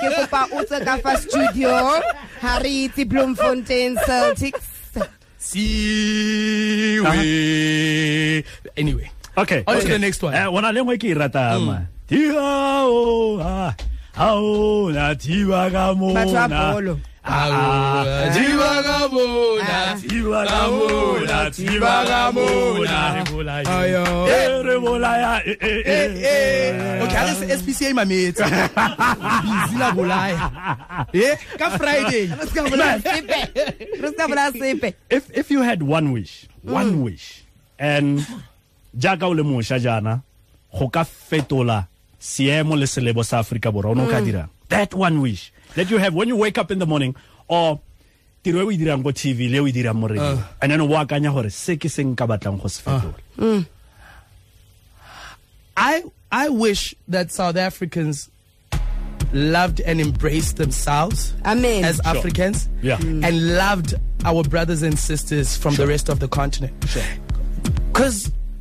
Ke 0.00 0.08
kopa 0.16 0.40
o 0.56 0.64
tse 0.64 0.78
ka 0.80 0.94
fa 1.04 1.12
studio. 1.20 2.00
Ha 2.40 2.52
re 2.64 2.88
itse 2.88 3.04
Bloemfontein 3.04 4.00
Celtics. 4.08 4.64
See 5.36 7.00
we. 7.00 8.44
Anyway. 8.76 9.08
Okay. 9.36 9.64
On 9.68 9.76
to 9.76 9.84
okay. 9.84 9.92
the 9.92 9.98
next 10.00 10.22
one. 10.24 10.32
Eh, 10.32 10.48
ona 10.48 10.72
le 10.72 10.80
ngwe 10.80 10.96
ke 10.96 11.12
e 11.12 11.14
ratang 11.14 11.68
man. 11.68 11.84
Tiba 12.08 12.88
o 12.88 13.36
ah. 13.40 13.72
Ao 14.16 14.88
na 14.88 15.12
tiba 15.14 15.68
ka 15.68 15.92
mona. 15.92 16.24
Batho 16.24 16.40
ba 16.48 16.72
bolo. 16.72 16.94
Ah, 17.20 18.32
Tiba 18.32 18.69
Eh, 25.46 25.56
eh. 25.56 26.06
eh. 26.24 27.02
Okay, 27.02 27.16
ha 27.16 27.24
re 27.26 27.34
se 27.34 27.56
SPCA 27.58 27.94
mametse. 27.94 28.44
Busy 28.44 29.76
la 29.78 29.92
bolaya. 29.92 31.06
Eh, 31.12 31.36
ka 31.58 31.70
Friday. 31.78 32.26
Re 32.28 32.46
ska 32.46 32.62
bola 32.68 32.98
sepe. 33.00 33.38
Re 34.00 34.08
ska 34.12 34.28
bola 34.28 34.52
sepe. 34.52 34.94
If 35.10 35.30
if 35.36 35.50
you 35.50 35.62
had 35.62 35.82
one 35.82 36.12
wish, 36.12 36.46
one 36.62 37.02
wish, 37.02 37.42
and 37.78 38.20
jaaka 38.96 39.26
o 39.26 39.30
le 39.34 39.42
mošwa 39.42 39.78
jaana 39.80 40.22
go 40.78 40.88
ka 40.88 41.04
fetola 41.04 41.86
seemo 42.18 42.76
le 42.76 42.86
selebo 42.86 43.24
sa 43.24 43.40
Aforika 43.40 43.72
Borwa 43.72 43.90
o 43.90 43.94
ne 43.94 44.04
o 44.04 44.10
ka 44.10 44.20
dirang 44.20 44.48
that 44.68 44.94
one 44.94 45.20
wish 45.20 45.52
that 45.74 45.90
you 45.90 45.98
have 45.98 46.14
when 46.14 46.28
you 46.28 46.36
wake 46.36 46.58
up 46.58 46.70
in 46.70 46.78
the 46.78 46.86
morning 46.86 47.14
or 47.48 47.80
tiro 48.42 48.60
e 48.60 48.64
o 48.64 48.70
e 48.72 48.76
dirang 48.76 49.02
ko 49.02 49.12
TV 49.12 49.48
le 49.50 49.60
o 49.60 49.66
e 49.68 49.72
dirang 49.72 49.94
mo 49.96 50.06
radio 50.08 50.38
ah. 50.38 50.56
and 50.62 50.72
then 50.72 50.80
o 50.80 50.88
bo 50.88 50.94
akanya 50.94 51.32
gore 51.32 51.50
se 51.50 51.76
ke 51.76 51.88
se 51.90 52.02
nka 52.04 52.26
batlang 52.26 52.60
go 52.60 52.68
se 52.68 52.82
fetola 52.82 53.14
ah. 53.38 53.42
mm. 53.42 53.66
I 55.76 56.04
I 56.30 56.48
wish 56.48 56.94
that 57.08 57.32
South 57.32 57.56
Africans 57.56 58.30
loved 59.32 59.80
and 59.80 60.00
embraced 60.00 60.56
themselves 60.56 61.34
Amen. 61.44 61.84
as 61.84 62.00
Africans 62.04 62.68
Yeah. 62.82 62.98
Mm. 62.98 63.24
and 63.24 63.56
loved 63.56 63.94
our 64.24 64.42
brothers 64.44 64.82
and 64.82 64.98
sisters 64.98 65.56
from 65.56 65.74
the 65.76 65.86
rest 65.86 66.08
of 66.08 66.20
the 66.20 66.28
continent. 66.28 66.74
Sure. 66.88 67.02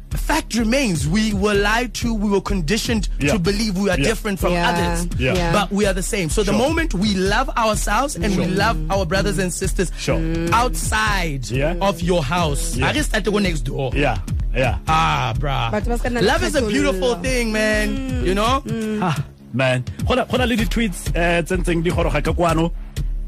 Because 0.10 0.26
fact 0.26 0.56
remains, 0.56 1.08
we 1.08 1.34
were 1.34 1.54
lied 1.54 1.94
to, 1.96 2.14
we 2.14 2.30
were 2.30 2.42
conditioned 2.42 3.10
Yeah. 3.20 3.34
to 3.34 3.40
believe 3.40 3.78
we 3.78 3.90
are 3.90 3.98
Yeah. 3.98 4.06
different 4.10 4.40
from 4.40 4.54
Yeah. 4.54 4.70
others. 4.70 5.08
Yeah. 5.20 5.34
Yeah. 5.36 5.52
But 5.54 5.72
we 5.72 5.86
are 5.86 5.94
the 5.94 6.04
same. 6.04 6.30
So 6.30 6.44
the 6.44 6.54
moment 6.54 6.94
we 6.94 7.14
love 7.16 7.50
ourselves 7.58 8.16
and 8.16 8.36
we 8.38 8.46
love 8.48 8.78
our 8.92 9.06
brothers 9.06 9.38
and 9.38 9.54
sisters 9.54 9.92
Sure. 10.00 10.20
outside 10.52 11.50
Yeah. 11.52 11.76
of 11.82 12.02
your 12.02 12.24
house, 12.24 12.76
Yeah. 12.76 12.88
I 12.88 12.94
just 12.94 13.14
had 13.14 13.24
to 13.26 13.32
go 13.32 13.40
next 13.40 13.62
door. 13.62 13.92
yeah 13.96 14.18
yeah 14.56 14.78
Ah, 14.88 15.34
bruh. 15.38 15.70
Batho 15.72 15.90
ba 15.90 15.98
ska 15.98 16.10
nna 16.10 16.22
le 16.22 16.28
Love 16.28 16.44
is 16.44 16.56
a 16.56 16.62
beautiful 16.62 17.16
kgethollo. 17.16 17.24
thing, 17.24 17.52
man. 17.54 18.26
You 18.26 18.34
know? 18.36 18.64
ah 19.02 19.16
man 19.54 19.84
hold 20.06 20.18
na 20.20 20.26
go 20.26 20.38
na 20.38 20.46
le 20.46 20.56
di-tweets 20.56 21.10
um 21.16 21.44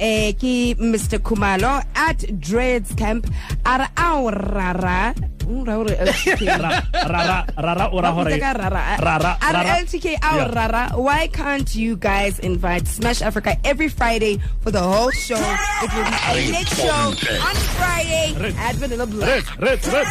eh 0.00 0.32
ke 0.36 0.74
Mr 0.78 1.18
Khumalo 1.18 1.82
at 1.96 2.18
Dreads 2.40 2.94
Camp. 2.94 3.26
A 3.64 3.78
re 3.78 3.86
a 3.96 4.08
o 4.20 4.30
rara. 4.30 5.14
O 5.48 5.64
ra 5.64 5.78
o 5.78 5.82
re 5.84 5.96
LTK 5.96 6.42
rara 6.60 6.84
rara 7.56 7.88
o 7.92 8.00
ra 8.00 8.10
Ba 8.12 8.12
gore 8.12 8.12
botsa 8.12 8.38
ka 8.40 8.52
rara. 8.52 8.82
rara 9.00 9.32
a 9.40 9.48
re 9.48 9.52
rara 9.56 9.80
LTK 9.80 10.06
a 10.20 10.28
o 10.28 10.36
Yeah. 10.36 10.52
rara. 10.54 10.82
Why 10.96 11.28
can't 11.28 11.74
you 11.74 11.96
guys 11.96 12.38
invite 12.40 12.86
Smash 12.86 13.20
Afrika 13.20 13.56
every 13.64 13.88
Friday 13.88 14.38
for 14.60 14.70
the 14.70 14.82
whole 14.82 15.10
show? 15.12 15.40
It 15.40 15.90
will 15.94 16.04
be 16.04 16.16
a 16.28 16.32
lit 16.52 16.68
show 16.68 17.14
on 17.48 17.56
Friday 17.80 18.34
Red. 18.38 18.54
at 18.60 18.74
Vanilla 18.76 19.06
Black. 19.06 19.44
Red 19.58 19.80
red 19.86 19.86
red. 19.88 20.06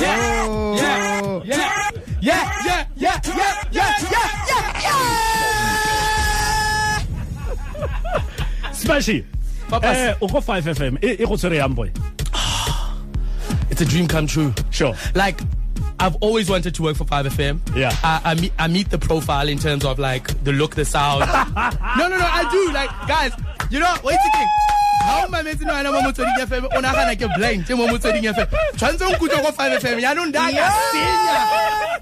Yeah, 0.00 0.74
yeah, 0.74 1.40
yeah, 1.44 1.89
yeah, 2.20 2.44
yeah, 2.64 2.84
yeah, 2.96 3.20
yeah, 3.26 3.64
yeah, 3.72 5.10
smashy 8.72 9.24
Papas. 9.68 9.96
eh 9.96 10.14
o 10.20 10.26
go 10.26 10.40
5 10.40 10.64
fm 10.74 10.98
go 11.00 11.36
tshwere 11.36 11.56
yang 11.56 11.74
boy 11.74 11.90
It's 13.70 13.80
a 13.80 13.84
dream 13.86 14.08
come 14.08 14.26
true. 14.26 14.52
sure 14.70 14.94
Like, 15.14 15.40
I've 16.00 16.16
always 16.20 16.50
wanted 16.50 16.74
to 16.74 16.82
work 16.82 16.96
for 16.96 17.04
5FM. 17.04 17.60
Yeah. 17.76 17.94
I, 18.02 18.20
I, 18.24 18.34
meet, 18.34 18.52
I 18.58 18.66
meet 18.68 18.90
the 18.90 18.98
profile 18.98 19.48
in 19.48 19.58
terms 19.58 19.84
of 19.84 19.98
like 19.98 20.26
the 20.44 20.52
look, 20.52 20.74
the 20.74 20.84
sound. 20.84 21.20
no, 22.00 22.08
no, 22.08 22.16
no, 22.18 22.26
I 22.40 22.48
do. 22.50 22.72
Like, 22.72 22.90
guys, 23.06 23.32
you 23.70 23.78
know, 23.78 23.94
wait 24.02 24.16
a 24.16 24.22
second. 24.32 24.48
Am 25.10 25.34
I 25.34 25.42
meant 25.42 25.58
to 25.58 25.64
know 25.64 25.74
I'm 25.74 25.84
Motsweding 26.04 26.38
FM? 26.46 26.64
O 26.64 26.80
nagana 26.80 27.14
ke 27.18 27.26
blind 27.36 27.68
mo 27.70 27.86
Motsweding 27.88 28.22
FM. 28.32 28.46
Tshwantse 28.76 29.02
o 29.02 29.10
nkutlwe 29.10 29.42
ko 29.42 29.50
5FM. 29.52 30.00
Ya 30.00 30.12
no 30.14 30.24
nda 30.24 30.50
ka 30.50 30.70
senya. 30.92 31.40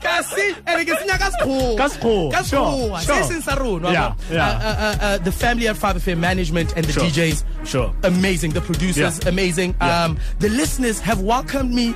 Ka 0.00 0.22
se 0.22 0.44
ene 0.68 0.84
ke 0.84 0.94
senya 1.00 1.16
ka 1.18 1.28
sekgowa. 1.32 1.76
Ka 1.78 1.86
sekgowa, 1.88 2.32
Ka 2.32 2.42
sure, 2.42 2.58
sekgowa. 2.60 3.00
sure. 3.00 3.22
Se 3.24 3.28
seng 3.32 3.42
sa 3.42 3.54
rona. 3.56 3.90
Yeah, 3.92 4.08
wa- 4.08 4.16
yeah. 4.30 4.48
Uh, 4.48 4.68
uh, 4.68 4.96
uh, 5.04 5.18
the 5.18 5.32
family 5.32 5.68
at 5.68 5.76
5FM 5.76 6.18
management 6.18 6.72
and 6.76 6.84
the 6.84 6.92
Sure, 6.92 7.04
DJs 7.04 7.44
sure. 7.64 7.94
amazing. 8.04 8.52
The 8.52 8.60
producers, 8.60 9.18
Yeah. 9.22 9.28
amazing. 9.28 9.74
Yeah. 9.80 10.04
Um, 10.04 10.18
the 10.38 10.48
listeners 10.50 11.00
have 11.00 11.20
welcomed 11.20 11.72
me 11.74 11.94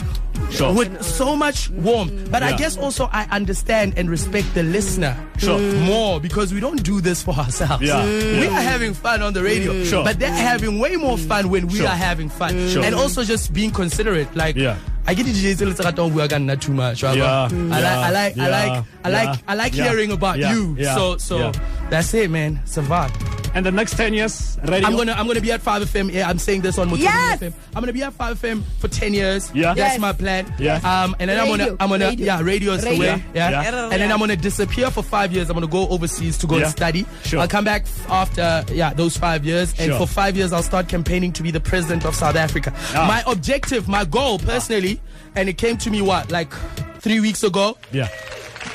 Sure. 0.50 0.72
with 0.74 1.02
so 1.02 1.34
much 1.36 1.70
warmth. 1.70 2.30
But 2.30 2.42
I 2.42 2.56
guess 2.56 2.76
also 2.76 3.08
I 3.12 3.24
understand 3.30 3.94
and 3.96 4.10
respect 4.10 4.52
the 4.54 4.62
listener 4.62 5.16
Sure. 5.38 5.58
Mm. 5.58 5.86
more 5.86 6.20
because 6.20 6.52
we 6.52 6.60
don't 6.60 6.82
do 6.82 7.00
this 7.00 7.22
for 7.22 7.34
ourselves. 7.38 7.82
Yeah, 7.82 8.04
We 8.04 8.46
are 8.46 8.60
having 8.60 8.92
fun 8.94 9.22
on 9.22 9.32
the 9.32 9.42
radio, 9.42 9.72
mm. 9.72 9.86
Sure. 9.88 10.04
but 10.04 10.18
they're 10.18 10.30
having 10.30 10.78
way 10.78 10.96
more 10.96 11.16
fun 11.16 11.48
when 11.48 11.66
we 11.68 11.78
Sure. 11.78 11.88
are 11.88 11.96
having 11.96 12.28
fun. 12.28 12.68
Sure. 12.68 12.84
And 12.84 12.94
also 12.94 13.24
just 13.24 13.52
being 13.52 13.70
considerate. 13.70 14.34
Like, 14.36 14.56
Yeah. 14.56 14.76
I 15.06 15.14
get 15.14 15.26
the 15.26 15.32
DJs 15.32 15.56
tse 15.56 15.64
le 15.66 15.74
tse 15.74 15.82
ratang 15.84 16.08
ho 16.08 16.10
bua 16.10 16.28
ka 16.28 16.38
too 16.56 16.72
much. 16.72 17.02
right? 17.02 17.16
Yeah, 17.16 17.48
I 17.50 17.50
like, 17.50 17.56
yeah, 17.72 18.06
I 18.06 18.10
like, 18.10 18.36
I 18.36 18.36
yeah, 18.36 18.48
like, 18.48 18.84
I 19.04 19.08
like, 19.10 19.38
I 19.48 19.54
like 19.54 19.74
yeah, 19.74 19.88
hearing 19.88 20.12
about 20.12 20.38
yeah, 20.38 20.54
you. 20.54 20.76
yeah, 20.78 20.94
so, 20.94 21.16
so 21.16 21.38
yeah. 21.38 21.52
that's 21.90 22.14
it, 22.14 22.30
man. 22.30 22.60
Survive. 22.66 23.10
and 23.54 23.66
the 23.66 23.70
next 23.70 23.96
10 23.98 24.14
years 24.14 24.56
radio 24.64 24.88
I'm 24.88 24.96
gonna 24.96 25.12
I'm 25.12 25.26
gonna 25.26 25.40
be 25.42 25.52
at 25.52 25.60
5FM. 25.60 26.10
Yeah, 26.10 26.26
I'm 26.28 26.38
saying 26.38 26.62
this 26.62 26.78
on 26.78 26.88
Motsweding 26.88 27.00
Yes! 27.04 27.40
FM. 27.40 27.52
I'm 27.76 27.82
gonna 27.82 27.92
be 27.92 28.02
at 28.02 28.16
5FM 28.16 28.62
for 28.80 28.88
10 28.88 29.12
years. 29.12 29.50
Yeah. 29.52 29.74
That's 29.74 29.92
Yes. 29.92 30.00
my 30.00 30.12
plan. 30.14 30.48
Yeah. 30.58 30.76
Um 30.80 31.14
and 31.20 31.28
then 31.28 31.38
I'm 31.38 31.48
gonna 31.48 31.76
I'm 31.78 31.90
gonna 31.90 32.08
radio, 32.08 32.26
yeah, 32.26 32.40
radio 32.40 32.72
is 32.72 32.80
the 32.82 32.90
radio. 32.96 33.12
way. 33.16 33.24
Yeah. 33.34 33.50
Yeah. 33.50 33.90
And 33.92 34.00
then 34.00 34.10
I'm 34.10 34.18
gonna 34.18 34.36
disappear 34.36 34.90
for 34.90 35.02
5 35.02 35.32
years. 35.34 35.50
I'm 35.50 35.54
gonna 35.54 35.66
go 35.66 35.86
overseas 35.88 36.38
to 36.38 36.46
go 36.46 36.56
Yeah. 36.56 36.64
and 36.64 36.72
study. 36.72 37.04
Sure. 37.24 37.40
I'll 37.40 37.48
come 37.48 37.64
back 37.66 37.84
after 38.08 38.64
yeah, 38.72 38.94
those 38.94 39.18
5 39.18 39.44
years 39.44 39.74
and 39.78 39.90
Sure. 39.90 39.98
for 39.98 40.06
5 40.06 40.34
years 40.34 40.54
I'll 40.54 40.62
start 40.62 40.88
campaigning 40.88 41.32
to 41.32 41.42
be 41.42 41.50
the 41.50 41.60
president 41.60 42.06
of 42.06 42.14
South 42.14 42.36
Africa. 42.36 42.72
Ah. 42.96 43.04
My 43.06 43.22
objective, 43.30 43.86
my 43.86 44.06
goal 44.06 44.38
personally, 44.38 44.91
and 45.37 45.48
it 45.48 45.59
came 45.59 45.76
to 45.78 45.90
me 45.90 46.00
what 46.02 46.31
like 46.31 46.52
3 47.00 47.20
weeks 47.20 47.42
ago 47.42 47.76
yeah 47.92 48.09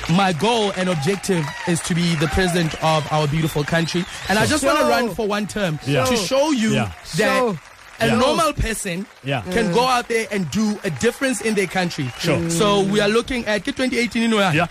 my 0.09 0.33
goal 0.33 0.71
and 0.77 0.89
objective 0.89 1.45
is 1.67 1.81
to 1.81 1.93
be 1.95 2.15
the 2.15 2.27
president 2.27 2.73
of 2.83 3.05
our 3.11 3.27
beautiful 3.27 3.63
country. 3.63 4.05
And 4.29 4.39
I 4.39 4.45
just 4.45 4.63
want 4.63 4.79
to 4.79 4.85
run 4.85 5.13
for 5.15 5.27
one 5.27 5.47
term 5.47 5.79
Yeah. 5.85 6.05
to 6.05 6.15
show 6.15 6.51
you 6.51 6.73
Yeah. 6.75 6.91
that 7.17 7.37
Show. 7.39 7.57
a 7.99 8.07
Yeah. 8.07 8.15
normal 8.15 8.53
person 8.53 9.05
Yeah. 9.23 9.41
can 9.51 9.67
mm. 9.69 9.73
go 9.73 9.83
out 9.85 10.07
there 10.07 10.27
and 10.31 10.49
do 10.51 10.79
a 10.83 10.89
difference 10.89 11.41
in 11.41 11.55
their 11.55 11.67
country. 11.67 12.09
Sure. 12.19 12.49
So 12.49 12.81
we 12.81 13.01
are 13.01 13.09
looking 13.09 13.45
at 13.47 13.65
2018 13.65 14.21
you 14.23 14.27
know, 14.29 14.39
yeah 14.39 14.67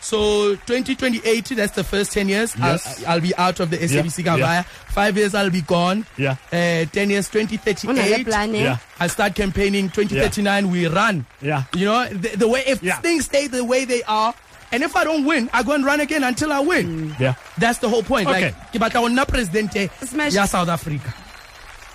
So 0.00 0.54
2028, 0.66 1.44
that's 1.56 1.72
the 1.74 1.84
first 1.84 2.12
10 2.12 2.28
years. 2.28 2.54
Yes. 2.56 3.02
I'll, 3.04 3.14
I'll 3.14 3.20
be 3.20 3.34
out 3.36 3.60
of 3.60 3.70
the 3.70 3.78
SABC 3.78 4.24
Yeah. 4.24 4.36
Gavaya. 4.36 4.64
Five 4.64 5.16
years 5.16 5.34
I'll 5.34 5.50
be 5.50 5.60
gone. 5.62 6.06
Yeah. 6.16 6.36
Uh, 6.52 6.84
10 6.86 7.10
years, 7.10 7.28
o 7.28 7.38
2038. 7.38 8.28
eh? 8.28 8.46
yeah 8.62 8.78
I 9.00 9.06
start 9.08 9.34
campaigning 9.34 9.90
2039 9.90 10.70
we 10.70 10.86
run. 10.86 11.26
Yeah. 11.42 11.64
You 11.74 11.84
know, 11.86 12.08
the, 12.08 12.36
the 12.36 12.48
way 12.48 12.62
if 12.66 12.82
Yeah. 12.82 13.00
things 13.00 13.24
stay 13.26 13.46
the 13.48 13.64
way 13.64 13.84
they 13.84 14.02
are 14.04 14.34
and 14.70 14.82
if 14.82 14.94
I 14.96 15.02
don't 15.04 15.24
win, 15.24 15.48
I 15.52 15.62
go 15.62 15.72
and 15.72 15.84
run 15.84 16.00
again 16.00 16.22
until 16.24 16.52
I 16.52 16.60
win. 16.60 17.14
yeah 17.18 17.34
That's 17.56 17.78
the 17.78 17.88
whole 17.88 18.02
point. 18.02 18.28
Okay. 18.28 18.52
Like 18.52 18.54
ke 18.72 18.78
batla 18.78 19.00
go 19.00 19.08
nna 19.08 19.24
presidente 19.26 19.90
Smash. 20.06 20.34
ya 20.34 20.44
South 20.44 20.68
Africa. 20.68 21.12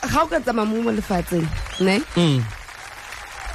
ga 0.10 0.22
o 0.24 0.28
ka 0.28 0.40
tsamaya 0.40 0.68
mo 0.68 0.82
mo 0.82 0.92
lefatsheng 0.92 1.48
ne 1.80 2.00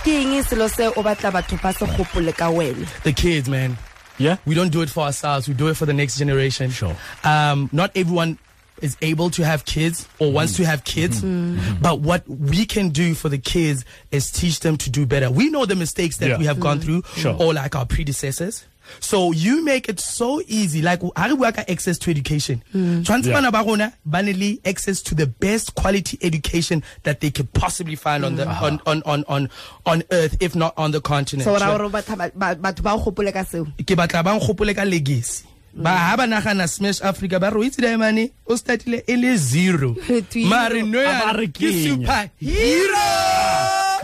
ke 0.05 0.13
eng 0.23 0.43
selo 0.43 0.69
se 0.71 0.87
o 0.87 1.03
batla 1.03 1.33
batho 1.33 1.61
ba 1.61 1.73
se 1.73 1.85
gopole 1.99 2.33
ka 2.37 2.47
wena 2.51 2.87
The 3.03 3.13
kids, 3.13 3.49
man. 3.49 3.77
Yeah 4.19 4.37
We 4.47 4.55
don't 4.55 4.71
do 4.73 4.83
it 4.83 4.91
for 4.91 5.05
ourselves. 5.05 5.49
We 5.49 5.55
do 5.55 5.69
it 5.69 5.77
for 5.77 5.87
the 5.87 5.93
next 5.95 6.19
generation. 6.19 6.71
Sure. 6.71 6.97
Um, 7.25 7.69
not 7.73 7.91
everyone 7.95 8.39
is 8.81 8.97
able 9.03 9.29
to 9.31 9.45
have 9.45 9.65
kids 9.65 10.07
or 10.21 10.31
wants 10.31 10.57
to 10.57 10.65
have 10.65 10.85
kids. 10.85 11.19
Mm-hmm. 11.19 11.27
Mm-hmm. 11.59 11.61
Mm-hmm. 11.73 11.83
But 11.83 12.01
what 12.01 12.29
we 12.29 12.65
can 12.65 12.91
do 12.91 13.15
for 13.15 13.29
the 13.29 13.39
kids 13.39 13.85
is 14.13 14.31
teach 14.31 14.61
them 14.61 14.77
to 14.79 14.91
do 14.91 15.05
better. 15.07 15.31
We 15.31 15.51
know 15.51 15.67
the 15.67 15.75
mistakes 15.75 16.19
that 16.19 16.29
Yeah. 16.29 16.39
we 16.39 16.45
have 16.47 16.61
gone 16.61 16.79
mm. 16.79 16.85
through 16.85 17.03
Sure. 17.17 17.37
or 17.39 17.53
like 17.55 17.75
our 17.75 17.87
predecessors. 17.87 18.65
So 19.01 19.33
you 19.33 19.65
make 19.65 19.89
it 19.89 20.01
so 20.01 20.41
easy. 20.47 20.83
Like 20.83 21.03
ha 21.17 21.27
re 21.27 21.35
bua 21.37 21.53
ka 21.53 21.63
access 21.69 21.99
to 21.99 22.11
education. 22.11 22.63
Mm. 22.75 23.05
Tshwantse 23.05 23.27
Yeah. 23.27 23.35
bana 23.35 23.51
ba 23.53 23.63
rona 23.67 23.93
ba 24.07 24.23
ne 24.23 24.33
le 24.33 24.59
access 24.65 25.03
to 25.03 25.15
the 25.15 25.27
best 25.27 25.75
quality 25.75 26.19
education 26.23 26.83
that 27.03 27.21
they 27.21 27.31
could 27.31 27.53
possibly 27.53 27.97
find 27.97 28.25
on 28.25 28.37
the 28.37 28.45
mm. 28.45 28.63
on, 28.63 28.81
on 28.87 29.03
on 29.05 29.25
on 29.29 29.49
on 29.87 30.03
earth, 30.13 30.37
if 30.41 30.55
not 30.57 30.73
on 30.77 30.91
the 30.93 31.01
continent. 31.01 31.45
so 31.45 31.53
ra 31.55 31.59
Sure 31.69 31.79
gore 31.79 31.91
batho 31.91 32.17
ba- 32.17 32.33
ba- 32.35 32.57
batho 32.57 32.83
ba 32.83 32.93
o 32.95 32.99
gopole 32.99 33.33
ka 33.33 33.45
seo 33.45 33.65
ke 33.85 33.95
batla 33.97 34.25
ba 34.25 34.39
nkgopole 34.39 34.75
ka 34.75 34.83
legacy 34.85 35.45
mm. 35.77 35.83
ba 35.83 35.91
ha 35.97 36.17
ba 36.17 36.25
nagana 36.27 36.69
smash 36.69 37.01
afrika 37.03 37.39
ba 37.41 37.51
re 37.51 37.57
o 37.61 37.63
itse 37.65 37.81
diamane 37.81 38.31
o 38.47 38.57
startile 38.57 39.03
e 39.07 39.17
le 39.17 39.37
zero 39.37 39.95
Twilo. 40.31 40.49
mare 40.49 40.83
no 40.83 40.99
A 41.01 41.05
ba 41.05 41.13
yana 41.13 41.39
re 41.39 41.47
ke 41.49 41.59
kenya. 41.61 41.89
super 41.89 42.31
hero 42.39 43.09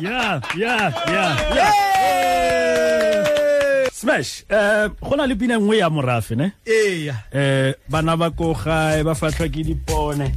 yeah 0.01 0.41
yeah 0.57 0.91
yeah 1.09 1.33
yeah 1.55 2.64
smash 4.05 4.45
eh 4.53 4.89
go 5.01 5.17
na 5.17 5.27
le 5.27 5.35
pina 5.35 5.57
nngwe 5.59 5.79
ya 5.79 5.91
morafe 5.91 6.37
ne? 6.37 6.53
Eya. 6.67 7.17
Eh 7.33 7.75
bana 7.89 8.17
ba 8.17 8.31
ko 8.31 8.53
gae 8.55 9.03
ba 9.03 9.15
fatlhwa 9.17 9.49
ke 9.49 9.65
dipone. 9.65 10.29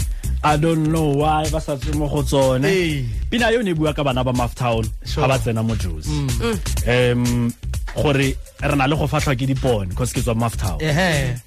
I 0.44 0.56
don't 0.56 0.88
know 0.92 1.18
why 1.20 1.50
ba 1.52 1.60
sa 1.60 1.76
tswe 1.76 1.96
mo 2.00 2.08
go 2.08 2.24
tsone. 2.24 2.64
Ee. 2.66 3.04
pina 3.30 3.52
yo 3.52 3.62
ne 3.62 3.72
e 3.72 3.74
bua 3.74 3.94
ka 3.94 4.04
bana 4.04 4.24
ba 4.24 4.32
maftown 4.32 4.88
ga 5.04 5.28
ba 5.28 5.38
tsena 5.40 5.64
mo 5.64 5.76
josi 5.76 6.08
um 6.88 7.52
gore 7.96 8.36
re 8.64 8.76
na 8.76 8.88
le 8.88 8.96
go 8.96 9.08
fatlhwa 9.08 9.36
ke 9.36 9.44
dipone 9.48 9.92
cause 9.96 10.14
ke 10.16 10.22
tswa 10.24 10.36
maftown 10.36 10.80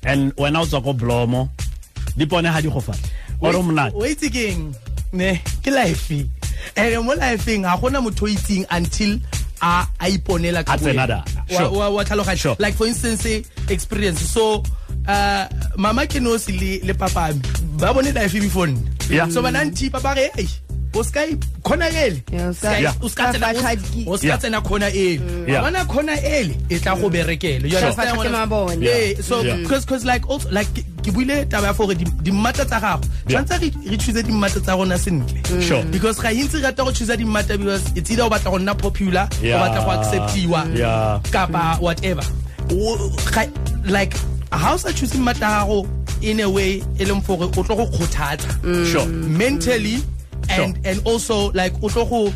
and 0.05 0.35
wena 0.37 0.61
o 0.61 0.67
tswa 0.69 0.83
ko 0.85 0.93
blomo 0.93 1.49
dipone 2.19 2.53
ga 2.53 2.61
di 2.61 2.69
go 2.69 2.81
fatlha 2.81 3.09
ore 3.41 3.57
o 3.57 3.63
monate. 3.63 3.95
o 3.97 4.05
itse 4.05 4.29
keng 4.29 4.75
ne 5.17 5.41
ke 5.65 5.71
life 5.73 6.13
and 6.77 7.01
mo 7.07 7.15
lifeng 7.17 7.63
ga 7.65 7.79
gona 7.81 8.03
motho 8.05 8.27
o 8.27 8.29
itseng 8.29 8.67
until 8.75 9.17
a 9.63 9.87
a 10.01 10.07
iponela 10.09 10.65
ka 10.65 10.75
A 10.75 10.79
tsena 10.79 11.07
boyena. 11.07 11.07
da. 11.07 11.19
Wa- 11.51 11.57
Sure. 11.57 11.71
wa 11.79 11.89
wa 11.91 12.05
tlhaloganya 12.05 12.57
like 12.59 12.75
for 12.75 12.87
instance 12.87 13.27
eh, 13.27 13.43
experience 13.69 14.21
so 14.21 14.63
uh 15.09 15.45
mama 15.77 16.07
ke 16.07 16.21
nosi 16.21 16.53
le 16.61 16.81
le 16.87 16.95
papa 16.95 17.33
mi 17.35 17.41
ba 17.79 17.93
bone 17.95 18.13
life 18.15 18.33
before 18.41 18.67
nne 18.67 18.81
Yeah. 19.11 19.29
so 19.29 19.43
bana 19.43 19.65
nthipa 19.65 20.01
ba 20.03 20.15
re 20.15 20.31
o 20.95 21.03
ska 21.03 21.21
i- 21.25 21.37
khona 21.63 21.87
ele 21.89 22.23
Yeah, 22.33 22.49
o 22.51 22.53
ska- 22.53 22.79
Yeah. 22.81 22.95
o 23.03 23.09
ska 23.09 23.23
ska 23.31 23.33
tsena- 23.39 23.55
fahla 23.55 23.73
o- 23.73 23.77
di- 23.95 24.05
o 24.09 24.17
ska 24.17 24.27
Yeah. 24.27 24.39
tsena 24.41 24.61
khona 24.61 24.87
ele 24.91 25.21
Yeah. 25.49 25.63
bona 25.65 25.85
khona 25.85 26.15
ele 26.23 26.57
e 26.69 26.79
tla 26.79 26.97
go 26.97 27.09
berekele 27.11 27.63
You 27.65 27.71
Sure. 27.71 27.83
understand 27.83 28.09
Fahla 28.09 28.17
what 28.17 28.27
ke 28.27 28.33
I'm- 28.33 28.49
mabone. 28.49 28.83
Yeah, 28.83 29.21
so 29.23 29.43
because 29.43 29.85
because 29.85 30.05
like 30.05 30.29
also 30.29 30.49
like 30.51 30.69
ke- 30.75 30.85
ke 31.03 31.13
buile 31.15 31.47
taba 31.49 31.67
ya 31.67 31.73
gore 31.73 31.95
di- 31.95 32.05
dimmata 32.23 32.65
tsa 32.67 32.81
gago 32.81 33.05
Yeah. 33.29 33.43
tshwanetse 33.45 33.61
re 33.63 33.91
re 33.91 33.97
choose 33.97 34.23
dimmata 34.23 34.61
tsa 34.61 34.73
rona 34.77 34.99
sentle 34.99 35.39
mm. 35.43 35.63
Sure. 35.63 35.83
because 35.91 36.19
ga 36.21 36.29
intsi 36.33 36.63
rata 36.63 36.83
go 36.85 36.91
choose 36.93 37.17
dimmata 37.17 37.57
because 37.59 37.83
it's 37.95 38.11
either 38.11 38.25
o 38.25 38.29
batla 38.31 38.51
go 38.51 38.59
nna 38.59 38.75
popular 38.77 39.29
o 39.31 39.45
Yeah. 39.47 39.61
batla 39.63 39.85
go 39.85 39.91
acceptiwa 39.91 40.77
Yeah. 40.77 41.21
kapa 41.31 41.79
whatever 41.81 42.25
O- 42.73 43.11
ga- 43.33 43.49
like 43.85 44.15
ha 44.53 44.75
o 44.75 44.77
sa 44.77 44.91
choose 44.93 45.15
mmata 45.15 45.41
ya 45.47 45.65
gago 45.65 45.87
in 46.23 46.41
a 46.41 46.49
way 46.49 46.83
e 46.99 47.05
leng 47.05 47.23
gore 47.27 47.45
o 47.47 47.63
tlo 47.63 47.77
go 47.77 47.87
kgothatsa 47.87 48.49
mm. 48.63 48.87
sure 48.93 49.07
mentally 49.07 49.97
Sure. 49.97 50.05
And 50.51 50.87
and 50.87 51.01
also 51.07 51.51
like 51.53 51.73
o 51.83 52.33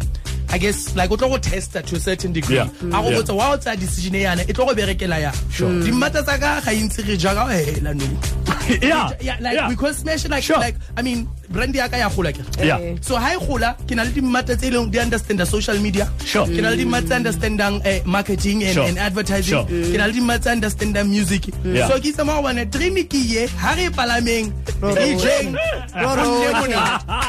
I 0.51 0.59
guess 0.59 0.95
like 0.95 1.11
o 1.11 1.17
tlo 1.17 1.31
go 1.31 1.39
testa 1.39 1.83
to 1.83 1.97
a 1.97 2.01
certain 2.01 2.33
degree. 2.33 2.59
A 2.59 2.67
go 2.67 3.11
botsa 3.11 3.35
wa 3.35 3.53
o 3.53 3.57
tsa 3.57 3.77
decision 3.77 4.15
e 4.15 4.23
yana 4.23 4.43
e 4.49 4.53
tlo 4.53 4.67
go 4.67 4.75
berekela 4.75 5.19
ya. 5.21 5.33
Sure. 5.51 5.83
Dimmata 5.83 6.23
tsa 6.23 6.39
ka 6.39 6.61
ga 6.61 6.71
intsi 6.71 7.03
re 7.03 7.17
ja 7.17 7.35
ka 7.35 7.49
hela 7.49 7.95
no. 7.95 8.07
yeah 8.83 9.11
Yeah, 9.21 9.37
like 9.41 9.55
yeah. 9.55 9.69
because 9.69 9.99
smash 9.99 10.29
like 10.29 10.43
Sure. 10.45 10.59
like 10.59 10.77
I 10.97 11.03
mean 11.03 11.29
brand 11.51 11.75
ya 11.75 11.89
ka 11.89 11.97
ya 11.97 12.09
gola 12.09 12.33
ke. 12.33 12.43
yeah 12.63 12.79
So 13.01 13.17
ha 13.17 13.35
e 13.35 13.39
gola 13.47 13.77
ke 13.87 13.95
na 13.95 14.03
le 14.05 14.11
dimmata 14.11 14.57
tse 14.57 14.69
e 14.69 14.71
leng 14.71 14.91
di 14.91 14.99
understand 14.99 15.41
the 15.41 15.47
social 15.47 15.79
media. 15.79 16.09
Sure. 16.25 16.47
Ke 16.47 16.61
na 16.63 16.71
le 16.71 16.77
dimmata 16.77 17.07
tse 17.07 17.15
understandang 17.21 17.81
eh, 17.85 18.01
marketing 18.05 18.65
and, 18.65 18.75
Sure. 18.75 18.87
and 18.89 18.99
advertising. 18.99 19.55
Sure. 19.55 19.65
Ke 19.67 19.97
na 19.99 20.07
le 20.07 20.13
dimmata 20.13 20.41
tse 20.41 20.51
understandang 20.57 21.09
music. 21.11 21.49
Yeah. 21.65 21.89
So 21.89 21.99
ke 22.01 22.11
itse 22.15 22.25
mo 22.25 22.41
bona 22.43 22.65
trinity 22.67 23.19
ye 23.19 23.47
ha 23.61 23.75
re 23.77 23.89
palameng 23.89 24.53
DJing. 24.85 25.55
Roro. 25.95 26.25
Go 26.25 26.65
nne. 26.67 26.81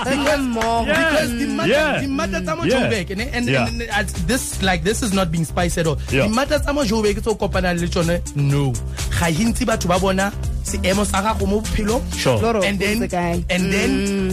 Re 0.05 0.15
le 0.15 0.35
mmogo. 0.41 0.87
Yeah. 0.87 1.09
because 1.11 1.31
the 1.37 1.47
matter 1.47 2.01
the 2.01 2.07
matter 2.07 2.39
tsa 2.41 2.55
mo 2.55 2.63
Yeah. 2.65 2.89
And, 3.35 3.45
Yeah. 3.47 3.67
and, 3.67 3.81
and 3.81 4.07
this 4.27 4.61
like 4.63 4.83
this 4.83 5.03
is 5.03 5.13
not 5.13 5.31
being 5.31 5.45
spiced 5.45 5.77
at 5.77 5.87
all 5.87 5.97
Yeah. 6.11 6.27
the 6.27 6.33
matter 6.33 6.59
tsa 6.59 6.73
mo 6.73 6.83
Joburg 6.83 7.19
tse 7.21 7.27
o 7.27 7.35
kopanang 7.35 7.79
le 7.79 7.87
tsone 7.87 8.19
no 8.35 8.71
ga 9.19 9.27
hintsi 9.31 9.63
batho 9.65 9.87
ba 9.87 9.99
bona 9.99 10.31
seemo 10.65 11.05
sa 11.05 11.21
gago 11.21 11.45
mo 11.45 11.61
bophelong. 11.61 12.01
Sure. 12.17 12.41
Loro, 12.41 12.61
and 12.65 12.79
then 12.81 12.97
o 12.97 13.05
ntse 13.05 13.13
kae? 13.13 13.37
and 13.53 13.63
then 13.69 13.91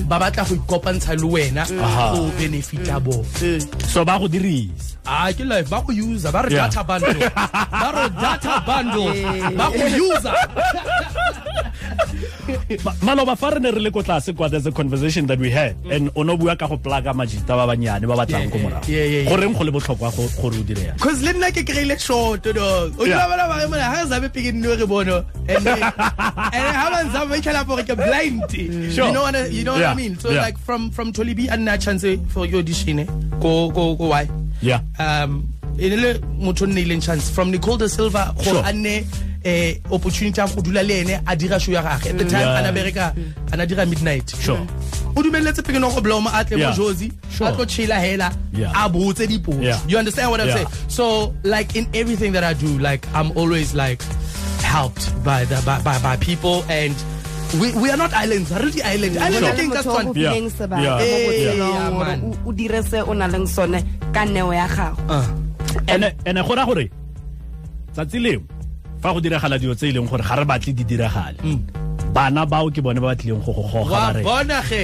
ba 0.08 0.16
batla 0.18 0.48
go 0.48 0.56
ikopantsha 0.56 1.12
le 1.20 1.28
wena 1.28 1.62
mm. 1.68 1.76
Aha. 1.78 2.16
go 2.16 2.20
benefita 2.40 2.96
bona 2.96 3.60
so 3.92 4.00
ba 4.04 4.16
go 4.18 4.26
dirisa? 4.26 4.96
Ah 5.04 5.28
ke 5.34 5.44
life 5.44 5.68
ba 5.68 5.82
go 5.84 5.92
user 5.92 6.32
ba 6.32 6.40
re 6.42 6.50
Yeah. 6.56 6.68
data 6.72 6.80
bundle. 6.84 7.20
Ba 7.68 7.88
re 7.92 8.04
data 8.16 8.52
bundle. 8.64 9.12
Ba 9.58 9.66
go 9.74 9.84
user. 9.92 10.32
Ma- 10.32 11.71
maloba 13.02 13.36
fa 13.36 13.50
re 13.50 13.60
ne 13.60 13.70
re 13.70 13.80
le 13.80 13.90
ko 13.90 14.02
tlase 14.02 14.34
kwa 14.36 14.48
there's 14.48 14.66
a 14.66 14.72
conversation 14.72 15.26
that 15.26 15.38
we 15.38 15.50
had 15.50 15.76
and 15.90 16.10
o 16.16 16.22
no 16.22 16.36
bua 16.36 16.56
ka 16.56 16.66
go 16.66 16.76
plaga 16.76 17.12
majita 17.14 17.54
ba 17.56 17.66
banyane 17.66 18.06
ba 18.06 18.16
batlang 18.16 18.50
ko 18.50 18.58
morago. 18.58 18.86
goreng 19.28 19.52
go 19.56 19.64
le 19.64 19.70
botlhokwa 19.72 20.10
gore 20.40 20.56
o 20.58 20.62
dire 20.62 20.94
Cause 20.98 21.22
le 21.22 21.32
nna 21.32 21.50
ke 21.50 21.64
kry-ile 21.66 21.98
short 21.98 22.44
dog 22.44 22.98
o 22.98 23.04
tla 23.04 23.26
bana 23.28 23.48
ba 23.48 23.58
re 23.62 23.66
mona 23.68 23.82
ha 23.82 24.02
re 24.02 24.08
zabe 24.08 24.28
peke 24.32 24.52
nno 24.52 24.74
re 24.76 24.86
bono. 24.86 25.24
And 25.48 25.66
ha 26.78 26.90
ba 26.90 27.02
ntsaba 27.04 27.28
ba 27.28 27.36
itlhela 27.38 27.66
gore 27.66 27.82
ke 27.84 27.94
blind. 27.96 28.42
Sure. 28.92 29.06
you 29.06 29.12
know 29.12 29.22
what 29.22 29.34
I, 29.36 29.46
you 29.46 29.64
know 29.64 29.72
what 29.72 29.80
Yeah, 29.80 29.92
I 29.92 29.94
mean? 29.94 30.18
So 30.18 30.30
yeah. 30.30 30.42
like 30.42 30.58
from 30.58 30.90
from 30.90 31.12
Tolibi 31.12 31.48
a 31.48 31.56
nna 31.56 31.80
chance 31.82 32.04
for 32.32 32.46
your 32.46 32.60
audition 32.60 33.04
go 33.40 33.70
go 33.70 33.94
go 33.94 34.06
why? 34.08 34.28
Yeah. 34.60 34.80
Um 34.98 35.48
e 35.78 35.88
le 35.88 36.18
motho 36.38 36.62
o 36.64 36.66
nnileng 36.66 37.02
chance. 37.02 37.30
From 37.30 37.50
Nicole 37.50 37.78
de 37.78 37.88
Silva 37.88 38.34
Sure. 38.42 38.54
gore 38.54 38.64
a 38.68 38.72
nne 38.72 39.04
eh 39.44 39.80
opportunity 39.90 40.40
ya 40.40 40.46
go 40.46 40.62
dula 40.62 40.82
le 40.82 41.00
ene 41.00 41.20
a 41.26 41.36
dira 41.36 41.58
show 41.60 41.72
ya 41.72 41.82
gagwe 41.82 42.10
at 42.10 42.18
the 42.18 42.24
time 42.24 42.40
Yeah. 42.46 42.58
ana 42.58 42.72
bereka 42.72 43.14
ana 43.52 43.66
dira 43.66 43.86
midnight 43.86 44.30
Sure. 44.40 44.60
o 45.16 45.22
dumeletse 45.22 45.62
peke 45.62 45.80
no 45.80 45.90
go 45.90 46.00
bloma 46.00 46.30
a 46.34 46.44
tle 46.44 46.56
mo 46.56 46.62
Yeah. 46.62 46.76
josi 46.76 47.12
Sure. 47.30 47.48
a 47.48 47.52
tlo 47.52 47.64
chila 47.66 47.98
hela 48.00 48.30
Yeah. 48.52 48.72
a 48.74 48.88
botse 48.88 49.26
dipotso 49.26 49.80
you 49.88 49.98
understand 49.98 50.30
what 50.30 50.40
i'm 50.40 50.48
Yeah. 50.48 50.56
saying 50.56 50.68
so 50.88 51.34
like 51.44 51.74
in 51.76 51.86
everything 51.94 52.32
that 52.32 52.44
i 52.44 52.54
do 52.54 52.78
like 52.78 53.06
i'm 53.14 53.32
always 53.36 53.74
like 53.74 54.02
helped 54.62 55.10
by 55.24 55.44
the 55.44 55.58
by 55.66 55.80
by, 55.82 55.98
by 55.98 56.16
people 56.16 56.64
and 56.68 56.94
we 57.60 57.68
we 57.76 57.90
are 57.90 57.96
not 57.98 58.12
islands 58.14 58.50
are 58.52 58.62
really 58.64 58.80
island 58.82 59.12
Go 59.14 59.20
island 59.20 59.42
na 59.44 59.48
I 59.48 59.52
le 59.52 59.56
think 59.58 59.72
that's 59.74 59.86
motho 59.86 59.92
o 59.92 60.00
one 60.00 60.06
go 60.06 60.20
Yeah. 60.20 60.32
fileng 60.32 60.48
sebaka 60.50 60.82
Yeah. 60.82 60.96
mo 60.96 61.04
Eh, 61.04 61.26
botshelong 61.26 61.74
yeah, 61.74 61.90
gore 61.90 62.06
man. 62.06 62.18
o- 62.24 62.48
o 62.48 62.52
dire 62.52 62.80
se 62.82 62.98
o 63.02 63.12
na 63.12 63.26
leng 63.28 63.46
sone 63.48 63.78
ka 64.14 64.22
neo 64.24 64.52
ya 64.54 64.66
gago 64.68 65.18
ene 65.88 66.08
ene 66.24 66.40
go 66.46 66.54
ra 66.54 66.64
gore 66.64 66.86
tsatsi 67.92 68.18
leo 68.22 68.40
fa 69.02 69.12
go 69.12 69.20
diragala 69.20 69.58
dilo 69.58 69.74
tse 69.74 69.88
e 69.88 69.92
leng 69.92 70.08
gore 70.08 70.22
ga 70.22 70.34
re 70.36 70.44
batle 70.44 70.72
di 70.74 70.84
diragale. 70.84 71.38
Bana 72.12 72.44
bao 72.46 72.68
ke 72.70 72.82
bone 72.84 73.00
ba 73.00 73.14
batlileng 73.14 73.40
go 73.44 73.52
go 73.52 73.62
goga 73.72 74.12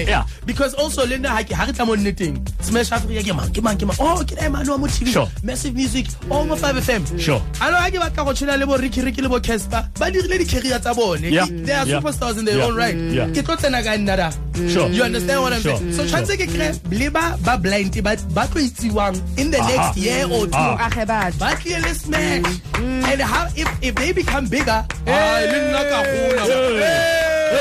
Yeah. 0.09 0.25
because 0.47 0.73
also 0.75 1.05
le 1.07 1.19
nna 1.19 1.45
ga 1.47 1.65
re 1.67 1.73
tla 1.73 1.85
mo 1.85 1.95
nneteng 1.97 2.41
smash 2.63 2.91
africa 2.93 3.21
ke 3.23 3.35
mang? 3.37 3.51
Ke 3.53 3.61
mang 3.63 3.77
ke 3.77 3.85
mang? 3.87 3.97
Oh 4.01 4.25
ke 4.25 4.35
na 4.41 4.49
mano 4.49 4.73
wa 4.73 4.79
mo 4.79 4.87
tv 4.87 5.13
Sure. 5.13 5.29
massive 5.45 5.75
music 5.75 6.07
o 6.31 6.45
mo 6.45 6.57
five 6.57 6.77
fm 6.77 7.05
Sure. 7.21 7.41
alo 7.61 7.77
ga 7.77 7.91
ke 7.93 7.99
batla 8.01 8.25
go 8.25 8.33
tshwana 8.33 8.59
le 8.59 8.67
bo 8.67 8.77
ricky 8.81 9.03
ricky 9.03 9.21
le 9.21 9.29
bo 9.29 9.41
casper 9.41 9.85
ba 10.01 10.11
dirile 10.11 10.39
di-carrier 10.41 10.81
tsa 10.81 10.95
bone. 10.95 11.21
They 11.21 11.73
are 11.73 11.85
superstars 11.85 12.39
in 12.39 12.45
their 12.47 12.63
own 12.65 12.75
right. 12.75 12.97
Ke 12.97 13.45
tlo 13.45 13.57
tsena 13.61 13.85
ka 13.85 13.93
nna 14.01 14.17
da 14.17 14.29
Sure. 14.67 14.89
you 14.91 15.03
understand 15.03 15.41
what 15.43 15.53
i'm 15.53 15.61
Sure. 15.63 15.77
saying? 15.79 15.93
So 15.95 16.03
tshwanetse 16.05 16.35
ke 16.41 16.47
kry 16.51 16.71
le 17.01 17.09
ba 17.15 17.25
ba 17.47 17.55
blind 17.59 17.95
ba 18.03 18.17
ba 18.35 18.45
tlo 18.51 18.61
itsiwang 18.67 19.17
in 19.39 19.51
the 19.55 19.59
Aha. 19.63 19.69
next 19.71 19.97
year 20.03 20.25
or 20.27 20.47
two. 20.47 20.53
Ah. 20.59 20.91
age 20.91 21.07
batho. 21.07 21.39
Ba 21.39 21.51
tlile 21.63 21.81
le 21.87 21.93
smash. 21.95 22.51
And 23.13 23.21
how 23.23 23.45
if 23.55 23.69
if 23.83 23.95
they 23.95 24.11
become 24.13 24.47
bigger 24.47 24.81
ah 25.07 25.39
le 25.53 25.59
nna 25.69 25.83
ka 25.91 25.99
gola 26.11 26.43
are. 26.49 27.59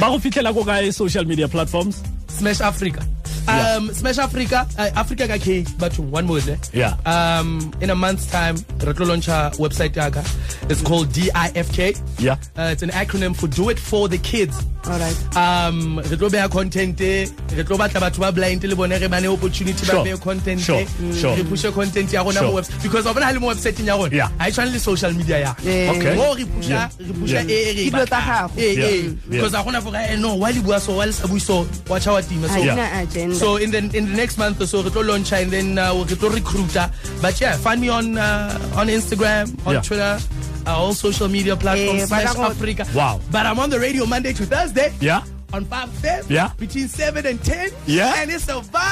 ba 0.00 0.06
go 0.12 0.18
fitlhela 0.22 0.52
ko 0.54 0.62
kae 0.64 0.92
social 0.94 1.24
media 1.24 1.48
platforms? 1.48 2.02
Smash 2.28 2.60
Afrika. 2.62 3.02
Yeah. 3.48 3.76
Um, 3.76 3.94
Smash 3.94 4.16
Afrika, 4.16 4.66
uh, 4.78 4.90
Afrika 5.02 5.26
ka 5.26 5.38
K, 5.38 5.64
but 5.78 5.98
one 5.98 6.28
word. 6.28 6.46
Eh? 6.48 6.56
Yeah. 6.72 6.96
Um, 7.06 7.72
in 7.80 7.90
a 7.90 7.94
month's 7.94 8.26
time, 8.30 8.56
re 8.84 8.92
tlo 8.92 9.06
launch 9.08 9.28
a 9.28 9.50
website 9.56 9.96
yaka. 9.96 10.22
It's 10.68 10.82
called 10.82 11.08
DIFK. 11.08 11.98
Yeah. 12.20 12.36
Uh, 12.56 12.70
it's 12.72 12.82
an 12.82 12.90
acronym 12.90 13.34
for 13.34 13.46
Do 13.48 13.70
It 13.70 13.78
For 13.78 14.08
The 14.08 14.18
Kids. 14.18 14.56
Alright. 14.86 15.36
um 15.36 15.98
re 15.98 16.16
tlo 16.16 16.30
beha 16.30 16.48
content 16.48 16.98
re 17.00 17.26
tlo 17.64 17.76
batla 17.76 18.00
batho 18.00 18.20
ba 18.20 18.32
blind 18.32 18.62
le 18.64 18.74
bone 18.76 18.90
re 18.98 19.06
bane 19.08 19.26
opportunity 19.26 19.84
ba 19.84 19.92
Sure. 19.92 20.04
behe 20.04 20.20
content 20.22 20.60
Sure. 20.60 20.86
Sure. 21.12 21.36
re 21.36 21.42
pushe 21.42 21.70
content 21.74 22.10
ya 22.12 22.22
rona 22.22 22.40
mo 22.42 22.52
website 22.56 22.82
because 22.82 23.04
wa 23.04 23.12
bona 23.12 23.26
ha 23.26 23.32
le 23.32 23.40
mo 23.40 23.48
website 23.48 23.78
ya 23.84 23.96
rona 23.96 24.14
Yeah. 24.14 24.30
ha 24.38 24.46
e 24.48 24.50
tshwane 24.52 24.72
le 24.72 24.78
social 24.78 25.12
media 25.12 25.40
ya. 25.40 25.52
Okay. 25.58 26.16
mo 26.16 26.32
re 26.32 26.44
pusha 26.44 26.68
Yeah. 26.70 26.88
re 27.00 27.12
pusha 27.12 27.32
Yeah. 27.32 27.50
e 27.50 27.58
re 27.74 27.74
Ke 27.74 27.90
dilo 27.90 28.06
tsa 28.06 28.20
gago. 28.20 28.56
eh 28.56 28.74
eh 28.78 29.12
because 29.28 29.52
ha 29.54 29.62
gona 29.62 29.82
for 29.82 29.92
no 30.18 30.34
wa 30.36 30.48
le 30.48 30.60
bua 30.62 30.80
so 30.80 30.92
wa 30.96 31.04
le 31.04 31.12
sa 31.12 31.26
bui 31.26 31.38
so 31.40 31.66
wa 31.88 31.98
cha 31.98 32.12
wa 32.12 32.20
tima 32.22 32.48
so 32.48 33.37
Ha 33.40 33.46
Yeah. 33.46 33.56
ina 33.56 33.56
agenda. 33.56 33.56
So 33.56 33.56
in 33.56 33.70
the 33.70 33.78
in 33.98 34.04
the 34.10 34.16
next 34.16 34.38
month 34.38 34.60
or 34.60 34.66
so, 34.66 34.82
we 34.82 34.90
will 34.90 35.04
launch 35.04 35.32
and 35.32 35.50
then 35.50 35.78
uh, 35.78 35.94
we 35.94 36.04
will 36.14 36.30
recruiter. 36.30 36.90
But 37.22 37.40
yeah, 37.40 37.56
find 37.56 37.80
me 37.80 37.88
on 37.88 38.16
uh, 38.18 38.58
on 38.76 38.88
Instagram, 38.88 39.54
on 39.66 39.74
Yeah. 39.74 39.82
Twitter, 39.82 40.18
uh, 40.66 40.76
all 40.76 40.94
social 40.94 41.28
media 41.28 41.56
platforms. 41.56 42.02
Eh, 42.02 42.06
Smash 42.06 42.24
baka 42.34 42.36
go- 42.36 42.50
Afrika. 42.54 42.84
Wow. 42.94 43.20
But 43.30 43.46
I'm 43.46 43.58
on 43.58 43.70
the 43.70 43.78
radio 43.78 44.06
Monday 44.06 44.32
to 44.34 44.44
Thursday. 44.46 44.92
Yeah. 45.00 45.22
On 45.54 45.64
5 45.64 45.88
FM. 46.02 46.28
Yeah. 46.28 46.50
Between 46.58 46.88
7 46.88 47.24
and 47.24 47.42
10. 47.42 47.70
Yeah. 47.86 48.20
And 48.20 48.30
it's 48.30 48.48
a 48.48 48.60
vibe. 48.60 48.84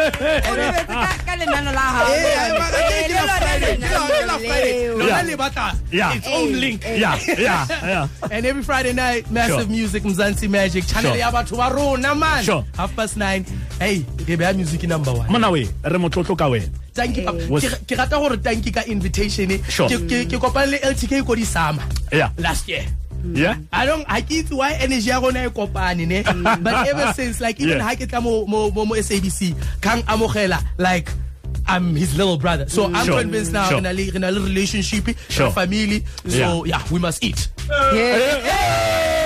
O 0.04 0.54
lebetse 0.56 0.86
ka- 0.86 1.18
ka 1.26 1.32
lenano 1.36 1.72
la 1.72 1.80
hao. 1.80 2.04
But 2.04 2.74
I 2.74 2.82
think 2.88 3.08
le 3.08 3.14
it's 3.14 3.14
lona 3.14 3.36
Friday. 3.40 3.76
lenano 3.76 4.04
It's 4.04 4.32
on 4.32 4.40
Friday. 4.40 4.72
leo. 4.72 4.98
Lona 4.98 5.08
Yeah. 5.08 5.22
le 5.22 5.36
batla 5.36 5.74
Yeah. 5.90 6.14
Its 6.16 6.26
own 6.28 6.48
Eh, 6.54 6.58
link. 6.64 6.84
Yeah, 6.84 7.18
yeah, 7.38 7.66
yeah. 7.82 8.08
And 8.30 8.46
every 8.46 8.62
Friday 8.62 8.92
night, 8.92 9.30
massive 9.30 9.66
Sure. 9.66 9.76
music, 9.76 10.02
Mzansi 10.04 10.48
Magic. 10.48 10.86
Channel 10.86 11.12
Sure. 11.12 11.18
ya 11.18 11.30
batho 11.30 11.56
ba 11.56 11.70
rona 11.74 12.14
man. 12.14 12.42
Sure. 12.44 12.64
Half 12.76 12.94
past 12.96 13.16
nine. 13.16 13.44
Hey, 13.78 14.04
re 14.26 14.36
beha 14.36 14.52
music 14.54 14.82
number 14.84 15.12
one. 15.12 15.26
mona 15.30 15.50
we 15.50 15.64
re 15.84 15.98
motlotlo 15.98 16.36
ka 16.38 16.48
wena 16.48 16.68
tanki 16.94 17.24
Was- 17.50 17.64
ke 17.64 17.86
ke 17.88 17.98
rata 17.98 18.16
gore 18.16 18.36
tanki 18.38 18.70
ka 18.72 18.82
invitation 18.86 19.48
ke 19.48 20.38
kopane 20.38 20.70
le 20.70 20.78
LTK 20.78 21.26
ko 21.26 21.34
di 21.34 21.44
summer 21.44 21.82
Yeah. 22.12 22.30
last 22.38 22.68
year 22.68 22.84
Mm-hmm. 23.24 23.36
yeah 23.40 23.56
I 23.72 23.86
don't 23.86 24.04
I 24.06 24.20
ke 24.20 24.44
itse 24.44 24.52
why 24.52 24.72
energy 24.76 25.08
ya 25.08 25.18
rona 25.18 25.46
e 25.46 25.48
kopane 25.48 26.04
ne 26.06 26.22
mm. 26.22 26.44
but 26.62 26.86
ever 26.88 27.12
since 27.16 27.40
like 27.40 27.56
even 27.58 27.78
Yeah. 27.80 27.88
ha 27.88 27.94
ke 27.96 28.04
tla 28.04 28.20
mo 28.20 28.44
mo 28.44 28.68
mo 28.70 28.84
mo 28.84 28.94
SABC 29.00 29.56
kang 29.80 30.02
amogela 30.04 30.60
like 30.76 31.08
I'm 31.66 31.96
his 31.96 32.12
little 32.18 32.36
brother. 32.36 32.68
So 32.68 32.92
I'm 32.92 33.06
Sure. 33.06 33.20
convinced 33.24 33.52
now 33.56 33.70
Sure. 33.70 33.78
in 33.80 33.86
a, 33.86 33.92
in 33.96 34.20
a 34.22 34.30
little 34.30 34.44
relationship, 34.46 35.08
Sure. 35.32 35.48
a 35.48 35.50
family. 35.50 36.04
So 36.28 36.64
yeah. 36.68 36.82
we 36.92 36.98
must 37.00 37.24
eat. 37.24 37.48
Yeah. 37.70 39.22